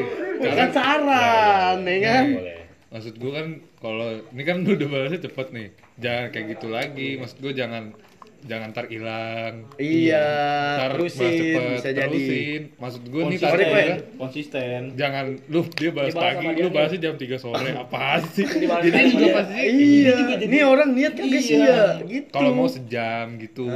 Kan 0.58 0.68
saran, 0.74 1.76
ya 1.86 1.96
kan? 2.02 2.24
Boleh. 2.34 2.58
maksud 2.92 3.14
gue 3.16 3.32
kan 3.32 3.46
kalau 3.80 4.20
ini 4.36 4.42
kan 4.44 4.56
lu 4.68 4.76
udah 4.76 4.88
balasnya 4.92 5.24
cepet 5.24 5.46
nih. 5.56 5.68
Jangan 5.96 6.26
kayak 6.28 6.46
gitu 6.58 6.66
lagi. 6.68 7.16
Maksud 7.16 7.38
gue 7.40 7.52
jangan 7.56 7.96
jangan 8.42 8.70
ntar 8.70 8.86
hilang 8.86 9.70
Iya, 9.74 10.26
ntar 10.74 10.90
balas 10.92 11.14
terusin 11.14 11.30
cepet, 11.32 11.62
bisa 11.72 11.90
jadi. 11.90 12.02
terusin 12.04 12.62
maksud 12.74 13.02
gue 13.04 13.22
nih 13.24 13.38
tadi 13.38 13.62
ya, 13.64 13.96
konsisten 14.14 14.80
jangan 14.92 15.24
lu 15.46 15.60
dia 15.70 15.90
balas 15.90 16.10
pagi 16.12 16.46
lu 16.48 16.58
nih. 16.60 16.72
balasnya 16.72 17.00
jam 17.00 17.14
3 17.14 17.38
sore 17.38 17.70
apa 17.82 18.02
sih 18.26 18.42
jadi 18.42 18.66
juga 19.08 19.22
dia. 19.22 19.34
pasti 19.36 19.60
Iya, 19.62 20.14
ini 20.40 20.58
orang 20.60 20.90
niat 20.90 21.12
kan 21.12 21.24
guys 21.24 21.46
Iya. 21.46 21.62
ya, 21.62 21.82
gitu. 22.04 22.30
kalau 22.30 22.50
mau 22.52 22.66
sejam 22.66 23.26
gitu 23.36 23.66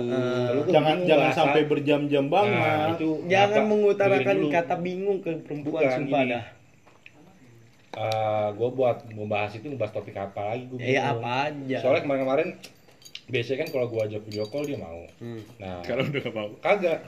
jangan 0.67 0.97
jangan 1.03 1.31
sampai 1.33 1.63
berjam-jam 1.65 2.25
Nah, 2.27 2.33
banget 2.35 2.91
itu 2.97 3.11
Jangan 3.27 3.49
kenapa? 3.57 3.71
mengutarakan 3.71 4.37
kata 4.49 4.75
bingung 4.77 5.19
ke 5.19 5.31
perempuan 5.41 5.79
Bukan, 5.81 5.95
sumpah 5.97 6.23
dah. 6.27 6.45
Eh, 7.97 8.49
gua 8.53 8.69
buat 8.71 8.97
membahas 9.09 9.55
itu 9.55 9.67
ngebahas 9.67 9.89
topik 9.91 10.13
apa 10.15 10.53
lagi 10.53 10.67
gua 10.67 10.77
Iya 10.77 10.85
bingung. 11.01 11.17
apa 11.17 11.31
aja. 11.47 11.77
Soalnya 11.81 12.03
kemarin-kemarin 12.03 12.49
biasanya 13.27 13.59
kan 13.63 13.71
kalau 13.71 13.87
gua 13.87 14.03
ajak 14.05 14.23
video 14.23 14.45
call 14.45 14.63
dia 14.63 14.77
mau. 14.77 15.03
Hmm. 15.19 15.41
Nah, 15.57 15.83
kalau 15.83 16.03
udah 16.03 16.21
gak 16.21 16.33
mau 16.33 16.49
kagak 16.59 16.99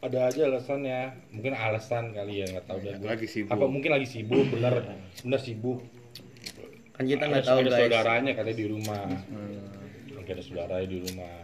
ada 0.00 0.18
aja 0.26 0.40
alasannya 0.46 1.00
mungkin 1.30 1.52
alasan 1.52 2.10
kali 2.10 2.40
ya 2.40 2.46
nggak 2.46 2.64
tahu 2.64 2.78
gua. 2.78 2.94
lagi 3.04 3.26
sibuk. 3.26 3.50
apa 3.50 3.64
mungkin 3.64 3.90
lagi 3.90 4.06
sibuk 4.06 4.46
bener 4.48 4.74
bener 5.20 5.40
sibuk 5.40 5.82
Kan 6.92 7.04
kita 7.04 7.26
nggak 7.26 7.42
tahu 7.42 7.58
ada 7.58 7.68
guys. 7.68 7.80
saudaranya 7.80 8.32
katanya 8.32 8.54
di 8.56 8.66
rumah 8.68 9.02
Hmm. 9.26 9.66
mungkin 10.14 10.30
ada 10.30 10.42
saudaranya 10.42 10.86
di 10.86 10.98
rumah 11.00 11.34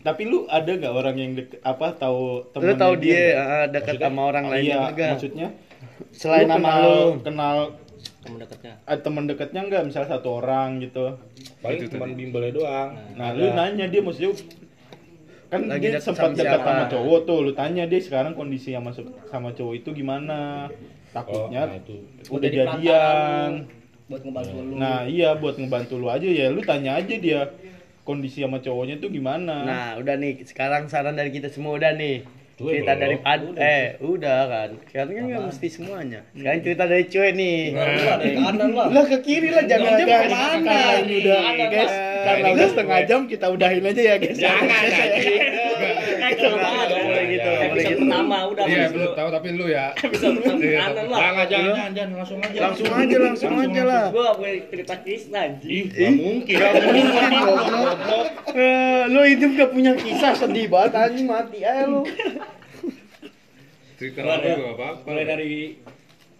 tapi 0.00 0.22
lu 0.24 0.44
ada 0.48 0.68
nggak 0.68 0.90
orang 0.92 1.16
yang 1.16 1.30
dek, 1.34 1.62
apa 1.62 1.86
tahu 1.94 2.20
Lu 2.42 2.50
temennya 2.50 2.76
tahu 2.76 2.94
dia 2.98 3.14
nggak? 3.14 3.36
ah, 3.38 3.66
dekat 3.70 3.94
sama 3.96 4.22
orang 4.24 4.44
lain 4.48 4.64
iya 4.64 4.76
enggak? 4.84 5.10
maksudnya 5.14 5.48
Selain 6.10 6.44
lu 6.44 6.50
nama 6.50 6.58
kenal 6.68 6.82
lu. 6.82 7.06
kenal 7.22 7.56
temen 8.28 8.38
dekatnya 8.38 8.72
eh, 8.84 8.98
temen 9.00 9.24
dekatnya 9.24 9.60
nggak 9.64 9.82
misal 9.84 10.04
satu 10.04 10.28
orang 10.38 10.78
gitu. 10.78 11.16
Paling 11.58 11.80
Itu 11.80 11.86
cuma 11.90 12.04
bimbelnya 12.06 12.52
doang. 12.52 12.88
Nah 13.16 13.32
Ada. 13.32 13.38
lu 13.38 13.46
nanya 13.50 13.86
dia 13.88 14.00
maksudnya 14.00 14.30
kan 15.48 15.64
Lagi 15.64 15.88
dia 15.88 15.96
sempat 15.98 16.36
dekat 16.36 16.60
siapa? 16.60 16.68
sama 16.68 16.84
cowok 16.86 17.20
tuh 17.24 17.38
lu 17.40 17.52
tanya 17.52 17.88
dia 17.88 17.96
sekarang 17.98 18.36
kondisi 18.36 18.70
sama 18.70 18.92
se- 18.92 19.08
sama 19.26 19.48
cowok 19.50 19.74
itu 19.76 19.88
gimana? 19.94 20.68
Oh, 20.68 20.76
takutnya 21.10 21.62
nah 21.64 21.74
itu. 21.74 21.96
udah 22.28 22.36
Udah 22.36 22.48
di 22.48 22.58
jadian. 22.58 23.50
buat 24.04 24.22
ngebantu 24.22 24.56
lu. 24.58 24.72
Nah 24.76 24.98
iya 25.04 25.30
buat 25.32 25.56
ngebantu 25.56 25.94
lu 25.96 26.08
aja 26.08 26.24
ya 26.24 26.46
lu 26.48 26.60
tanya 26.60 26.96
aja 26.96 27.14
dia 27.16 27.40
kondisi 28.04 28.40
sama 28.40 28.56
cowoknya 28.58 28.96
tuh 28.98 29.08
gimana. 29.08 29.64
Nah, 29.64 29.88
udah 29.96 30.16
nih. 30.16 30.40
Sekarang 30.42 30.88
saran 30.88 31.12
dari 31.12 31.28
kita 31.28 31.48
semua 31.48 31.76
udah 31.76 31.92
nih. 31.92 32.24
Cuy, 32.58 32.74
cerita 32.74 32.90
dari 32.92 33.14
pad 33.16 33.54
eh 33.54 33.94
udah 34.02 34.40
kan. 34.44 34.68
Sekarang 34.84 35.14
kan 35.14 35.24
nggak 35.24 35.42
mesti 35.46 35.68
semuanya. 35.70 36.20
Sekarang 36.32 36.58
cerita 36.60 36.84
dari 36.84 37.04
cuy 37.06 37.28
nih. 37.32 37.58
Yang 37.70 38.34
kanan 38.36 38.70
lah 38.74 38.86
Lah 38.90 39.04
ke 39.06 39.18
kiri 39.20 39.48
lah 39.48 39.62
jangan 39.62 39.94
karena 39.94 40.10
ini 40.98 41.14
udah 41.22 41.38
Kanan, 41.38 41.68
guys. 41.70 41.94
karena 42.18 42.46
udah 42.48 42.58
gue- 42.58 42.70
setengah 42.74 43.00
jam 43.06 43.20
kita 43.24 43.46
udahin 43.48 43.84
aja 43.84 44.02
ya 44.04 44.16
guys. 44.18 44.36
Jangan 44.36 44.66
Nggak, 46.18 46.50
nggak 46.58 47.00
boleh 47.00 47.24
gitu, 47.28 47.50
episode 47.50 47.88
gitu. 47.88 48.00
pertama 48.02 48.36
udah 48.44 48.64
iya 48.66 48.84
belum 48.88 49.06
lu. 49.06 49.14
tahu 49.14 49.28
tapi 49.30 49.48
lu 49.50 49.66
ya 49.66 49.86
episode 49.96 50.34
pertama 50.36 50.58
Iya, 50.58 50.78
kanan 50.80 51.06
lah 51.06 51.18
jangan 51.18 51.46
jangan 51.48 51.92
jangan 51.94 52.10
langsung 52.16 52.38
aja 52.38 52.58
Langsung 52.58 52.88
aja, 52.90 53.16
langsung 53.20 53.52
aja 53.54 53.82
lah. 53.82 54.04
gua 54.10 54.28
punya 54.34 54.52
cerita 54.66 54.94
kisah 54.98 55.40
anjing 55.40 55.70
ih 55.70 55.84
nggak 55.88 56.12
mungkin. 56.14 56.56
Eh, 58.48 59.02
lu 59.06 59.20
hidup 59.24 59.50
gak 59.54 59.70
punya 59.70 59.92
kisah 59.94 60.32
sedih 60.34 60.66
banget 60.66 60.92
anjing 60.94 61.26
mati 61.26 61.58
aja 61.60 61.84
lu. 61.84 62.02
cerita 63.94 64.20
Gua 64.20 64.34
apa 64.34 64.48
apa 64.48 64.64
apa 64.70 64.88
mulai 65.04 65.24
dari 65.24 65.52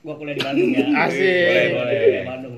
gua 0.00 0.14
kuliah 0.14 0.32
di 0.32 0.42
Bandung 0.42 0.70
ya 0.70 0.84
Asik. 1.04 1.44
boleh 1.44 1.66
boleh 1.68 1.94
Kuliah 1.94 2.12
di 2.14 2.24
Bandung 2.24 2.54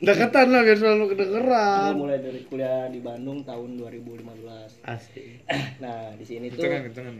Deketan 0.00 0.46
lah 0.48 0.60
biar 0.60 0.76
selalu 0.76 0.98
gua 0.98 1.10
kedengeran. 1.12 1.92
mulai 1.94 2.18
dari 2.18 2.40
kuliah 2.44 2.82
di 2.86 3.00
Bandung 3.00 3.38
tahun 3.42 3.70
2015 3.76 4.84
Asik. 4.84 5.46
nah 5.82 5.98
di 6.12 6.24
sini 6.24 6.46
tuh 6.48 6.58
kencengan 6.58 6.82
kencengan 6.86 7.14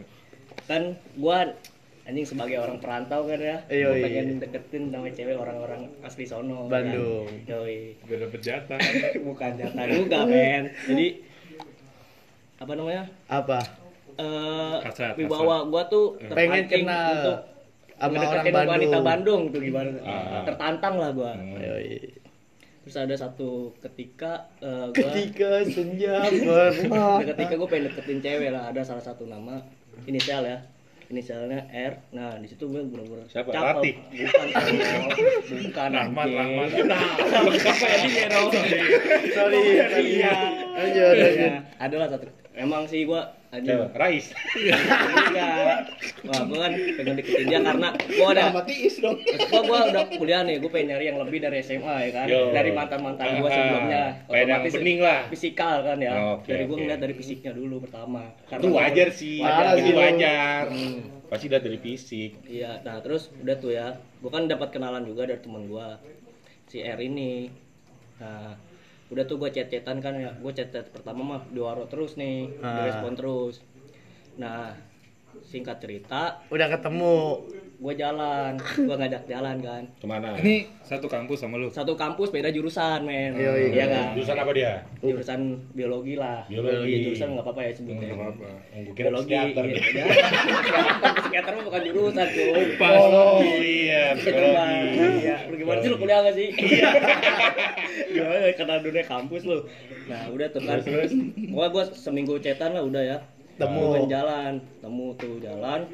kan 0.67 0.83
gua 1.15 1.39
anjing 2.03 2.27
sebagai 2.27 2.59
orang 2.59 2.79
perantau 2.79 3.23
kan 3.25 3.39
ya 3.39 3.57
Iya, 3.67 3.87
gua 3.87 3.95
iya. 3.95 4.03
pengen 4.03 4.27
deketin 4.39 4.83
sama 4.89 5.09
cewek 5.09 5.37
orang-orang 5.37 5.81
asli 6.01 6.25
sono 6.25 6.67
Bandung. 6.67 7.29
kan. 7.45 7.51
Yoi. 7.57 7.95
udah 8.03 8.17
dapet 8.21 8.41
jatah 8.41 8.79
bukan 9.29 9.51
jatah 9.55 9.85
juga 9.87 10.19
men 10.25 10.65
jadi 10.85 11.07
apa 12.59 12.73
namanya 12.75 13.05
Apa? 13.27 13.61
eh 14.13 14.77
Kasat, 14.83 15.15
wibawa 15.17 15.65
gua 15.65 15.87
tuh 15.87 16.19
Pengen 16.27 16.67
terpancing 16.67 16.85
kenal 16.85 17.09
untuk 17.15 17.39
sama 18.03 18.17
orang 18.19 18.45
Bandung. 18.47 18.73
wanita 18.73 18.99
Bandung 19.01 19.43
tuh 19.49 19.61
gimana 19.61 19.91
Ah. 20.01 20.43
tertantang 20.43 20.95
lah 20.97 21.11
gua 21.11 21.33
Yoi. 21.37 22.01
terus 22.81 22.97
ada 22.97 23.15
satu 23.15 23.51
ketika 23.79 24.49
eh, 24.59 24.89
gua 24.89 25.05
Ketika 25.07 25.51
senja 25.67 26.15
ketika 27.23 27.55
gua 27.55 27.69
pengen 27.69 27.89
deketin 27.89 28.19
cewek 28.19 28.49
lah 28.49 28.69
ada 28.69 28.81
salah 28.81 29.01
satu 29.01 29.25
nama 29.25 29.61
inisial 30.03 30.43
ya 30.43 30.59
inisialnya 31.07 31.67
R 31.69 31.93
nah 32.11 32.39
di 32.39 32.47
situ 32.47 32.65
gue 32.65 32.81
bener-bener 32.81 33.27
Siapa? 33.27 33.51
cakep. 33.51 33.83
Rati? 33.83 33.93
bukan 34.15 34.47
bukan 35.59 35.91
Rahmat. 35.91 36.29
Rahmat. 36.31 36.69
nah 36.87 37.03
apa 37.19 37.87
ya 37.91 37.99
dia 38.07 38.27
dong 38.31 38.47
Sorry, 39.29 39.61
sorry. 39.83 40.03
iya 40.09 40.35
Lanjut, 40.71 41.13
lanjut. 41.13 41.53
Adalah 41.77 42.07
satu 42.09 42.27
emang 42.55 42.87
sih 42.87 43.03
gua 43.05 43.27
anjing 43.51 43.75
Coba, 43.75 43.87
Rais. 43.99 44.27
Enggak 44.55 45.91
wah 46.23 46.41
gua 46.47 46.59
kan 46.63 46.73
pengen 46.95 47.15
deketin 47.19 47.47
dia 47.47 47.61
karena 47.61 47.89
gua 48.15 48.27
ada 48.31 48.43
sama 48.51 48.63
tiis 48.63 48.95
dong. 48.99 49.19
Gua 49.51 49.61
gua 49.67 49.79
udah 49.91 50.05
kuliah 50.13 50.41
nih 50.43 50.63
gua 50.63 50.71
pengen 50.71 50.87
nyari 50.95 51.05
yang 51.11 51.19
lebih 51.19 51.39
dari 51.41 51.59
SMA 51.61 51.95
ya 52.07 52.11
kan? 52.15 52.27
Yo. 52.31 52.55
dari 52.55 52.71
mantan 52.71 53.01
mantan 53.03 53.27
gua 53.39 53.49
Ah, 53.49 53.53
sebelumnya. 53.53 54.03
Pengen 54.27 54.47
yang 54.47 54.63
bening 54.65 54.99
lah. 55.03 55.21
fisikal 55.27 55.77
kan 55.83 55.99
ya. 55.99 56.13
Oke, 56.39 56.47
dari 56.47 56.63
gua 56.65 56.75
oke. 56.75 56.83
ngeliat 56.85 57.01
dari 57.01 57.15
fisiknya 57.15 57.53
dulu 57.53 57.77
pertama. 57.83 58.23
Itu 58.47 58.69
wajar 58.71 59.09
sih. 59.11 59.43
Wajar 59.43 59.75
itu 59.75 59.83
sih. 59.83 59.95
wajar. 59.95 60.63
Hmm. 60.71 60.99
pasti 61.27 61.47
lihat 61.47 61.63
dari 61.63 61.79
fisik. 61.79 62.31
Iya 62.45 62.83
nah 62.83 62.99
terus 62.99 63.31
udah 63.35 63.57
tuh 63.57 63.71
ya. 63.71 63.99
Gua 64.19 64.31
kan 64.31 64.47
dapat 64.47 64.71
kenalan 64.71 65.03
juga 65.03 65.27
dari 65.27 65.39
temen 65.39 65.67
gua. 65.67 65.99
Si 66.67 66.79
R 66.79 66.99
ini 66.99 67.51
nah 68.23 68.55
udah 69.11 69.25
tuh 69.25 69.37
gue 69.37 69.51
chat-chatan 69.51 69.99
kan 69.99 70.15
ya 70.15 70.31
gue 70.33 70.53
chat-chat 70.53 70.87
pertama 70.89 71.21
mah 71.29 71.41
di 71.45 71.59
waro 71.59 71.85
terus 71.85 72.15
nih 72.15 72.47
Ah. 72.59 72.81
direspon 72.81 73.13
terus 73.13 73.59
nah 74.37 74.71
singkat 75.43 75.79
cerita 75.79 76.43
Udah 76.47 76.67
ketemu. 76.69 77.43
gue 77.81 77.95
jalan 77.97 78.61
gue 78.61 78.93
ngajak 78.93 79.25
jalan 79.25 79.57
kan 79.59 79.83
ke 79.89 80.05
mana 80.05 80.37
ini 80.37 80.69
satu 80.83 81.09
kampus 81.09 81.41
sama 81.41 81.57
lu 81.57 81.73
satu 81.73 81.97
kampus 81.97 82.29
beda 82.29 82.53
jurusan 82.53 83.01
men 83.03 83.33
Yoi. 83.33 83.73
iya 83.73 83.89
kan 83.89 84.13
jurusan 84.13 84.37
apa 84.37 84.53
dia 84.53 84.85
jurusan 85.01 85.41
biologi 85.73 86.13
lah 86.15 86.45
Biologi. 86.45 86.85
Iya, 86.87 86.99
jurusan 87.09 87.29
nggak 87.33 87.41
apa-apa 87.41 87.61
ya 87.63 87.73
sebutnya 87.73 88.05
nggak 88.05 88.21
apa-apa 88.21 88.49
Oh, 88.71 88.93
biologi 88.93 89.33
psikiater. 89.33 89.65
iya. 89.65 90.05
psikiater 91.25 91.53
mah 91.57 91.65
bukan 91.65 91.81
jurusan 91.83 92.27
cuy 92.29 92.65
oh 92.77 93.41
iya 93.65 94.05
Biologi. 94.13 94.80
Iya. 95.73 95.79
Lu 95.81 95.81
gimana 95.81 95.81
sih 95.81 95.89
lu 95.89 95.97
kuliah 95.97 96.19
gak 96.21 96.35
sih? 96.35 96.49
Gimana 98.13 98.37
ya 98.41 98.53
kenal 98.53 98.79
dunia 98.81 99.05
kampus 99.05 99.43
lu. 99.45 99.59
Nah, 100.07 100.23
udah 100.29 100.47
tuh 100.49 100.61
kan. 100.61 100.79
Gua 101.49 101.67
gua 101.69 101.85
seminggu 101.87 102.39
cetan 102.39 102.73
lah 102.73 102.83
udah 102.83 103.03
ya. 103.03 103.19
Temu. 103.57 103.93
Kan 103.93 104.09
jalan, 104.09 104.53
temu 104.81 105.07
tuh 105.15 105.39
jalan. 105.39 105.87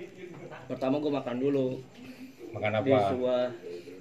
Pertama 0.66 0.98
gua 0.98 1.20
makan 1.20 1.36
dulu 1.36 1.78
makan 2.48 2.72
di 2.78 2.88
apa 2.88 2.98
sebuah 3.10 3.42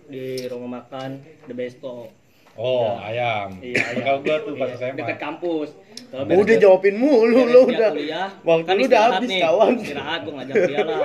di 0.07 0.23
rumah 0.47 0.79
makan 0.79 1.09
The 1.43 1.53
Besto. 1.53 2.07
oh 2.55 2.95
ayam 2.95 3.51
Iya, 3.59 3.75
iya. 3.75 3.99
Bakal 3.99 4.15
gua 4.21 4.35
tuh 4.39 4.53
pas 4.55 4.69
Iya, 4.69 4.77
SMA 4.79 4.95
Dekat 4.95 5.17
kampus. 5.19 5.69
Kalau 6.07 6.23
Oh, 6.25 6.39
udah 6.39 6.55
jawabin 6.55 6.95
mulu 6.95 7.41
lu 7.43 7.61
udah. 7.67 7.91
kuliah, 7.91 8.29
Waktu 8.41 8.63
kan 8.63 8.75
lu 8.77 8.83
udah 8.87 9.01
habis 9.11 9.27
nih. 9.27 9.41
kawan. 9.41 9.71
Istirahat 9.75 10.19
gua 10.23 10.33
ngajak 10.39 10.55
dia 10.63 10.81
lah 10.81 11.03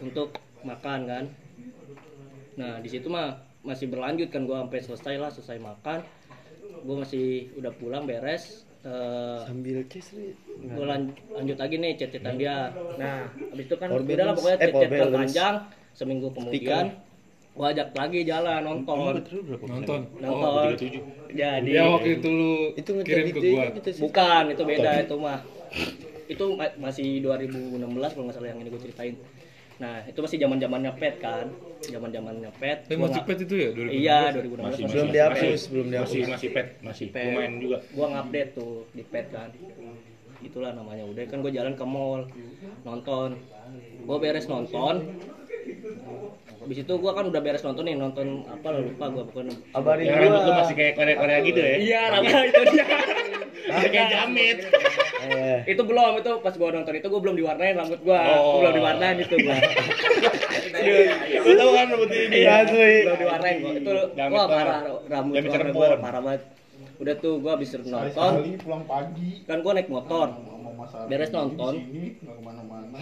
untuk 0.00 0.28
makan 0.60 1.00
kan. 1.02 1.24
Nah, 2.52 2.72
di 2.78 2.88
situ 2.90 3.08
mah 3.08 3.40
masih 3.62 3.86
berlanjut 3.86 4.28
kan 4.28 4.42
gua 4.42 4.62
sampai 4.62 4.80
selesai 4.80 5.14
lah, 5.16 5.30
selesai 5.30 5.58
makan. 5.58 6.00
Gua 6.82 6.96
masih 7.02 7.26
udah 7.56 7.72
pulang 7.72 8.04
beres. 8.04 8.66
Eh, 8.82 9.40
Sambil 9.46 9.86
kiss 9.86 10.10
nih. 10.10 10.34
gue 10.52 10.84
lanjut 11.30 11.54
lagi 11.54 11.78
nih 11.78 11.94
chat-chatan 11.94 12.34
dia. 12.34 12.74
Nah, 12.98 13.30
habis 13.30 13.70
itu 13.70 13.76
kan 13.78 13.88
udah 13.88 14.02
lah 14.20 14.34
pokoknya 14.34 14.58
Eh, 14.58 14.70
balance. 14.90 15.14
panjang. 15.14 15.54
Seminggu 15.92 16.28
kemudian 16.34 16.86
gua 17.54 17.70
ajak 17.70 17.94
lagi 17.94 18.26
jalan 18.26 18.60
nonton. 18.64 19.22
nonton 19.62 20.00
Nonton. 20.18 20.66
37. 20.74 20.98
Jadi 21.30 21.70
ya 21.70 21.86
waktu 21.86 22.18
itu 22.18 22.28
lu 22.28 22.52
Itu 22.74 22.90
kirim 23.06 23.26
ke 23.30 23.40
gua 23.46 23.64
gitu 23.70 23.88
sih. 23.94 24.02
Bukan, 24.02 24.42
itu 24.50 24.62
beda 24.66 24.90
itu 24.98 25.14
mah. 25.14 25.38
Itu 26.26 26.44
ma- 26.56 26.76
masih 26.80 27.22
2016 27.22 28.10
kalau 28.10 28.24
nggak 28.26 28.34
salah 28.34 28.48
yang 28.50 28.58
ini 28.58 28.68
gue 28.72 28.82
ceritain. 28.82 29.14
Nah, 29.82 29.98
itu 30.06 30.14
masih 30.16 30.38
zaman-zamannya 30.38 30.92
pet 30.94 31.18
kan. 31.18 31.46
Zaman-zamannya 31.82 32.50
pet. 32.54 32.86
tapi 32.86 32.94
Gua 32.94 33.10
masih 33.10 33.22
pet 33.26 33.38
itu 33.42 33.54
ya 33.56 33.68
2016 33.74 33.98
Iya, 33.98 34.18
2016 34.30 34.38
masih 34.38 34.62
masih, 34.62 34.78
Belum 34.86 34.86
masih- 35.02 35.10
dihapus, 35.12 35.42
masih- 35.42 35.68
belum 35.68 35.86
dihapus. 35.90 36.12
masih 36.12 36.22
masih 36.30 36.48
pet 36.48 36.66
masih 36.80 37.06
Pet. 37.10 37.24
lumayan 37.26 37.52
juga 37.58 37.76
Gua 37.90 38.06
ngupdate 38.08 38.50
tuh 38.54 38.74
di 38.92 39.02
pet 39.02 39.26
kan. 39.28 39.50
Itulah 40.40 40.70
namanya. 40.72 41.02
Udah 41.02 41.22
kan 41.24 41.38
gue 41.38 41.52
jalan 41.52 41.74
ke 41.74 41.84
mall 41.84 42.26
nonton. 42.82 43.28
Gue 44.00 44.16
beres 44.18 44.46
nonton. 44.46 44.94
Habis 46.62 46.78
itu 46.78 46.92
gua 46.94 47.12
kan 47.12 47.24
udah 47.26 47.40
beres 47.42 47.62
nonton 47.62 47.82
nih, 47.82 47.98
nonton 47.98 48.26
apa 48.46 48.68
lah 48.70 48.80
lupa 48.80 49.04
gua 49.10 49.22
pokoknya. 49.26 49.54
Kabarin 49.70 50.04
Yang 50.06 50.14
rambut 50.16 50.30
lu 50.32 50.46
gua. 50.46 50.58
masih 50.62 50.74
kayak 50.74 50.92
Korea-Korea 50.94 51.38
gitu 51.42 51.58
ya? 51.60 51.74
Iya, 51.76 52.00
rambut 52.08 52.34
itu 52.46 52.62
dia. 52.70 52.86
Masih 53.62 53.88
kayak 53.90 54.08
jamit. 54.08 54.56
Eh. 55.22 55.58
itu 55.70 55.82
belum 55.82 56.18
itu 56.18 56.30
pas 56.38 56.54
gua 56.54 56.68
nonton 56.72 56.94
itu 56.94 57.06
gua 57.06 57.20
belum 57.20 57.36
diwarnain 57.36 57.74
rambut 57.74 58.00
gua. 58.00 58.20
Oh. 58.32 58.58
Belum 58.58 58.72
diwarnain 58.74 59.16
itu 59.18 59.34
gua. 59.36 59.56
Lu 61.42 61.52
tahu 61.52 61.70
kan 61.72 61.86
rambut 61.90 62.10
ini? 62.10 62.36
Iya, 62.40 62.52
asli. 62.62 62.92
belum 63.06 63.18
diwarnain 63.18 63.56
gua. 63.58 63.72
Itu 63.72 63.92
banget. 64.14 64.48
parah 64.48 64.78
rambut 65.04 65.34
Jamit 65.34 65.50
warna 65.50 65.62
Cirebon. 65.66 65.74
gua 65.74 65.98
parah 65.98 66.20
banget. 66.20 66.42
Udah 66.98 67.14
tuh 67.18 67.34
gua 67.38 67.52
habis 67.54 67.68
nonton, 67.74 68.06
Sekali 68.08 68.50
pulang 68.62 68.84
pagi. 68.86 69.30
kan 69.42 69.58
gua 69.60 69.72
naik 69.74 69.88
motor. 69.88 70.28
Masak 70.72 71.06
Beres 71.06 71.30
nonton. 71.30 71.74
di 71.74 71.84
sini, 71.84 72.06
nggak 72.18 72.34
ke 72.34 72.42
mana-mana. 72.42 72.98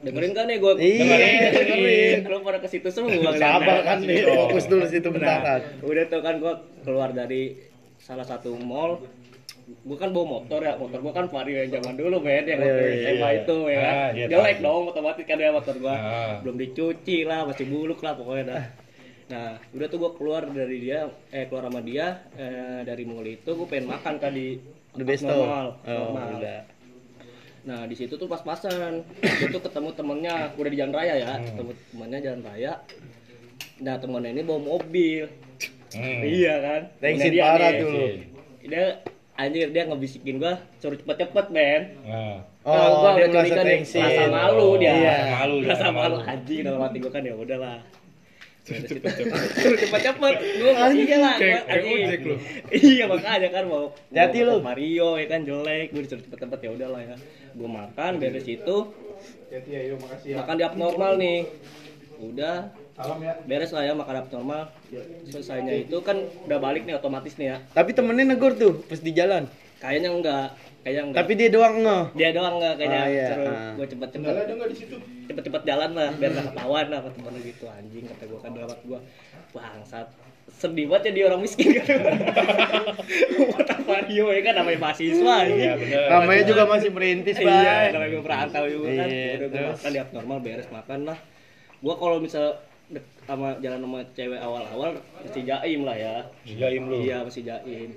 Dengerin 0.00 0.32
kan 0.32 0.44
nih 0.44 0.56
gua? 0.56 0.72
Iya, 0.74 1.04
dengerin. 1.52 2.18
Lu 2.24 2.40
pada 2.40 2.56
ke 2.56 2.66
situ 2.66 2.88
semua. 2.88 3.12
Sabar 3.34 3.78
kan 3.82 4.00
nih, 4.00 4.24
fokus 4.24 4.64
dulu 4.64 4.84
situ 4.84 5.08
bentar. 5.08 5.38
Nah, 5.40 5.58
udah 5.82 6.04
tuh 6.06 6.20
kan 6.20 6.34
gua 6.36 6.54
keluar 6.80 7.10
dari 7.10 7.56
salah 7.96 8.24
satu 8.24 8.56
mall 8.56 8.96
gua 9.82 9.96
kan 9.96 10.10
bawa 10.10 10.40
motor 10.40 10.60
ya 10.60 10.74
motor 10.74 10.98
gua 10.98 11.12
kan 11.12 11.26
Vario 11.26 11.60
yang 11.60 11.70
zaman 11.70 11.94
dulu 11.94 12.18
men 12.18 12.42
yang 12.42 12.58
waktu 12.58 12.82
Iya, 12.82 12.96
SMA 13.12 13.22
iya. 13.22 13.38
itu 13.38 13.56
ya 13.62 13.78
kan 13.78 13.94
Ah, 13.94 14.08
iya, 14.10 14.26
jelek 14.26 14.56
tahu. 14.56 14.64
dong 14.66 14.82
otomatis 14.90 15.24
kan 15.24 15.36
ya 15.36 15.50
motor 15.50 15.74
gua 15.78 15.94
Ah. 15.94 16.34
belum 16.40 16.56
dicuci 16.58 17.16
lah 17.22 17.40
masih 17.44 17.64
buluk 17.64 18.00
lah 18.00 18.12
pokoknya 18.12 18.44
dah 18.48 18.64
nah 19.30 19.48
udah 19.70 19.86
tuh 19.86 19.98
gua 20.00 20.10
keluar 20.12 20.42
dari 20.44 20.78
dia 20.80 21.00
eh 21.30 21.46
keluar 21.46 21.70
sama 21.70 21.80
dia 21.80 22.06
eh, 22.34 22.82
dari 22.82 23.04
mall 23.04 23.22
itu 23.22 23.46
gua 23.48 23.68
pengen 23.68 23.86
makan 23.90 24.14
kan 24.16 24.32
di 24.32 24.58
The 24.90 25.06
normal, 25.06 25.66
Oh, 25.86 26.18
normal. 26.18 26.28
udah. 26.40 26.60
Nah 27.60 27.84
di 27.84 27.92
situ 27.92 28.16
tuh 28.16 28.24
pas-pasan, 28.24 29.04
dia 29.20 29.46
tuh 29.48 29.60
ketemu 29.60 29.92
temennya, 29.92 30.34
udah 30.56 30.70
di 30.70 30.78
jalan 30.80 30.94
raya 30.94 31.14
ya, 31.16 31.32
Hmm. 31.36 31.44
ketemu 31.44 31.70
temennya 31.92 32.18
jalan 32.24 32.40
raya. 32.42 32.72
Nah 33.80 33.94
temennya 33.96 34.30
ini 34.32 34.42
bawa 34.42 34.60
mobil, 34.60 35.24
Hmm. 35.92 36.20
iya 36.24 36.54
kan? 36.60 36.80
Temennya 36.98 37.28
dia 37.28 37.44
parah 37.44 37.70
nih. 37.70 37.80
tuh. 37.80 37.92
Dia 38.64 38.84
anjir 39.36 39.68
dia 39.72 39.82
ngebisikin 39.84 40.36
gua 40.36 40.60
suruh 40.78 40.96
cepet-cepet 40.96 41.46
men. 41.48 41.82
Nah. 42.04 42.38
Oh, 42.60 42.76
Nah, 42.76 42.88
gua 42.92 43.10
dia 43.16 43.24
udah 43.24 43.40
curiga 43.40 43.56
merasa 43.56 43.64
nih, 43.64 43.80
rasa 44.04 44.22
malu 44.28 44.68
dia. 44.76 44.92
Iya. 44.92 45.16
Malu 45.32 45.56
rasa 45.64 45.86
malu 45.88 46.16
malu. 46.20 46.28
anjing 46.28 46.60
dalam 46.60 46.80
hati 46.80 46.96
gua 47.00 47.12
kan 47.12 47.22
ya 47.24 47.34
udahlah. 47.36 47.78
Cepet-cepet, 48.60 50.34
gua 50.60 50.72
iya 50.92 51.16
lah, 51.16 51.34
lu. 51.40 52.36
Iya 52.70 53.04
makanya 53.08 53.48
kan 53.50 53.64
mau 53.66 53.88
lu. 54.44 54.60
ke 54.60 54.62
Mario 54.62 55.08
ya 55.16 55.26
kan 55.26 55.40
jelek, 55.42 55.86
gua 55.90 56.00
disuruh 56.04 56.22
cepet-cepet 56.22 56.58
ya 56.60 56.70
udahlah 56.76 57.00
ya. 57.00 57.16
Gua 57.52 57.68
makan 57.68 58.12
beres 58.16 58.46
itu, 58.46 58.76
ya, 59.50 59.80
yuk 59.84 59.98
makasih 59.98 60.28
ya. 60.30 60.36
makan 60.38 60.54
di 60.54 60.64
abnormal 60.64 61.12
nih 61.16 61.38
udah 62.20 62.56
Salam 62.92 63.18
ya. 63.18 63.32
beres 63.42 63.70
lah 63.70 63.82
ya 63.82 63.92
makan 63.92 64.16
abnormal 64.18 64.62
selesainya 65.24 65.72
itu 65.80 65.96
kan 66.00 66.16
udah 66.44 66.58
balik 66.58 66.84
nih 66.84 66.94
otomatis 66.94 67.34
nih 67.34 67.48
ya 67.48 67.56
Tapi 67.72 67.90
temennya 67.90 68.28
negor 68.28 68.54
tuh 68.54 68.84
pas 68.84 68.98
di 68.98 69.10
jalan. 69.10 69.48
kayaknya 69.80 70.08
enggak 70.12 70.46
kayaknya 70.80 71.02
enggak 71.08 71.18
Tapi 71.18 71.32
dia 71.34 71.48
doang 71.48 71.76
ngeh. 71.80 72.04
dia 72.12 72.30
doang 72.30 72.54
enggak 72.60 72.74
kayaknya 72.76 73.00
Ah, 73.00 73.08
iya. 73.08 73.26
Ah. 73.32 73.72
gue 73.72 73.86
nggak 73.88 74.68
di 74.68 74.76
situ? 74.76 74.96
cepet-cepet 75.26 75.62
jalan 75.64 75.90
lah 75.94 76.10
biar 76.12 76.30
gak 76.30 76.46
ketahuan 76.52 76.86
lah 76.86 76.98
sama 77.00 77.10
temen 77.16 77.34
gitu 77.40 77.64
anjing 77.66 78.04
kata 78.04 78.24
gue 78.26 78.38
kan 78.38 78.50
dalam 78.52 78.78
gue 78.80 79.00
bangsat 79.50 80.06
sedih 80.56 80.86
banget 80.90 81.02
ya 81.08 81.12
dia 81.14 81.24
orang 81.30 81.40
miskin 81.40 81.68
kan 81.78 81.86
buat 83.38 83.68
Vario 83.86 84.26
ya 84.30 84.40
kan 84.44 84.54
namanya 84.60 84.78
mahasiswa 84.82 85.36
Iya 85.46 85.70
anjing 85.76 85.78
bener. 85.82 86.08
Namanya 86.10 86.42
juga 86.46 86.62
masih 86.66 86.90
merintis, 86.90 87.36
Iya, 87.38 87.46
Bay. 87.46 87.86
namanya 87.94 88.10
gue 88.10 88.22
perantau 88.24 88.64
juga 88.66 88.88
kan. 88.92 89.08
Iya, 89.08 89.32
Udah 89.36 89.48
gue 89.48 89.62
makan 89.72 89.90
di 89.90 90.00
abnormal 90.00 90.38
beres 90.42 90.68
makan 90.70 91.00
lah. 91.08 91.18
Gua 91.80 91.94
kalau 91.96 92.16
misal 92.20 92.60
sama 93.24 93.54
jalan 93.62 93.80
sama 93.80 94.00
cewek 94.12 94.40
awal-awal 94.42 94.98
mesti 95.22 95.40
jaim 95.46 95.80
lah 95.86 95.96
ya. 95.96 96.16
Jaim 96.44 96.82
lu. 96.90 97.00
Iya, 97.00 97.22
masih 97.24 97.42
jaim. 97.46 97.90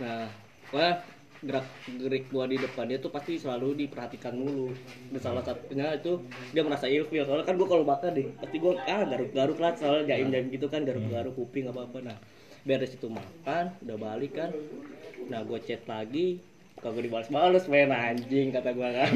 Nah, 0.00 0.26
gua 0.72 1.02
gerak 1.44 1.66
gerik 1.86 2.24
gua 2.32 2.48
di 2.48 2.56
depan 2.56 2.88
dia 2.88 2.96
tuh 2.96 3.12
pasti 3.12 3.36
selalu 3.36 3.84
diperhatikan 3.84 4.32
mulu. 4.32 4.72
Dan 5.12 5.20
salah 5.20 5.44
satunya 5.44 5.92
itu 5.94 6.18
dia 6.50 6.64
merasa 6.64 6.88
ilfil 6.88 7.22
soalnya 7.22 7.44
kan 7.44 7.60
gua 7.60 7.68
kalau 7.68 7.84
makan 7.84 8.10
deh 8.16 8.26
pasti 8.40 8.56
gua 8.58 8.80
ah 8.84 9.04
garuk-garuk 9.04 9.58
lah 9.60 9.76
soalnya 9.76 10.16
jaim-jaim 10.16 10.48
gitu 10.48 10.66
kan 10.66 10.82
garuk-garuk 10.82 11.36
kuping 11.36 11.68
apa-apa. 11.68 12.00
Nah, 12.00 12.16
beres 12.64 12.96
itu 12.96 13.06
makan, 13.06 13.76
udah 13.84 13.96
balik 14.00 14.32
kan. 14.34 14.50
Nah, 15.28 15.44
gua 15.44 15.60
chat 15.60 15.84
lagi 15.84 16.40
kagak 16.80 17.06
dibalas-balas 17.08 17.64
main 17.68 17.88
anjing 17.88 18.52
kata 18.52 18.72
gua 18.72 18.88
kan. 18.92 19.08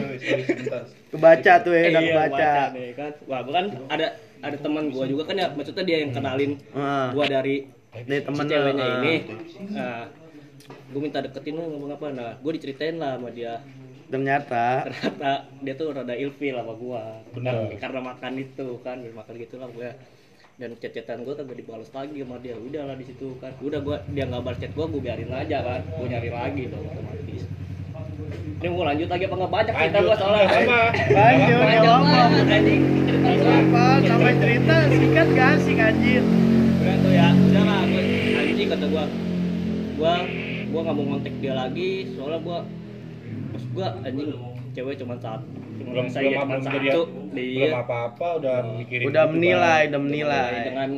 Kebaca 1.13 1.53
tuh 1.65 1.73
ya, 1.73 1.83
udah 1.93 2.01
Iya, 2.01 2.13
kebaca. 2.13 2.33
baca 2.33 2.63
deh 2.77 2.89
kan. 2.97 3.13
Wah, 3.25 3.41
gua 3.45 3.55
kan 3.61 3.67
ada 3.89 4.07
ada 4.39 4.57
teman 4.57 4.93
gua 4.93 5.05
juga 5.09 5.27
kan 5.27 5.37
ya 5.37 5.49
maksudnya 5.51 5.85
dia 5.85 5.99
yang 6.05 6.13
kenalin 6.13 6.61
Ah. 6.77 7.11
gua 7.11 7.25
dari 7.25 7.67
Dari 7.89 8.21
temen 8.23 8.45
ceweknya 8.47 8.85
lu, 8.85 8.93
ah. 8.93 8.97
ini. 9.01 9.15
Nah, 9.73 10.03
gua 10.93 11.01
minta 11.01 11.21
deketin 11.21 11.57
lu 11.57 11.63
ngomong 11.69 11.97
apa. 11.97 12.07
Nah, 12.13 12.31
gua 12.41 12.53
diceritain 12.57 12.97
lah 12.97 13.17
sama 13.17 13.29
dia. 13.33 13.61
Ternyata 14.09 14.89
Ternyata 14.89 15.33
dia 15.61 15.75
tuh 15.77 15.93
rada 15.93 16.15
ilfil 16.17 16.57
sama 16.57 16.75
gua. 16.77 17.03
Benar. 17.37 17.69
Karena 17.77 18.01
makan 18.01 18.33
itu 18.41 18.67
kan, 18.81 18.97
makan 19.05 19.35
gitu 19.37 19.61
lah 19.61 19.69
gua. 19.69 19.93
Dan 20.59 20.75
chat-chatan 20.81 21.23
gua 21.23 21.37
kagak 21.37 21.61
dibalas 21.61 21.93
lagi 21.93 22.19
sama 22.25 22.37
dia. 22.41 22.57
Udah 22.57 22.83
lah 22.89 22.97
di 22.97 23.05
situ 23.05 23.37
kan. 23.39 23.53
Udah 23.61 23.81
gua 23.85 24.01
dia 24.11 24.25
nggak 24.25 24.43
balas 24.43 24.59
chat 24.59 24.73
gua, 24.73 24.89
gua 24.89 25.01
biarin 25.05 25.29
aja 25.29 25.61
kan. 25.61 25.81
Gua 25.97 26.07
nyari 26.09 26.31
lagi 26.33 26.63
dong 26.73 26.85
otomatis. 26.89 27.43
Ini 28.59 28.67
mau 28.75 28.83
lanjut 28.83 29.09
lagi 29.13 29.25
apa 29.29 29.35
nggak 29.39 29.53
banyak 29.53 29.75
cerita 29.77 29.99
gua 30.03 30.17
soalnya. 30.17 30.47
Apa? 30.49 30.81
Lanjut, 31.15 31.57
nggak 31.63 31.83
apa-apa. 31.85 32.21
apa? 33.49 33.85
Sampai 34.03 34.35
cerita 34.41 34.77
singkat 34.89 35.29
gak 35.37 35.49
asik 35.61 35.79
anjir. 35.79 36.25
udah 36.89 36.97
tuh 37.05 37.13
ya 37.13 37.29
udah 37.37 37.63
lah 37.69 37.81
gua 37.85 38.03
anjing 38.41 38.69
kata 38.73 38.87
gua 38.89 39.05
gua 40.01 40.15
gua 40.69 40.81
nggak 40.83 40.95
mau 40.95 41.05
ngontek 41.07 41.35
dia 41.39 41.55
lagi 41.55 41.91
soalnya 42.13 42.39
gua 42.41 42.59
pas 43.49 43.65
gua 43.71 43.87
anjing 44.01 44.29
cewek 44.71 44.95
cuma 44.97 45.15
satu 45.17 45.45
cuma 45.75 45.91
Belum 45.91 46.07
saya 46.07 46.27
belum 46.27 46.35
cuma 46.35 46.47
belum 46.51 46.63
satu 46.63 46.79
dia 46.79 46.95
belum 47.65 47.73
apa-apa 47.79 48.27
udah 48.37 48.57
mikirin 48.77 49.05
Udah 49.07 49.25
gitu, 49.25 49.33
menilai, 49.33 49.81
Bang. 49.81 49.89
udah 49.89 50.01
menilai. 50.01 50.51
dengan 50.63 50.91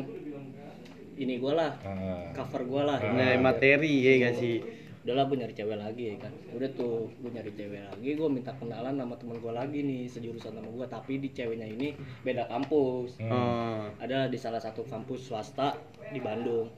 ini 1.16 1.34
gua 1.36 1.52
lah 1.54 1.72
Ah. 1.82 2.32
cover 2.32 2.62
gua 2.64 2.82
lah 2.86 2.98
Menilai 2.98 3.36
materi 3.38 3.92
ya 3.98 4.12
gak 4.22 4.36
sih? 4.36 4.58
udahlah 5.00 5.24
gue 5.24 5.36
nyari 5.38 5.54
cewek 5.54 5.80
lagi 5.80 6.02
ya 6.06 6.16
kan 6.18 6.28
udah 6.52 6.70
tuh 6.70 7.08
gue 7.08 7.30
nyari 7.32 7.48
cewek 7.50 7.80
lagi 7.82 8.10
gue 8.12 8.28
minta 8.28 8.52
kenalan 8.52 8.92
sama 8.94 9.16
teman 9.16 9.40
gue 9.40 9.48
lagi 9.50 9.80
nih 9.80 10.04
sejurusan 10.04 10.52
sama 10.52 10.68
gue 10.68 10.86
tapi 10.86 11.16
di 11.16 11.32
ceweknya 11.32 11.64
ini 11.66 11.96
beda 12.20 12.44
kampus 12.46 13.16
Hmm. 13.16 13.32
Oh. 13.32 13.80
ada 13.96 14.28
di 14.28 14.36
salah 14.36 14.60
satu 14.60 14.84
kampus 14.84 15.24
swasta 15.24 15.72
di 16.06 16.20
Bandung 16.20 16.68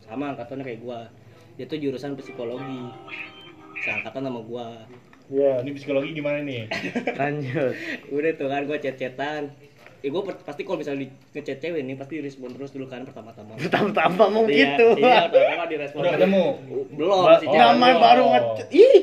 sama 0.00 0.32
angkatannya 0.32 0.64
kayak 0.64 0.80
gua 0.80 1.04
dia 1.56 1.64
tuh 1.64 1.78
jurusan 1.78 2.12
psikologi 2.14 2.80
seangkatan 3.78 4.22
sama 4.22 4.40
gua 4.42 4.68
Iya, 5.26 5.58
ini 5.58 5.74
psikologi 5.74 6.14
gimana 6.14 6.38
nih? 6.40 6.70
Lanjut. 7.18 7.74
udah 8.08 8.30
tuh 8.32 8.46
kan 8.46 8.62
gua 8.62 8.78
chat-chatan 8.78 9.50
eh 9.98 10.08
gua 10.08 10.22
per- 10.22 10.38
pasti 10.38 10.62
kalau 10.62 10.78
misalnya 10.78 11.02
di 11.02 11.08
ngechat 11.32 11.58
cewek 11.58 11.80
ini 11.80 11.92
pasti 11.92 12.20
respon 12.20 12.52
terus 12.52 12.70
dulu 12.70 12.86
kan 12.86 13.02
pertama-tama 13.02 13.58
Pertama-tama 13.58 14.24
mau 14.28 14.44
Iya, 14.46 14.76
gitu. 14.76 14.88
iya 14.96 15.26
pertama 15.26 15.64
di 15.64 15.76
respon 15.76 15.98
Udah 16.00 16.12
ketemu? 16.14 16.44
belum 16.92 17.10
Ba- 17.16 17.26
masih 17.34 17.46
chat 17.48 17.58
Namanya 17.58 17.90
Oh. 17.90 18.00
baru 18.00 18.22
ngechat. 18.28 18.68
Ih. 18.70 18.98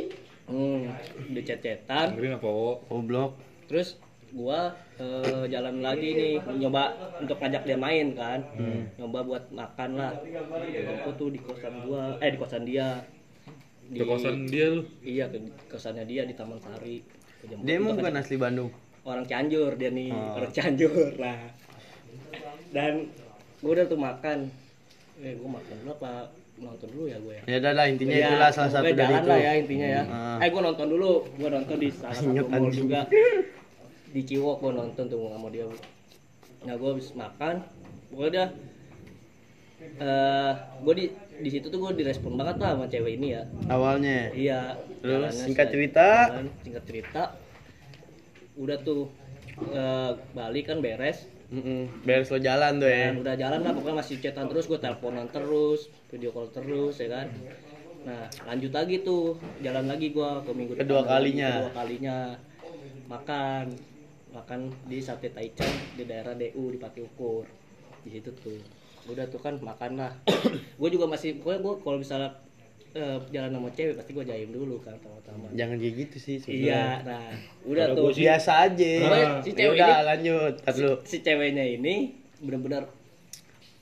hmm, 0.45 0.81
di 1.27 1.41
chat-chatan 1.41 2.05
Dengerin 2.13 2.33
apa 2.33 2.47
wo? 2.47 2.71
Goblok. 2.85 3.31
terus 3.65 3.97
gua 4.34 4.59
eh, 4.97 5.45
jalan 5.47 5.79
lagi 5.79 6.09
nih 6.11 6.34
nyoba 6.57 6.89
untuk 7.19 7.38
ngajak 7.38 7.63
dia 7.63 7.77
main 7.77 8.13
kan 8.13 8.41
nyoba 8.97 9.19
buat 9.21 9.43
makan 9.51 9.89
lah 9.93 10.11
aku 10.99 11.09
tuh 11.13 11.29
di 11.29 11.39
kosan 11.39 11.86
gua 11.86 12.17
eh 12.17 12.29
di 12.29 12.38
kosan 12.38 12.63
dia 12.63 13.05
di 13.84 13.95
Ke 13.95 14.05
kosan 14.05 14.47
dia 14.47 14.65
lu. 14.71 14.81
iya 15.01 15.27
ke 15.27 15.38
kosannya 15.67 16.03
dia 16.03 16.23
di 16.23 16.34
Taman 16.34 16.57
Sari 16.57 17.03
Dia 17.43 17.75
emang 17.75 17.93
itu 17.93 17.99
bukan 17.99 18.09
kan 18.09 18.15
asli 18.17 18.36
Bandung. 18.36 18.71
orang 19.03 19.21
Cianjur 19.23 19.75
dia 19.75 19.91
nih 19.91 20.09
Oh. 20.09 20.39
orang 20.39 20.51
Cianjur 20.51 21.13
lah 21.15 21.38
dan 22.71 23.11
gua 23.59 23.71
udah 23.71 23.86
tuh 23.86 23.99
makan 23.99 24.38
eh 25.19 25.34
gua 25.36 25.49
makan 25.53 25.73
dulu 25.77 25.91
apa 25.93 26.11
nonton 26.55 26.88
dulu 26.88 27.05
ya 27.05 27.17
gue 27.17 27.34
ya 27.36 27.43
Ya 27.45 27.57
udah 27.59 27.73
lah 27.75 27.86
intinya 27.88 28.13
Iya, 28.13 28.27
itulah 28.29 28.49
salah 28.49 28.71
satu 28.71 28.86
dari 28.88 29.09
itu. 29.11 29.27
lah 29.27 29.39
ya 29.39 29.51
intinya 29.55 29.88
ya. 29.91 30.01
Ah. 30.05 30.38
Eh 30.38 30.47
gua 30.47 30.61
nonton 30.63 30.88
dulu, 30.88 31.11
gua 31.36 31.49
nonton 31.51 31.77
di 31.77 31.89
salah 31.91 32.13
satu 32.15 32.29
mall 32.47 32.69
juga. 32.69 33.01
Di 34.14 34.22
Ciwok 34.22 34.61
gua 34.61 34.72
nonton 34.78 35.09
tuh 35.09 35.26
sama 35.26 35.49
dia. 35.49 35.66
Nah, 36.64 36.78
gua 36.78 36.93
habis 36.93 37.09
makan, 37.18 37.66
gua 38.14 38.30
udah 38.30 38.49
eh 39.84 40.53
gua 40.86 40.93
di 40.95 41.11
di 41.43 41.49
situ 41.49 41.68
tuh 41.68 41.82
gua 41.82 41.91
direspon 41.91 42.38
banget 42.38 42.61
lah 42.61 42.78
sama 42.78 42.86
cewek 42.86 43.18
ini 43.18 43.36
ya. 43.36 43.43
Awalnya. 43.74 44.32
Iya. 44.32 44.78
Terus, 45.01 45.34
singkat 45.34 45.74
cerita? 45.74 46.30
jalan, 46.30 46.47
singkat 46.61 46.84
cerita. 46.86 47.24
Udah 48.53 48.78
tuh 48.86 49.09
eh, 49.74 50.11
balik 50.38 50.70
kan 50.70 50.80
beres. 50.80 51.26
Mm-mm. 51.49 52.05
Beres 52.05 52.30
lo 52.30 52.38
jalan 52.38 52.82
tuh 52.82 52.89
ya. 52.89 53.14
Dan 53.14 53.22
udah 53.22 53.36
jalan 53.38 53.59
lah 53.61 53.72
pokoknya 53.78 53.97
masih 54.01 54.18
chatan 54.22 54.49
terus, 54.49 54.66
gue 54.66 54.80
teleponan 54.82 55.30
terus, 55.30 55.89
video 56.09 56.34
call 56.34 56.49
terus 56.49 56.97
ya 56.97 57.09
kan. 57.14 57.28
Nah 58.05 58.26
lanjut 58.45 58.72
lagi 58.74 59.01
tuh, 59.01 59.41
jalan 59.61 59.86
lagi 59.86 60.09
gua 60.14 60.41
ke 60.41 60.51
minggu 60.53 60.78
Kedua 60.78 61.01
depan 61.01 61.18
kalinya. 61.18 61.49
Kedua 61.49 61.74
kalinya 61.76 62.18
makan. 63.09 63.66
Makan 64.34 64.59
di 64.84 64.97
sate 64.97 65.29
taichan 65.29 65.69
di 65.93 66.03
daerah 66.03 66.34
DU 66.34 66.69
di 66.69 66.77
Pati 66.77 66.99
Ukur 66.99 67.45
di 68.01 68.09
situ 68.11 68.34
tuh 68.36 68.57
udah 69.05 69.25
tuh 69.25 69.38
kan 69.38 69.55
makan 69.57 69.95
lah 69.95 70.11
gue 70.79 70.89
juga 70.89 71.05
masih 71.05 71.38
gue 71.38 71.53
gue 71.55 71.73
kalau 71.77 71.97
misalnya 71.97 72.34
eh, 72.91 73.17
jalan 73.29 73.51
sama 73.51 73.69
cewek 73.69 73.93
pasti 73.93 74.11
gue 74.11 74.23
jaim 74.23 74.49
dulu 74.49 74.79
kan 74.79 74.95
pertama-tama 74.95 75.53
Jangan 75.53 75.75
kayak 75.77 75.93
gitu 75.99 76.17
sih 76.17 76.36
sebenarnya. 76.38 76.63
iya 76.63 76.84
nah 77.03 77.23
udah 77.63 77.86
tuh 77.91 78.09
sih- 78.11 78.23
Biasa 78.23 78.51
aja. 78.63 78.91
Pokoknya 78.99 79.27
si 79.38 79.49
Ya 79.49 79.55
cewek 79.55 79.75
udah 79.75 79.88
ini- 79.91 80.05
lanjut. 80.05 80.53
Dulu. 80.67 80.93
si 81.03 81.17
ceweknya 81.19 81.65
ini 81.67 81.95
benar-benar 82.39 82.84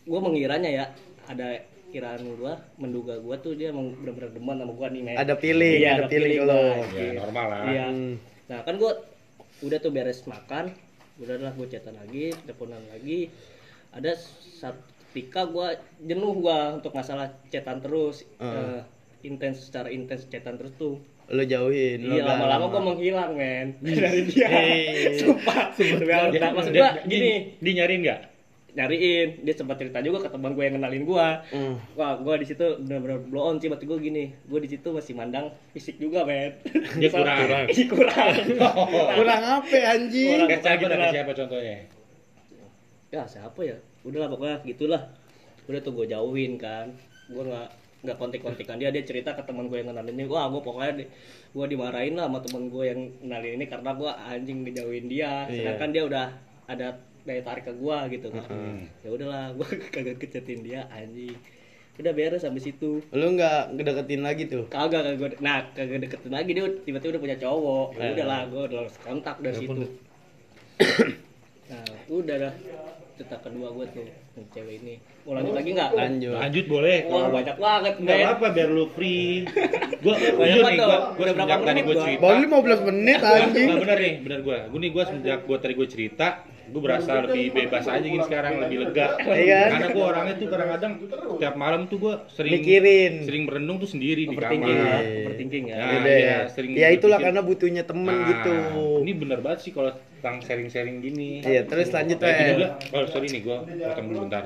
gue 0.01 0.19
mengiranya 0.19 0.69
ya 0.69 0.85
ada 1.25 1.47
kiraan 1.87 2.23
gua 2.33 2.55
menduga 2.75 3.19
gua 3.19 3.35
tuh 3.37 3.53
dia 3.53 3.67
emang 3.67 3.91
benar-benar 3.93 4.31
demen 4.31 4.55
sama 4.57 4.73
gua 4.73 4.87
nih 4.87 5.01
men 5.03 5.15
Ada 5.17 5.35
feeling, 5.35 5.75
Iya, 5.77 5.91
ada 5.93 6.01
Bang. 6.01 6.31
kalau. 6.39 6.63
Ya 6.89 7.09
normal 7.13 7.45
lah. 7.47 7.61
iya 7.67 7.85
Hmm. 7.87 8.13
nah 8.47 8.59
kan 8.61 8.75
gua 8.75 8.91
udah 9.61 9.77
tuh 9.77 9.89
beres 9.89 10.25
makan 10.25 10.73
udah 11.17 11.37
lah 11.37 11.53
gue 11.53 11.67
chatan 11.67 11.93
lagi 11.93 12.33
teleponan 12.39 12.81
lagi 12.87 13.29
ada 13.91 14.15
satu 14.55 14.81
ketika 15.11 15.43
gua 15.43 15.75
jenuh 15.99 16.31
gua 16.33 16.79
untuk 16.79 16.91
masalah 16.91 17.27
chatan 17.47 17.83
terus 17.83 18.23
Heeh. 18.37 18.79
eh, 18.79 18.81
intens 19.21 19.59
secara 19.61 19.91
intens 19.91 20.23
chatan 20.25 20.55
terus 20.55 20.71
tuh 20.73 21.03
Lu 21.27 21.43
jauhin. 21.43 21.99
Iya 22.01 22.23
gak 22.23 22.43
lama-lama 22.43 22.55
lama. 22.59 22.65
gua 22.67 22.81
menghilang 22.91 23.31
men 23.33 23.67
dari 23.83 24.23
dia. 24.25 24.47
Eh. 24.47 25.15
Sumpah. 25.15 25.71
Maksud 25.75 26.71
dia- 26.71 26.99
gini, 27.03 27.55
Dia 27.55 27.71
nyariin 27.73 27.99
nggak? 28.03 28.19
Nyariin 28.71 29.41
dia 29.41 29.51
sempat 29.51 29.75
cerita 29.75 29.99
juga 29.99 30.21
ke 30.21 30.29
teman 30.29 30.51
gue 30.51 30.63
yang 30.63 30.75
kenalin 30.75 31.03
gua 31.03 31.43
Hmm. 31.47 31.75
wah 31.93 32.15
gua 32.15 32.35
di 32.35 32.45
situ 32.45 32.63
benar-benar 32.79 33.19
blow 33.23 33.43
on 33.45 33.57
sih 33.57 33.67
berarti 33.67 33.83
gue 33.83 33.99
gini 33.99 34.23
gue 34.41 34.59
di 34.59 34.69
situ 34.69 34.87
masih 34.89 35.11
mandang 35.11 35.45
fisik 35.69 35.95
juga 35.95 36.23
men 36.23 36.55
Dia 36.95 37.09
kurang. 37.09 37.37
kurang 37.43 37.65
kurang 37.91 38.33
Kurang 39.17 39.41
apa 39.43 39.75
anjing? 39.89 40.39
Kurang. 40.39 40.47
Kayak 40.49 40.77
kita 40.79 41.07
siapa 41.11 41.31
contohnya? 41.35 41.77
ya 43.09 43.27
siapa 43.27 43.59
ya 43.59 43.75
udahlah 44.01 44.29
pokoknya 44.29 44.57
gitulah 44.65 45.01
udah 45.67 45.79
tuh 45.79 45.91
gue 45.93 46.07
jauhin 46.07 46.55
kan 46.55 46.87
gue 47.27 47.43
nggak 47.43 47.67
nggak 48.01 48.17
kontek-kontekan 48.17 48.79
dia 48.79 48.89
dia 48.89 49.03
cerita 49.03 49.35
ke 49.35 49.43
teman 49.43 49.67
gue 49.67 49.77
yang 49.77 49.91
kenalin 49.91 50.15
ini 50.15 50.25
wah 50.25 50.47
gue 50.47 50.57
pokoknya 50.57 50.93
di, 50.95 51.05
gue 51.51 51.65
dimarahin 51.67 52.15
lah 52.15 52.25
sama 52.25 52.39
teman 52.39 52.65
gue 52.65 52.83
yang 52.87 53.01
kenalin 53.19 53.53
ini 53.59 53.65
karena 53.67 53.91
gue 53.93 54.07
anjing 54.09 54.57
ngejauhin 54.63 55.05
dia 55.05 55.43
Iya. 55.43 55.53
sedangkan 55.53 55.89
dia 55.91 56.03
udah 56.07 56.25
ada 56.65 56.87
daya 57.23 57.41
tarik 57.41 57.63
ke 57.63 57.73
gue 57.73 57.97
gitu 58.11 58.27
kan 58.29 58.43
Hmm. 58.43 58.81
ya 58.99 59.09
udahlah 59.09 59.53
gue 59.53 59.67
kagak 59.93 60.17
kecetin 60.17 60.61
dia 60.61 60.85
anjing 60.87 61.37
udah 61.93 62.11
beres 62.11 62.41
sampai 62.41 62.59
situ 62.59 62.97
Lu 63.11 63.27
nggak 63.31 63.73
ngedeketin 63.73 64.21
lagi 64.21 64.43
tuh. 64.45 64.65
kagak 64.67 65.05
kagak 65.05 65.37
nah 65.37 65.61
kagak 65.69 66.01
deketin 66.01 66.31
lagi 66.31 66.49
dia 66.51 66.65
tiba-tiba 66.79 67.13
udah 67.13 67.21
punya 67.21 67.37
cowok 67.37 67.87
ya 67.91 68.01
Eh. 68.01 68.11
udahlah 68.15 68.41
gue 68.47 68.61
udah 68.63 68.79
harus 68.81 68.95
kontak 68.97 69.35
dari 69.37 69.55
situ 69.55 69.83
nah 71.69 71.83
udah 72.09 72.35
dah 72.39 72.53
cerita 73.13 73.37
kedua 73.39 73.67
gue 73.71 73.85
tuh 73.91 74.05
yang 74.31 74.47
cewek 74.49 74.75
ini 74.81 74.95
mau 75.21 75.35
lanjut 75.35 75.53
lagi 75.53 75.69
nggak 75.71 75.91
Lanjut. 75.93 76.33
Lanjut 76.33 76.65
boleh. 76.65 76.97
wah 77.05 77.27
banyak 77.29 77.57
banget 77.59 77.93
Enggak 77.95 78.17
men 78.17 78.27
apa 78.31 78.45
biar 78.49 78.69
lu 78.71 78.85
free. 78.89 79.45
Gua 80.03 80.15
Banyak 80.17 80.41
jujur 80.49 80.63
nih 80.65 80.79
gua 80.79 80.87
gua 80.89 80.97
Udah 81.21 81.33
berapa 81.35 81.45
sejak 81.45 81.59
tadi 81.59 81.69
menit 81.69 81.83
gua 81.83 81.93
gua? 81.93 82.01
cerita. 82.01 82.21
Baru 82.23 82.37
15 82.41 82.89
menit 82.89 83.19
anjing. 83.21 83.67
Enggak 83.67 83.81
bener 83.83 83.97
nih, 83.99 84.13
bener 84.17 84.39
gua. 84.41 84.57
Gua 84.65 84.79
nih 84.79 84.89
gua 84.89 85.03
sejak 85.05 85.39
gua 85.43 85.57
tadi 85.59 85.73
gua 85.75 85.87
cerita, 85.87 86.27
gua 86.71 86.81
berasa 86.81 87.11
lebih 87.21 87.45
bebas 87.51 87.83
aja 87.83 87.99
gini 88.01 88.23
sekarang, 88.23 88.53
lebih 88.59 88.77
lega. 88.81 89.07
Iya 89.37 89.59
kan? 89.61 89.69
Karena 89.71 89.87
gua 89.91 90.05
orangnya 90.07 90.35
tuh 90.35 90.47
kadang-kadang 90.47 90.91
tiap 91.37 91.55
malam 91.55 91.81
tuh 91.85 91.97
gua 91.97 92.13
sering 92.27 92.53
Mikirin. 92.57 93.13
sering 93.21 93.43
merenung 93.45 93.77
tuh 93.77 93.87
sendiri 93.87 94.23
di 94.23 94.31
overthinking 94.31 94.63
ya 94.73 94.87
kamar. 94.87 95.03
overthinking 95.21 95.63
ya 95.65 95.75
Ya, 95.75 95.85
Udah 95.93 96.15
iya, 96.15 96.17
ya. 96.17 96.37
sering 96.47 96.71
Ya 96.73 96.87
itulah 96.89 97.17
berpikir. 97.17 97.25
karena 97.27 97.41
butuhnya 97.43 97.83
temen 97.83 98.07
Nah, 98.09 98.27
gitu. 98.27 98.55
Ini 99.01 99.11
bener 99.13 99.39
banget 99.39 99.59
sih 99.61 99.71
kalau 99.71 99.91
tentang 99.91 100.35
sharing-sharing 100.39 100.97
gini. 100.99 101.41
Iya, 101.41 101.61
terus 101.65 101.89
lanjut 101.89 102.17
juga, 102.17 102.65
oh 102.89 103.03
sorry 103.05 103.27
nih 103.27 103.41
gua 103.41 103.57
potong 103.61 104.07
dulu 104.07 104.19
bentar. 104.25 104.43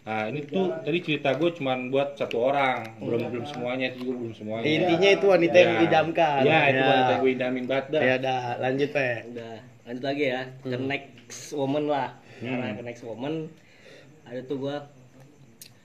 Nah 0.00 0.24
ini 0.24 0.40
tuh 0.42 0.72
tadi 0.80 1.04
cerita 1.04 1.36
gue 1.36 1.52
cuman 1.52 1.92
buat 1.92 2.16
satu 2.16 2.40
orang, 2.40 2.96
belum 2.96 3.28
belum 3.28 3.44
semuanya 3.44 3.92
itu 3.92 4.08
juga 4.08 4.12
belum 4.18 4.32
semuanya. 4.32 4.64
Intinya 4.64 5.08
itu 5.12 5.26
wanita 5.28 5.52
yang 5.54 5.68
Ya. 5.70 5.84
idamkan. 5.84 6.40
Ya 6.42 6.58
itu 6.64 6.80
Ya. 6.80 6.88
wanita 6.88 7.10
yang 7.10 7.20
gue 7.20 7.32
idamin 7.36 7.64
banget 7.68 7.86
dah. 7.92 8.00
Ya 8.00 8.14
udah, 8.16 8.40
lanjut 8.56 8.88
Pe. 8.88 9.08
udah 9.28 9.54
lanjut 9.84 10.04
lagi 10.04 10.24
ya 10.26 10.40
ke 10.64 10.76
next 11.28 11.52
woman 11.52 11.84
lah. 11.92 12.16
Karena 12.40 12.72
ke 12.72 12.82
next 12.88 13.04
woman 13.04 13.52
ada 14.24 14.40
tuh 14.48 14.56
gua 14.56 14.88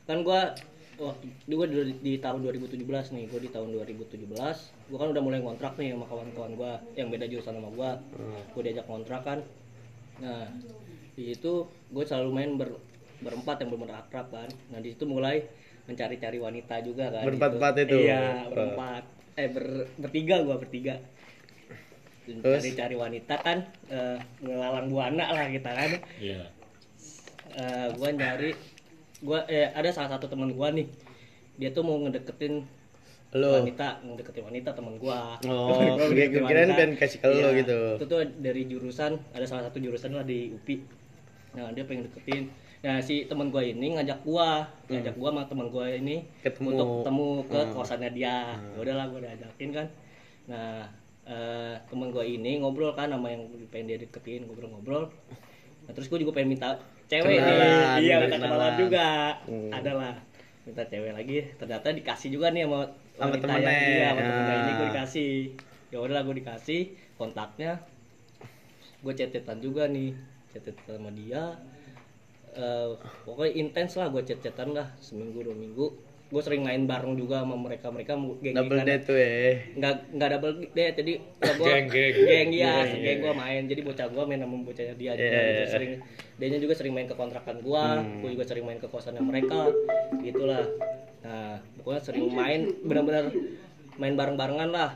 kan 0.08 0.24
gua 0.24 0.56
waktu 0.96 1.52
gua 1.52 1.68
di, 1.68 1.96
di 2.00 2.14
tahun 2.24 2.48
2017 2.48 2.80
nih 3.16 3.24
gua 3.28 3.40
di 3.44 3.50
tahun 3.52 3.76
2017 3.76 4.24
gua 4.88 4.98
kan 5.00 5.10
udah 5.12 5.24
mulai 5.24 5.44
kontrak 5.44 5.76
nih 5.76 5.92
sama 5.92 6.08
kawan-kawan 6.08 6.52
gua 6.56 6.72
yang 6.96 7.12
beda 7.12 7.28
jurusan 7.28 7.60
sama 7.60 7.70
gua. 7.76 8.00
Gua 8.56 8.62
diajak 8.64 8.88
kontrak 8.88 9.22
kan. 9.28 9.40
Nah 10.24 10.48
di 11.20 11.24
situ 11.36 11.68
gua 11.92 12.04
selalu 12.08 12.30
main 12.32 12.52
ber, 12.56 12.80
berempat 13.20 13.60
yang 13.60 13.76
benar 13.76 14.08
akrab 14.08 14.32
kan. 14.32 14.48
Nah 14.72 14.80
di 14.80 14.96
situ 14.96 15.04
mulai 15.04 15.44
mencari-cari 15.84 16.40
wanita 16.40 16.80
juga 16.80 17.12
kan 17.12 17.28
Berempat-empat 17.28 17.74
gitu. 17.84 18.00
itu? 18.00 18.08
iya 18.08 18.48
berempat. 18.48 19.04
Eh 19.36 19.48
ber, 19.52 19.92
bertiga 20.00 20.40
gua 20.48 20.56
bertiga? 20.56 21.04
Cari-cari 22.26 22.96
wanita 22.96 23.36
kan 23.38 23.58
eh, 23.88 24.16
ngelalang 24.40 24.88
buana 24.88 25.26
lah 25.30 25.46
kita 25.48 25.70
kan 25.70 25.92
Iya. 26.18 26.44
Eh, 27.54 27.88
gua 27.94 28.10
nyari 28.10 28.52
gua 29.20 29.46
eh 29.46 29.70
ada 29.70 29.88
salah 29.88 30.10
satu 30.12 30.26
teman 30.26 30.52
gua 30.52 30.70
nih 30.70 30.88
dia 31.56 31.70
tuh 31.70 31.82
mau 31.82 31.96
ngedeketin 31.98 32.66
Lo. 33.32 33.60
wanita 33.60 34.02
ngedeketin 34.02 34.44
wanita 34.44 34.70
teman 34.72 34.96
gua 34.96 35.38
Oh, 35.44 35.74
gua 35.92 36.10
wanita. 36.10 36.74
pengen 36.74 36.96
kasih 36.96 37.18
ke 37.18 37.28
lo 37.28 37.34
Iya, 37.36 37.50
gitu. 37.60 37.80
itu 37.96 38.06
tuh 38.08 38.20
dari 38.38 38.62
jurusan 38.66 39.12
ada 39.32 39.44
salah 39.44 39.64
satu 39.66 39.78
jurusan 39.78 40.12
lah 40.12 40.22
di 40.22 40.50
UPI 40.52 40.82
nah 41.54 41.70
dia 41.70 41.84
pengen 41.84 42.08
deketin 42.08 42.50
nah 42.80 42.98
si 43.00 43.26
teman 43.26 43.48
gua 43.48 43.62
ini 43.62 43.94
ngajak 43.94 44.22
gua 44.22 44.66
ngajak 44.88 45.14
gua 45.14 45.30
sama 45.30 45.44
teman 45.46 45.68
gua 45.70 45.86
ini 45.88 46.20
Hmm. 46.20 46.42
Ketemu. 46.44 46.68
untuk 46.70 46.88
ketemu 47.00 47.28
ke 47.44 47.60
Hmm. 47.60 47.72
kosannya 47.72 48.10
dia 48.12 48.36
ya 48.54 48.78
udahlah 48.78 49.06
gua 49.08 49.20
udah 49.20 49.32
ajakin 49.32 49.70
kan 49.72 49.88
nah 50.44 50.84
eh, 51.26 51.76
temen 51.86 52.10
gua 52.10 52.22
ini 52.22 52.60
ngobrol 52.60 52.92
kan 52.92 53.08
sama 53.08 53.30
yang 53.30 53.44
pengen 53.68 53.88
dia 53.88 53.98
deketin 53.98 54.44
ngobrol-ngobrol. 54.44 55.08
Nah 55.84 55.92
terus 55.92 56.08
gua 56.08 56.18
juga 56.18 56.34
pengen 56.34 56.56
minta 56.56 56.76
cewek 57.06 57.36
Kenalan, 57.36 57.60
nih. 57.60 58.02
Iya 58.02 58.16
minta 58.22 58.38
kenalan. 58.38 58.74
juga. 58.78 59.08
Hmm. 59.46 59.70
adalah 59.70 60.14
minta 60.64 60.84
cewek 60.84 61.12
lagi. 61.12 61.38
Ternyata 61.56 61.88
dikasih 61.92 62.30
juga 62.32 62.48
nih 62.50 62.64
sama 62.64 62.80
Sama 63.14 63.30
wanita 63.30 63.46
temennya. 63.46 63.72
iya 63.72 64.08
sama 64.10 64.22
temennya 64.22 64.56
ini 64.56 64.72
gue 64.72 64.80
Ah. 64.80 64.90
dikasih. 64.90 65.32
Ya 65.90 65.98
udahlah 66.00 66.24
gue 66.24 66.36
dikasih 66.40 66.82
kontaknya. 67.14 67.72
Gue 69.00 69.14
chatetan 69.14 69.60
juga 69.60 69.86
nih 69.86 70.16
chatetan 70.50 70.98
sama 70.98 71.12
dia. 71.12 71.44
Eh, 72.54 72.90
pokoknya 73.24 73.52
intens 73.56 73.98
lah 73.98 74.08
gue 74.08 74.22
chat-chatan 74.22 74.72
lah 74.72 74.86
seminggu 74.98 75.42
dua 75.42 75.54
minggu 75.54 75.90
gue 76.34 76.42
sering 76.42 76.66
main 76.66 76.82
bareng 76.84 77.14
juga 77.14 77.40
sama 77.40 77.54
mereka 77.56 77.88
mereka 77.88 78.18
geng 78.42 78.58
Double 78.58 78.82
date 78.82 79.06
tuh 79.06 79.14
ya. 79.14 79.54
nggak 79.78 79.94
nggak 80.12 80.30
double 80.34 80.54
date 80.68 80.96
jadi 80.98 81.14
gua 81.54 81.54
Geng, 81.70 81.86
geng. 81.88 82.14
geng 82.18 82.50
ya 82.52 82.74
Iya, 82.82 82.98
geng 82.98 83.20
gua 83.22 83.34
main 83.36 83.62
jadi 83.64 83.82
bocah 83.82 84.08
gua 84.10 84.24
main 84.26 84.42
sama 84.42 84.56
bocahnya 84.60 84.96
dia 84.96 85.14
juga 85.14 85.30
Iya, 85.30 85.42
iya. 85.46 85.66
sering 85.70 85.92
dia 86.34 86.58
juga 86.58 86.74
sering 86.74 86.92
main 86.92 87.06
ke 87.06 87.14
kontrakan 87.14 87.62
gua 87.62 88.02
Hmm. 88.02 88.20
gua 88.20 88.30
juga 88.34 88.46
sering 88.50 88.66
main 88.66 88.82
ke 88.82 88.90
kosannya 88.90 89.22
mereka 89.22 89.70
gitulah 90.20 90.66
nah 91.22 91.56
pokoknya 91.78 92.02
sering 92.02 92.26
main 92.28 92.62
benar-benar 92.82 93.30
main 93.96 94.14
bareng-barengan 94.14 94.70
lah 94.70 94.90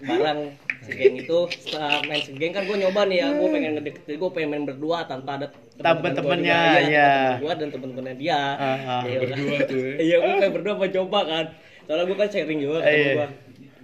bareng 0.00 0.40
si 0.80 0.90
geng 0.92 1.14
itu 1.16 1.38
setelah 1.50 1.98
main 2.04 2.20
si 2.20 2.32
geng 2.32 2.52
kan 2.52 2.62
gue 2.62 2.76
nyoba 2.76 3.04
nih 3.04 3.18
ya 3.18 3.28
gue 3.32 3.48
pengen 3.48 3.70
ngedeketin 3.74 4.14
gue 4.16 4.30
pengen 4.30 4.48
main 4.50 4.64
berdua 4.64 4.98
tanpa 5.04 5.30
ada 5.36 5.46
Tanpa 5.74 6.06
temen-temen 6.06 6.38
temennya, 6.38 6.54
gua 6.54 6.70
dia, 6.70 6.86
iya. 6.86 7.10
temen-temen 7.10 7.42
gua 7.42 7.52
dan 7.52 7.68
temen-temennya 7.74 8.14
dia 8.14 8.40
Ah, 8.54 8.78
ah. 8.78 9.02
Iya, 9.02 9.18
Berdua 9.26 9.56
tuh 9.66 9.80
ya. 9.82 9.94
iya 9.98 10.16
gue 10.16 10.32
pengen 10.38 10.52
berdua 10.54 10.74
mau 10.76 10.86
coba 10.88 11.20
kan 11.24 11.44
soalnya 11.84 12.04
gue 12.06 12.16
kan 12.16 12.28
sharing 12.30 12.60
juga 12.62 12.78
sama 12.78 12.90
iya. 12.92 13.12
gue 13.12 13.28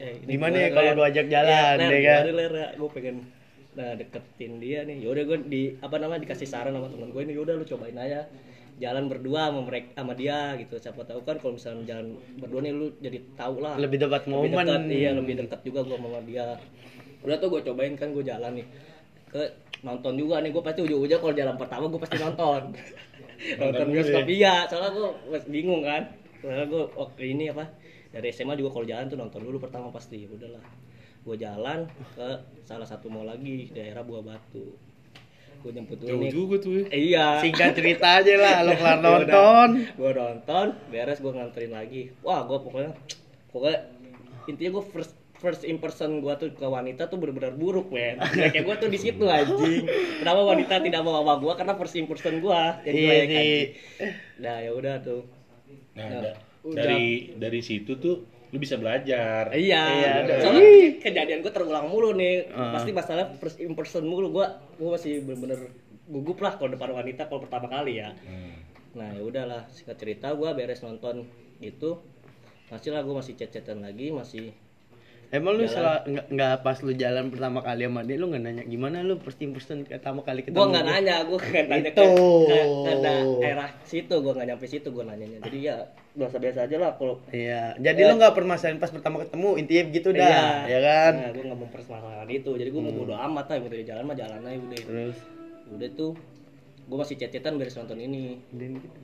eh, 0.00 0.14
Gimana 0.24 0.56
ya 0.56 0.68
kalau 0.70 0.90
gua 0.94 1.06
ajak 1.10 1.26
jalan, 1.26 1.74
Iya, 1.76 1.88
ya 1.90 2.14
ler, 2.30 2.48
kan? 2.48 2.54
ya. 2.54 2.68
gue 2.78 2.88
pengen 2.94 3.16
nah 3.70 3.90
deketin 3.94 4.52
dia 4.58 4.82
nih 4.82 4.96
yaudah 5.00 5.24
gue 5.24 5.38
di 5.46 5.62
apa 5.78 5.94
namanya 5.96 6.20
dikasih 6.22 6.42
saran 6.44 6.74
sama 6.74 6.86
temen 6.86 7.10
gue 7.10 7.22
ini 7.22 7.32
yaudah 7.34 7.54
lu 7.54 7.64
cobain 7.64 7.94
aja 7.94 8.26
jalan 8.80 9.12
berdua 9.12 9.52
sama 9.52 9.60
mereka 9.68 9.92
sama 10.00 10.12
dia 10.16 10.56
gitu. 10.56 10.74
Siapa 10.80 11.04
tahu 11.04 11.20
kan 11.22 11.36
kalau 11.36 11.54
misalnya 11.54 11.84
jalan 11.84 12.16
berdua 12.40 12.60
nih 12.64 12.72
lu 12.72 12.86
jadi 12.98 13.18
tahu 13.36 13.60
lah. 13.60 13.76
Lebih 13.76 13.98
dapat 14.00 14.24
lebih 14.24 14.56
momen. 14.56 14.66
dekat 14.66 14.82
iya 14.88 15.10
lebih 15.12 15.34
dekat 15.44 15.60
juga 15.62 15.80
gua 15.84 15.96
sama 16.00 16.20
dia. 16.24 16.56
Udah 17.20 17.36
tuh 17.36 17.48
gue 17.52 17.60
cobain 17.68 17.92
kan 18.00 18.16
gue 18.16 18.24
jalan 18.24 18.56
nih 18.56 18.66
ke 19.28 19.42
nonton 19.84 20.16
juga 20.16 20.40
nih. 20.40 20.50
Gue 20.50 20.64
pasti 20.64 20.80
ujung-ujung 20.80 21.20
kalau 21.20 21.34
jalan 21.36 21.56
pertama 21.60 21.84
gue 21.92 22.00
pasti 22.00 22.16
nonton. 22.16 22.62
Nonton 23.40 23.88
bioskop. 23.88 24.28
iya 24.28 24.68
soalnya 24.68 24.92
gue 24.92 25.40
bingung 25.48 25.80
kan. 25.80 26.12
Soalnya 26.44 26.68
gue 26.68 26.84
waktu 26.92 27.22
ini 27.36 27.48
apa 27.48 27.72
dari 28.12 28.28
SMA 28.36 28.52
juga 28.52 28.68
kalau 28.76 28.84
jalan 28.84 29.08
tuh 29.08 29.16
nonton 29.20 29.40
dulu 29.44 29.56
pertama 29.60 29.88
pasti. 29.92 30.24
Udahlah. 30.24 30.60
Gue 31.20 31.36
jalan 31.36 31.84
ke 32.16 32.28
salah 32.64 32.84
satu 32.84 33.12
mall 33.12 33.28
lagi 33.28 33.72
daerah 33.72 34.00
Buah 34.04 34.24
Batu 34.24 34.89
gue 35.61 35.70
jemput 35.70 35.96
dulu 35.96 36.08
Jauh 36.11 36.26
juga 36.26 36.54
tuh 36.58 36.72
ya. 36.72 36.84
Iya 36.90 37.26
Singkat 37.38 37.70
cerita 37.72 38.06
aja 38.16 38.34
lah, 38.34 38.56
lo 38.62 38.72
kelar 38.72 38.98
nonton. 39.04 39.68
gue 39.86 40.11
nonton 40.11 40.66
beres 40.88 41.18
gue 41.18 41.28
nganterin 41.28 41.70
lagi 41.70 42.02
wah 42.20 42.42
gue 42.42 42.58
pokoknya 42.58 42.92
pokoknya 43.48 43.78
intinya 44.46 44.70
gue 44.72 44.84
first 44.86 45.12
first 45.36 45.64
impression 45.64 46.20
gua 46.20 46.36
tuh 46.36 46.52
ke 46.52 46.61
wanita 46.61 47.08
tuh 47.08 47.16
bener-bener 47.16 47.48
buruk 47.50 47.88
men 47.88 48.20
kayak 48.52 48.61
gua 48.61 48.76
tuh 48.76 48.88
di 48.88 49.00
situ 49.00 49.24
anjing 49.24 49.88
kenapa 50.20 50.44
wanita 50.44 50.84
tidak 50.84 51.00
mau 51.00 51.16
sama 51.16 51.40
gua 51.40 51.56
karena 51.56 51.72
first 51.74 51.96
impression 51.96 52.44
gua 52.44 52.76
jadi 52.82 52.92
Iya 52.92 53.08
jelek, 53.08 53.24
sih. 53.24 53.32
anjing. 53.32 53.68
nah 54.36 54.56
ya 54.58 54.70
udah 54.70 54.94
tuh 55.00 55.24
Nah, 55.90 56.06
Nah, 56.06 56.36
udah. 56.62 56.76
dari 56.76 57.04
dari 57.34 57.61
situ 57.61 57.96
tuh 57.96 58.28
lu 58.51 58.59
bisa 58.59 58.74
belajar. 58.74 59.55
Iya, 59.55 59.82
Iya, 59.94 60.11
ada. 60.26 60.34
soalnya 60.42 60.98
kejadian 60.98 61.38
gue 61.42 61.53
terulang 61.55 61.86
mulu 61.86 62.14
nih. 62.18 62.51
Ah. 62.51 62.74
Pasti 62.74 62.90
masalah 62.90 63.30
first 63.38 63.62
impression 63.62 64.03
mulu 64.03 64.34
gue, 64.34 64.46
gue 64.78 64.90
masih 64.90 65.22
bener-bener 65.22 65.70
gugup 66.11 66.42
lah 66.42 66.59
kalau 66.59 66.74
depan 66.74 66.90
wanita 66.90 67.30
kalau 67.30 67.46
pertama 67.46 67.70
kali 67.70 68.03
ya. 68.03 68.11
Hmm. 68.26 68.59
Nah 68.98 69.14
ya 69.14 69.22
udahlah, 69.22 69.70
singkat 69.70 70.03
cerita 70.03 70.34
gue 70.34 70.51
beres 70.51 70.82
nonton 70.82 71.30
itu, 71.62 72.03
masih 72.74 72.90
lah 72.90 73.07
gue 73.07 73.14
masih 73.14 73.38
chat-chatan 73.38 73.86
lagi, 73.86 74.11
masih 74.11 74.51
Emang 75.30 75.54
lu 75.54 75.62
sel- 75.64 76.02
nggak 76.02 76.26
nggak 76.28 76.54
pas 76.60 76.74
lu 76.82 76.90
jalan 76.90 77.30
pertama 77.30 77.62
kali 77.62 77.86
sama 77.86 78.02
dia 78.02 78.18
lu 78.18 78.26
nggak 78.26 78.42
nanya 78.42 78.64
gimana 78.66 78.98
lu 79.00 79.14
first 79.16 79.38
impression 79.38 79.86
pertama 79.86 80.26
kali 80.26 80.42
ketemu 80.42 80.58
gue 80.58 80.66
nggak 80.68 80.84
nanya, 80.84 81.16
gue 81.22 81.38
nggak 81.38 81.66
nanya 81.70 81.90
ke, 81.92 82.02
ke, 82.02 82.58
ke 82.82 82.92
daerah 83.38 83.70
situ, 83.86 84.10
gue 84.12 84.32
nggak 84.34 84.48
nyampe 84.50 84.66
situ 84.66 84.90
gue 84.90 85.04
nanyanya. 85.06 85.38
Jadi 85.40 85.58
ya 85.62 85.86
biasa-biasa 86.10 86.66
aja 86.66 86.76
lah 86.76 86.98
kalau 86.98 87.22
Iya, 87.30 87.78
jadi 87.78 88.00
Ya. 88.00 88.08
lu 88.10 88.18
nggak 88.18 88.34
permasalahan 88.34 88.82
pas 88.82 88.90
pertama 88.90 89.22
ketemu 89.22 89.48
intinya 89.56 89.82
begitu 89.86 90.08
dah, 90.10 90.26
Iya. 90.26 90.42
ya 90.66 90.78
kan? 90.82 91.12
Nah, 91.14 91.30
gue 91.30 91.44
nggak 91.46 91.60
mempermasalahkan 91.62 92.28
itu, 92.28 92.50
jadi 92.52 92.68
gue 92.68 92.82
mau 92.82 92.90
bodo 92.92 93.14
amat 93.14 93.46
lah, 93.46 93.56
gitu 93.62 93.74
jalan 93.86 94.02
mah 94.04 94.16
jalan 94.18 94.40
aja 94.42 94.58
udah. 94.58 94.80
Terus 94.82 95.18
Udah 95.70 95.90
tuh, 95.94 96.12
gue 96.84 96.96
masih 96.98 97.14
chat-chatan 97.16 97.54
beres 97.54 97.78
nonton 97.78 98.02
ini. 98.02 98.42
dan 98.50 98.74
gitu. 98.76 98.98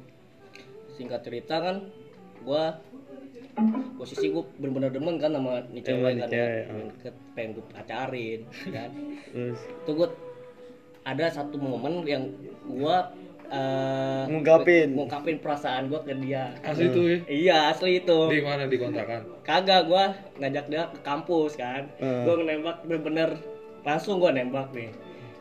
singkat 0.91 1.23
cerita 1.23 1.61
kan 1.61 1.77
gua 2.41 2.81
posisi 3.97 4.29
gua 4.29 4.45
bener-bener 4.55 4.91
demen 4.91 5.17
kan 5.17 5.33
sama 5.33 5.65
nih 5.67 5.83
cewek 5.83 6.13
kan 6.19 6.29
cewek, 6.29 6.37
ya. 6.37 6.45
ah. 6.45 6.65
pengen, 6.69 6.89
ke- 6.95 7.19
pengen 7.33 7.51
gue 7.53 7.65
pacarin 7.67 8.41
kan 8.69 8.91
Terus 9.27 9.61
itu 9.65 9.91
gua 9.93 10.09
ada 11.03 11.25
satu 11.27 11.57
momen 11.57 12.05
yang 12.05 12.29
gua 12.67 13.09
eh, 13.47 14.25
Ngungkapin. 14.27 14.93
ngungkapin 14.93 15.37
perasaan 15.39 15.87
gua 15.87 16.03
ke 16.03 16.13
dia 16.19 16.53
Asli 16.61 16.91
tuh 16.91 17.05
ya. 17.07 17.19
iya 17.27 17.59
asli 17.71 17.99
itu 17.99 18.19
Di 18.29 18.41
mana 18.41 18.67
di 18.67 18.77
kontrakan? 18.77 19.23
kagak 19.41 19.87
gua 19.87 20.13
ngajak 20.37 20.65
dia 20.67 20.83
ke 20.87 21.01
kampus 21.01 21.57
kan 21.57 21.89
Hmm. 21.97 22.23
gua 22.23 22.35
nembak 22.39 22.85
bener-bener 22.85 23.41
langsung 23.81 24.19
gua 24.19 24.31
nembak 24.31 24.69
nih 24.71 24.93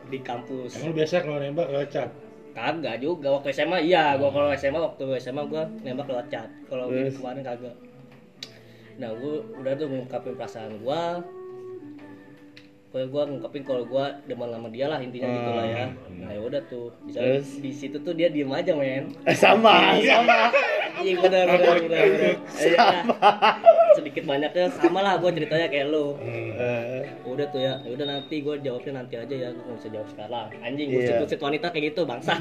di 0.06 0.18
kampus 0.18 0.78
Emang 0.78 0.94
biasa 0.94 1.20
kalau 1.20 1.36
nembak 1.36 1.66
lewat 1.68 1.90
chat? 1.90 2.10
Kagak 2.54 2.96
juga 2.96 3.28
waktu 3.30 3.52
SMA 3.52 3.84
iya, 3.84 4.16
gua 4.16 4.32
kalau 4.32 4.48
SMA 4.50 4.80
waktu 4.80 5.04
SMA 5.18 5.44
gua 5.44 5.68
nembak 5.82 6.08
lewat 6.08 6.26
chat. 6.26 6.48
Kalau 6.64 6.88
kemarin 6.88 7.44
kagak. 7.44 7.76
Nah, 8.96 9.12
gua 9.12 9.44
udah 9.60 9.72
tuh 9.76 9.86
ngungkapin 9.92 10.34
perasaan 10.36 10.80
gua. 10.80 11.20
Pokoknya 12.96 13.12
gua 13.12 13.24
ngungkapin 13.28 13.60
kalau 13.60 13.84
gua 13.84 14.08
demen 14.24 14.48
sama 14.48 14.72
dia 14.72 14.88
lah 14.88 14.96
intinya 15.04 15.28
gitu 15.28 15.50
lah 15.52 15.66
ya. 15.68 15.84
Nah, 16.16 16.32
ya 16.32 16.40
udah 16.40 16.62
tuh. 16.64 16.88
Terus? 17.12 17.60
di 17.60 17.68
situ 17.68 18.00
tuh 18.00 18.16
dia 18.16 18.32
diem 18.32 18.48
aja, 18.48 18.72
men. 18.72 19.12
Eh, 19.28 19.36
sama, 19.36 20.00
sama. 20.00 20.48
Iya 20.96 21.12
benar 21.20 21.44
benar 21.44 21.76
benar. 21.76 22.04
benar. 22.08 22.34
Iya. 22.56 22.86
Sedikit 23.92 24.24
banyaknya 24.24 24.72
sama 24.72 25.04
lah 25.04 25.20
gua 25.20 25.28
ceritanya 25.28 25.68
kayak 25.68 25.92
lu. 25.92 26.16
Eh, 26.24 27.04
Udah 27.28 27.44
tuh 27.52 27.60
ya, 27.60 27.76
udah 27.84 28.06
nanti 28.08 28.40
gua 28.40 28.56
jawabnya 28.56 29.04
nanti 29.04 29.20
aja 29.20 29.34
ya, 29.36 29.48
gua 29.52 29.60
nggak 29.60 29.76
bisa 29.76 29.88
jawab 29.92 30.08
sekarang. 30.08 30.46
Anjing, 30.64 30.88
Iya. 30.88 30.96
busit-busit 30.96 31.40
wanita 31.44 31.66
kayak 31.68 31.84
gitu, 31.92 32.00
bangsa. 32.08 32.32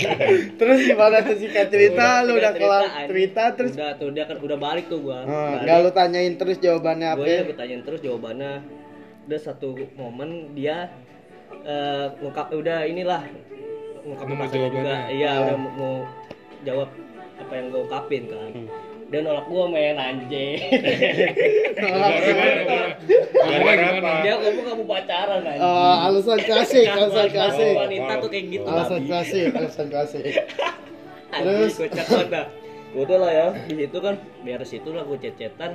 terus 0.60 0.78
gimana 0.84 1.16
tuh 1.24 1.36
singkat 1.40 1.72
cerita? 1.72 2.28
lu 2.28 2.36
udah 2.36 2.52
kelar 2.52 2.84
cerita 3.08 3.42
terus 3.56 3.72
udah 3.72 3.96
tuh 3.96 4.12
dia 4.12 4.28
kan 4.28 4.36
udah 4.36 4.58
balik 4.60 4.84
tuh 4.92 5.00
gua. 5.00 5.24
eh, 5.24 5.64
nggak 5.64 5.76
lu 5.80 5.90
tanyain 5.96 6.36
terus 6.36 6.60
jawabannya 6.60 7.08
apa? 7.08 7.24
gue 7.24 7.32
ya 7.32 7.40
gue 7.48 7.56
tanyain 7.56 7.80
terus 7.80 8.04
jawabannya 8.04 8.83
udah 9.24 9.40
satu 9.40 9.68
momen 9.94 10.30
dia 10.52 10.92
eh, 11.62 12.06
ngungkap 12.18 12.50
udah 12.50 12.84
inilah 12.84 13.22
ngungkap 14.02 14.26
perasaan 14.28 14.70
juga. 14.70 14.96
iya 15.08 15.30
Ah. 15.30 15.40
udah 15.42 15.56
mau, 15.56 15.70
mau 15.74 15.94
jawab 16.62 16.88
apa 17.34 17.52
yang 17.52 17.66
gue 17.68 17.80
ungkapin 17.82 18.22
kan. 18.28 18.50
Hmm. 18.52 18.68
dia 19.04 19.20
nolak 19.20 19.46
gue 19.46 19.64
main 19.68 19.96
anjing. 19.96 20.58
Dia 24.24 24.34
ngomong 24.34 24.64
gak 24.64 24.76
mau 24.76 24.86
pacaran 24.88 25.40
anjing. 25.42 25.60
Eh, 25.62 25.96
alasan 26.08 26.38
klasik, 26.40 26.86
alasan 26.86 27.28
klasik. 27.28 27.74
wanita 27.76 28.12
tuh 28.18 28.28
kayak 28.28 28.44
gitu 28.50 28.66
Alasan 28.66 29.00
klasik, 29.04 29.48
alasan 29.52 29.86
klasik. 29.88 30.24
Anjing, 31.34 31.50
Terus? 31.66 31.72
gue 31.74 31.88
chat 31.90 32.06
mana 32.08 32.42
udah 32.94 33.18
lah 33.18 33.32
ya. 33.32 33.48
Di 33.66 33.74
situ 33.76 33.98
kan 33.98 34.14
beres 34.40 34.70
itu 34.70 34.88
lah 34.88 35.02
gue 35.02 35.18
chat-chatan 35.18 35.70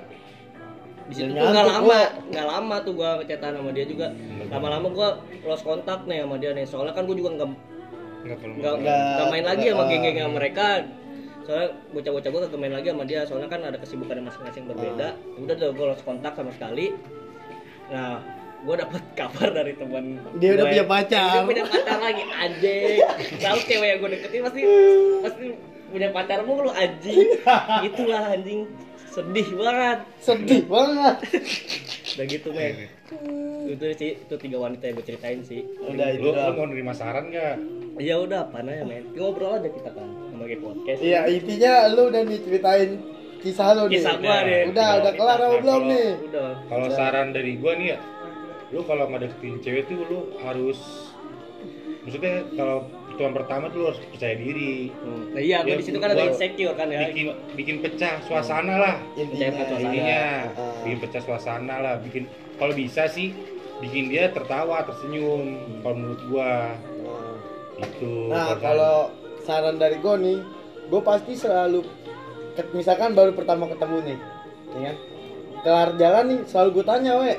di 1.10 1.14
situ 1.18 1.34
Ya 1.34 1.42
tuh 1.42 1.50
nggak 1.50 1.66
lama 1.66 1.98
kok. 2.00 2.12
nggak 2.30 2.48
lama 2.48 2.76
tuh 2.86 2.94
gue 2.94 3.10
chatan 3.26 3.52
sama 3.58 3.70
dia 3.74 3.86
juga. 3.86 4.08
Lama-lama 4.48 4.88
gue 4.88 5.10
lost 5.44 5.64
kontak 5.66 6.06
nih 6.06 6.22
sama 6.22 6.36
dia 6.38 6.52
nih. 6.54 6.66
Soalnya 6.70 6.94
kan 6.94 7.04
gue 7.10 7.18
juga 7.18 7.30
nggak 7.36 7.50
nggak 8.24 9.26
main. 9.32 9.46
lagi 9.46 9.66
sama 9.74 9.84
geng-geng 9.90 10.18
sama 10.22 10.34
mereka. 10.38 10.66
Soalnya 11.44 11.70
bocah-bocah 11.92 12.30
gue 12.30 12.42
kagak 12.46 12.60
main 12.62 12.74
lagi 12.74 12.88
sama 12.94 13.04
dia. 13.04 13.22
Soalnya 13.26 13.50
kan 13.50 13.62
ada 13.66 13.78
kesibukan 13.82 14.22
masing-masing 14.22 14.64
berbeda. 14.70 15.08
Udah 15.36 15.56
tuh 15.58 15.74
gue 15.74 15.86
lost 15.88 16.04
kontak 16.06 16.34
sama 16.38 16.52
sekali. 16.54 16.94
Nah 17.90 18.22
gue 18.60 18.76
dapet 18.76 19.02
kabar 19.20 19.50
dari 19.50 19.74
teman 19.74 20.20
Dia 20.38 20.50
udah 20.54 20.66
punya 20.68 20.86
pacar. 20.86 21.32
dia 21.32 21.42
punya 21.48 21.64
pacar 21.66 21.98
lagi 21.98 22.24
anjing. 22.28 22.98
Tahu 23.46 23.58
cewek 23.66 23.88
yang 23.88 23.98
gue 23.98 24.10
deketin 24.14 24.42
pasti 24.46 24.62
pasti 25.26 25.46
punya 25.90 26.08
pacar 26.14 26.40
mulu 26.46 26.70
anjing. 26.70 27.34
Itulah 27.90 28.36
anjing 28.38 28.70
sedih 29.20 29.50
banget 29.54 30.00
Sedih 30.18 30.64
banget. 30.66 31.16
udah 32.10 32.26
gitu 32.26 32.50
men 32.50 32.74
itu 33.70 33.86
sih 33.96 34.12
itu 34.18 34.36
tiga 34.36 34.58
wanita 34.60 34.84
yang 34.84 34.96
gue 34.96 35.06
ceritain 35.06 35.40
sih 35.40 35.62
Udah 35.78 36.08
itu 36.10 36.24
Lu, 36.24 36.32
lu 36.32 36.52
mau 36.52 36.66
nerima 36.66 36.92
saran 36.92 37.30
gak? 37.30 37.56
ya 38.00 38.16
udah 38.18 38.48
apa 38.48 38.64
ya 38.64 38.82
men 38.82 39.12
ngobrol 39.14 39.54
aja 39.54 39.68
kita 39.68 39.92
kan 39.92 40.08
sebagai 40.30 40.58
podcast 40.60 41.00
Iya, 41.00 41.20
intinya 41.28 41.74
lu 41.90 42.08
udah 42.08 42.22
nih 42.24 42.40
ceritain 42.40 42.90
kisah 43.40 43.72
lu 43.72 43.88
nih. 43.88 44.00
Kisah 44.00 44.16
gua 44.20 44.38
nih. 44.42 44.62
Udah, 44.68 44.90
udah 45.00 45.12
kelar 45.16 45.38
apa 45.38 45.48
Nah, 45.50 45.62
belum 45.62 45.82
nih? 45.86 46.08
udah 46.28 46.48
Kalau 46.68 46.88
saran 46.90 47.28
dari 47.32 47.52
gua 47.56 47.74
nih 47.76 47.88
ya, 47.92 47.98
lu 48.70 48.80
kalau 48.84 49.06
ngedeketin 49.08 49.56
cewek 49.60 49.84
tuh 49.88 50.00
lu 50.02 50.20
harus 50.40 50.80
maksudnya 52.04 52.44
kalau 52.56 52.88
pertemuan 53.20 53.36
pertama 53.36 53.68
tuh 53.68 53.78
lu 53.84 53.86
harus 53.92 54.00
percaya 54.08 54.36
diri. 54.40 54.96
Hmm. 55.04 55.36
Nah, 55.36 55.42
iya, 55.44 55.58
Ya, 55.68 55.76
di 55.76 55.84
situ 55.84 56.00
kan 56.00 56.16
ada 56.16 56.24
gua 56.24 56.32
insecure 56.32 56.72
kan 56.72 56.88
ya. 56.88 57.00
Bikin 57.12 57.26
bikin 57.60 57.76
pecah 57.84 58.16
suasana 58.24 58.74
lah. 58.80 58.96
Intinya. 59.20 59.60
Intinya 59.76 60.24
Ah. 60.56 60.80
bikin 60.88 60.98
pecah 61.04 61.22
suasana 61.28 61.76
lah, 61.84 61.94
bikin 62.00 62.32
kalau 62.56 62.72
bisa 62.72 63.12
sih 63.12 63.36
bikin 63.84 64.08
dia 64.08 64.32
tertawa, 64.32 64.88
tersenyum. 64.88 65.60
Kalau 65.84 65.96
menurut 66.00 66.22
gua 66.32 66.80
itu. 67.84 68.32
Nah, 68.32 68.56
kalau 68.56 69.12
saran 69.44 69.76
dari 69.76 70.00
gue 70.00 70.16
nih, 70.16 70.40
gue 70.88 71.02
pasti 71.04 71.36
selalu 71.36 71.84
misalkan 72.72 73.16
baru 73.16 73.36
pertama 73.36 73.68
ketemu 73.68 74.16
nih, 74.16 74.18
ya 74.76 74.80
kan? 74.84 74.96
Kelar 75.60 75.90
jalan 75.96 76.24
nih, 76.28 76.40
selalu 76.48 76.70
gue 76.80 76.86
tanya, 76.88 77.12
we. 77.20 77.36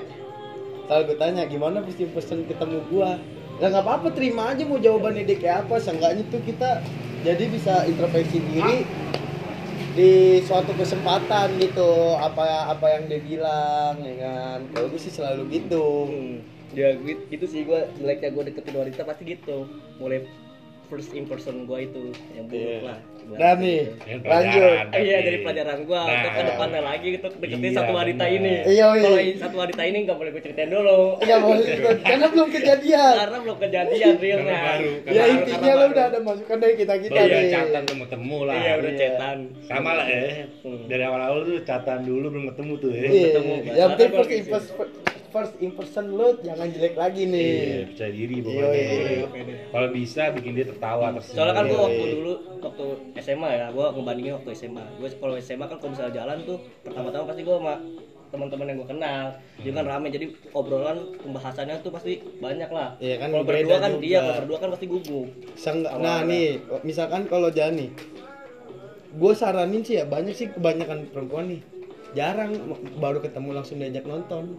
Selalu 0.89 1.03
gue 1.09 1.17
tanya, 1.21 1.43
gimana 1.45 1.85
pasti 1.85 2.05
pesen 2.09 2.45
ketemu 2.49 2.85
gua? 2.89 3.17
Lah 3.61 3.69
nggak 3.69 3.85
apa-apa, 3.85 4.09
terima 4.17 4.51
aja 4.51 4.65
mau 4.65 4.81
jawabannya 4.81 5.29
dia 5.29 5.37
kayak 5.37 5.69
apa. 5.69 5.77
Seenggaknya 5.79 6.25
tuh 6.33 6.41
kita 6.43 6.81
jadi 7.21 7.45
bisa 7.53 7.85
introspeksi 7.85 8.41
diri 8.49 8.89
di 9.91 10.41
suatu 10.47 10.71
kesempatan 10.73 11.59
gitu 11.59 12.15
apa 12.15 12.71
apa 12.71 12.87
yang 12.95 13.11
dia 13.11 13.21
bilang 13.21 13.99
ya 14.01 14.15
kan 14.23 14.59
kalau 14.71 14.87
gue 14.87 15.01
sih 15.03 15.11
selalu 15.11 15.51
gitu 15.51 16.07
Hmm. 16.09 16.37
Ya 16.71 16.95
gitu, 17.03 17.51
sih 17.51 17.67
gue 17.67 17.83
jeleknya 17.99 18.31
gue 18.31 18.43
deketin 18.47 18.79
wanita 18.79 19.03
pasti 19.03 19.27
gitu. 19.27 19.67
Mulai 19.99 20.23
first 20.87 21.11
impression 21.19 21.67
gue 21.67 21.79
itu 21.83 22.15
yang 22.31 22.47
buruk 22.47 22.63
Iya. 22.63 22.79
lah. 22.87 22.99
Dan 23.33 23.57
nih 23.57 23.81
Ini 24.01 24.17
lanjut 24.23 24.73
iya 24.97 25.17
dari 25.21 25.39
pelajaran 25.41 25.79
gue 25.83 26.01
Nah. 26.01 26.11
untuk 26.11 26.33
ke 26.33 26.43
depannya 26.45 26.81
lagi 26.81 27.07
gitu 27.11 27.27
deketin 27.33 27.61
Iya, 27.63 27.77
satu 27.77 27.93
wanita 27.93 28.25
benar. 28.25 28.37
ini. 28.37 28.53
Iya, 28.65 28.87
iya. 28.91 29.05
Kalau 29.05 29.41
satu 29.41 29.57
wanita 29.59 29.83
ini 29.85 29.99
nggak 30.01 30.17
boleh 30.17 30.31
gue 30.31 30.43
ceritain 30.43 30.69
dulu. 30.69 31.01
Iya 31.21 31.37
boleh 31.39 31.67
karena 32.01 32.27
belum 32.27 32.49
kejadian. 32.51 33.13
Karena 33.17 33.39
belum 33.39 33.57
kejadian 33.59 34.15
realnya. 34.17 34.59
Baru, 34.61 34.91
Ya 35.09 35.25
intinya 35.29 35.73
lo 35.73 35.85
udah 35.87 36.05
ada 36.07 36.19
masukan 36.21 36.57
dari 36.57 36.75
kita 36.77 36.95
kita 36.99 37.21
Iya, 37.21 37.37
nih. 37.37 37.51
catatan 37.53 37.83
belum 37.85 38.01
ketemu 38.03 38.39
lah. 38.43 38.55
Iya 38.57 38.73
udah 38.77 38.91
Iya. 38.91 39.01
cetan. 39.01 39.39
Sama 39.63 39.91
lah 39.93 40.07
eh. 40.09 40.31
Hmm. 40.61 40.83
Dari 40.87 41.03
awal-awal 41.03 41.39
tuh 41.45 41.57
catatan 41.61 42.01
dulu 42.03 42.27
belum 42.29 42.45
ketemu 42.49 42.73
tuh 42.77 42.91
eh. 42.91 43.03
Iya. 43.03 43.27
ketemu. 43.29 43.53
Yang 43.71 43.89
penting 43.91 44.09
Karena 44.09 44.17
first 44.17 44.31
gua 44.31 44.39
impression 44.39 44.89
first 45.31 45.55
impression 45.61 46.05
lo 46.11 46.35
jangan 46.37 46.67
jelek 46.69 46.95
lagi 46.97 47.23
Iya, 47.23 47.31
nih. 47.31 47.87
percaya 47.87 48.11
diri 48.11 48.35
Iya, 48.35 48.43
pokoknya. 48.43 48.83
iya. 48.83 49.57
Kalau 49.71 49.89
bisa 49.93 50.23
bikin 50.33 50.53
dia 50.53 50.67
tertawa 50.67 51.07
tersenyum. 51.13 51.37
Soalnya 51.37 51.55
kan 51.55 51.65
gue 51.65 51.71
Iya, 51.71 51.81
waktu 51.81 52.03
iya. 52.03 52.13
dulu 52.13 52.33
waktu 52.61 52.85
SMA 53.21 53.51
ya, 53.57 53.67
gue 53.71 53.87
ngebandingin 53.97 54.33
waktu 54.41 54.51
SMA. 54.57 54.85
Gue 54.99 55.09
kalau 55.21 55.35
SMA 55.39 55.65
kan 55.69 55.77
kalau 55.79 55.93
misalnya 55.93 56.15
jalan 56.25 56.37
tuh 56.45 56.59
pertama-tama 56.83 57.25
pasti 57.31 57.43
gue 57.45 57.57
sama 57.57 57.75
teman-teman 58.31 58.67
yang 58.71 58.79
gue 58.79 58.89
kenal, 58.95 59.25
jadi 59.59 59.71
kan 59.75 59.85
rame 59.91 60.07
jadi 60.15 60.27
obrolan 60.55 60.99
pembahasannya 61.19 61.83
tuh 61.83 61.91
pasti 61.91 62.23
banyak 62.39 62.71
lah. 62.71 62.95
Iya 63.03 63.17
kan, 63.19 63.29
kalau 63.35 63.43
berdua 63.43 63.79
kan 63.83 63.93
juga. 63.99 64.03
dia, 64.07 64.19
kalau 64.23 64.37
berdua 64.47 64.59
kan 64.63 64.69
pasti 64.71 64.87
gugup. 64.87 65.29
Awalnya. 65.59 65.99
nah 65.99 66.19
nih, 66.23 66.49
misalkan 66.87 67.23
kalau 67.27 67.51
jalan 67.51 67.75
nih, 67.75 67.91
gue 69.19 69.33
saranin 69.35 69.83
sih 69.83 69.99
ya 69.99 70.05
banyak 70.07 70.35
sih 70.35 70.47
kebanyakan 70.55 71.11
perempuan 71.11 71.47
nih. 71.51 71.63
jarang 72.11 72.75
baru 72.99 73.23
ketemu 73.23 73.55
langsung 73.55 73.79
diajak 73.79 74.03
nonton 74.03 74.59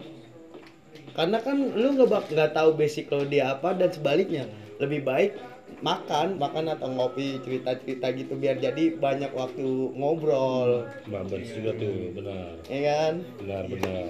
karena 1.12 1.38
kan 1.44 1.56
lu 1.60 1.88
nggak 2.00 2.32
nggak 2.32 2.50
tahu 2.56 2.72
basic 2.72 3.12
lo 3.12 3.28
dia 3.28 3.52
apa 3.52 3.76
dan 3.76 3.92
sebaliknya 3.92 4.48
lebih 4.80 5.04
baik 5.04 5.36
makan 5.82 6.38
makan 6.38 6.64
atau 6.70 6.88
ngopi 6.88 7.42
cerita 7.42 7.74
cerita 7.76 8.06
gitu 8.10 8.32
biar 8.34 8.56
jadi 8.56 8.94
banyak 8.96 9.30
waktu 9.30 9.66
ngobrol 9.92 10.86
Babers 11.04 11.50
juga 11.50 11.74
tuh, 11.74 12.14
benar. 12.14 12.54
ya 12.64 12.80
kan 12.80 13.12
Benar, 13.38 13.64
benar. 13.66 14.06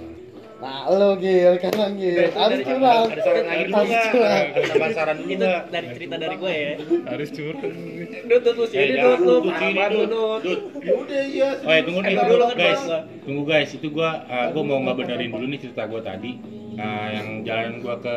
nah 0.60 0.86
lo 0.86 1.16
gil 1.16 1.58
kan 1.58 1.96
gil 1.96 2.28
harus 2.30 2.60
curang 2.60 3.08
Ada 3.08 3.18
saran 3.18 3.44
lagi 3.48 3.64
harus 3.66 4.06
curang 4.06 4.46
Ada 4.54 4.88
saran 4.94 5.16
dulu 5.18 5.32
itu 5.32 5.46
dari 5.66 5.86
cerita 5.90 6.14
dari 6.16 6.36
gue 6.36 6.52
ya 6.52 6.72
Harus 7.08 7.28
curang. 7.32 7.74
dut 8.22 8.40
dut 8.40 8.54
lu 8.54 8.62
Eh, 8.62 8.68
sini 8.68 8.92
jangan 8.94 9.18
dut 9.18 9.42
lu 9.42 9.50
banget 9.50 9.90
lu 9.90 10.04
Dut. 10.04 10.06
dut 10.06 10.40
Dut. 10.44 10.60
Ya 10.78 10.92
udah 10.94 11.22
iya. 11.24 11.48
Oh 11.58 11.72
ya 11.72 11.80
tunggu 11.82 12.00
nih, 12.00 12.12
Eh, 12.12 12.22
dulu 12.22 12.44
kan 12.44 12.54
guys. 12.54 12.82
Tunggu 13.22 13.42
guys, 13.42 13.70
itu 13.72 13.88
gua 13.88 14.10
uh, 14.24 14.46
gua 14.50 14.62
mau 14.62 14.78
nggak 14.78 14.96
benerin 14.98 15.30
dulu 15.30 15.46
nih 15.46 15.60
cerita 15.60 15.82
gua 15.86 16.00
tadi. 16.00 16.32
Uh, 16.72 17.08
yang 17.10 17.28
jalan 17.42 17.72
gua 17.78 17.96
ke 17.98 18.16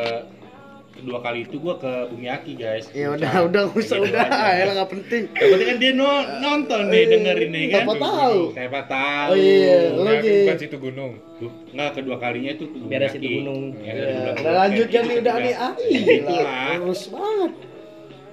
dua 0.98 1.18
kali 1.18 1.42
itu 1.42 1.56
gua 1.56 1.76
ke 1.76 1.92
Bumiaki 2.08 2.54
guys. 2.54 2.88
ya 2.90 3.10
udah 3.10 3.32
udah 3.44 3.62
usah 3.70 3.96
Gitu 3.96 4.08
udah 4.08 4.26
ya 4.50 4.64
nggak 4.70 4.88
penting 4.88 5.22
Yang 5.30 5.48
penting 5.50 5.66
kan 5.66 5.76
dia 5.76 5.92
no- 5.92 6.26
nonton 6.38 6.80
nih 6.86 6.98
Eh, 6.98 7.06
dengerin 7.10 7.50
nih 7.50 7.64
kan. 7.66 7.82
siapa 7.82 7.94
tahu? 7.98 8.38
Siapa 8.50 8.80
tahu. 8.86 9.28
Oh 9.28 9.36
iya, 9.36 9.76
lu 9.90 10.00
Bukan, 10.02 10.56
situ 10.56 10.76
gunung. 10.78 11.12
Nggak 11.70 11.90
kedua 11.94 12.16
kalinya 12.16 12.50
itu 12.52 12.64
ke 12.64 12.76
Beres 12.80 13.10
Bumiaki. 13.10 13.18
itu 13.18 13.28
gunung. 13.36 13.62
Ya, 13.76 13.92
Ya, 13.92 13.92
udah, 13.92 14.32
udah 14.36 14.52
lanjut 14.56 14.86
kan 14.88 15.02
nih 15.02 15.16
udah 15.18 15.34
nih 15.36 15.54
ah 15.54 15.72
Itulah. 15.76 16.70
terus 16.76 17.02
banget 17.08 17.52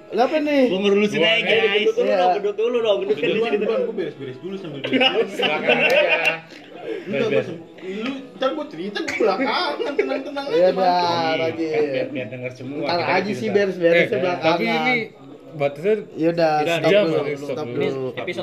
Kenapa 0.04 0.36
nih 0.38 0.62
Gua 0.70 0.78
ngerurusin 0.80 1.18
Gua- 1.18 1.34
aja 1.34 1.42
guys. 1.42 1.82
duduk 1.82 1.94
dulu 1.96 2.06
Iya. 2.06 2.16
dong 2.16 2.34
duduk 2.38 2.54
dulu 2.54 2.76
dong 2.78 2.98
gue 3.02 3.94
beres-beres 3.94 4.38
dulu 4.38 4.54
sambil 4.54 4.80
beres. 4.80 5.28
Silakan 5.28 5.76
aja. 5.80 6.02
Enggak, 6.84 7.28
gue 7.28 7.42
lu 7.96 8.12
ntar 8.34 8.48
gue 8.50 8.66
cerita 8.66 8.98
gue 9.00 9.16
belakangan 9.16 9.92
tenang-tenang 9.94 10.44
aja. 10.46 10.56
ya 10.56 10.68
Bang. 10.70 10.78
udah 10.78 11.00
Kan 11.24 11.38
lagi 11.38 11.66
biar, 11.66 12.06
biar 12.08 12.26
denger 12.28 12.52
semua. 12.54 12.86
ntar 12.86 13.00
aja 13.12 13.32
sih 13.32 13.48
beres-beresnya 13.48 14.04
Eh, 14.08 14.20
belakangan 14.20 14.48
tapi 14.50 14.64
ini 14.66 14.94
batasnya 15.54 15.94
ya 16.12 16.28
udah 16.30 16.52
stop 16.58 16.82
dulu 16.82 17.14
stop 17.36 17.46
stop 17.46 17.68
dulu 17.68 17.84
Ini 17.84 18.00
episode 18.10 18.26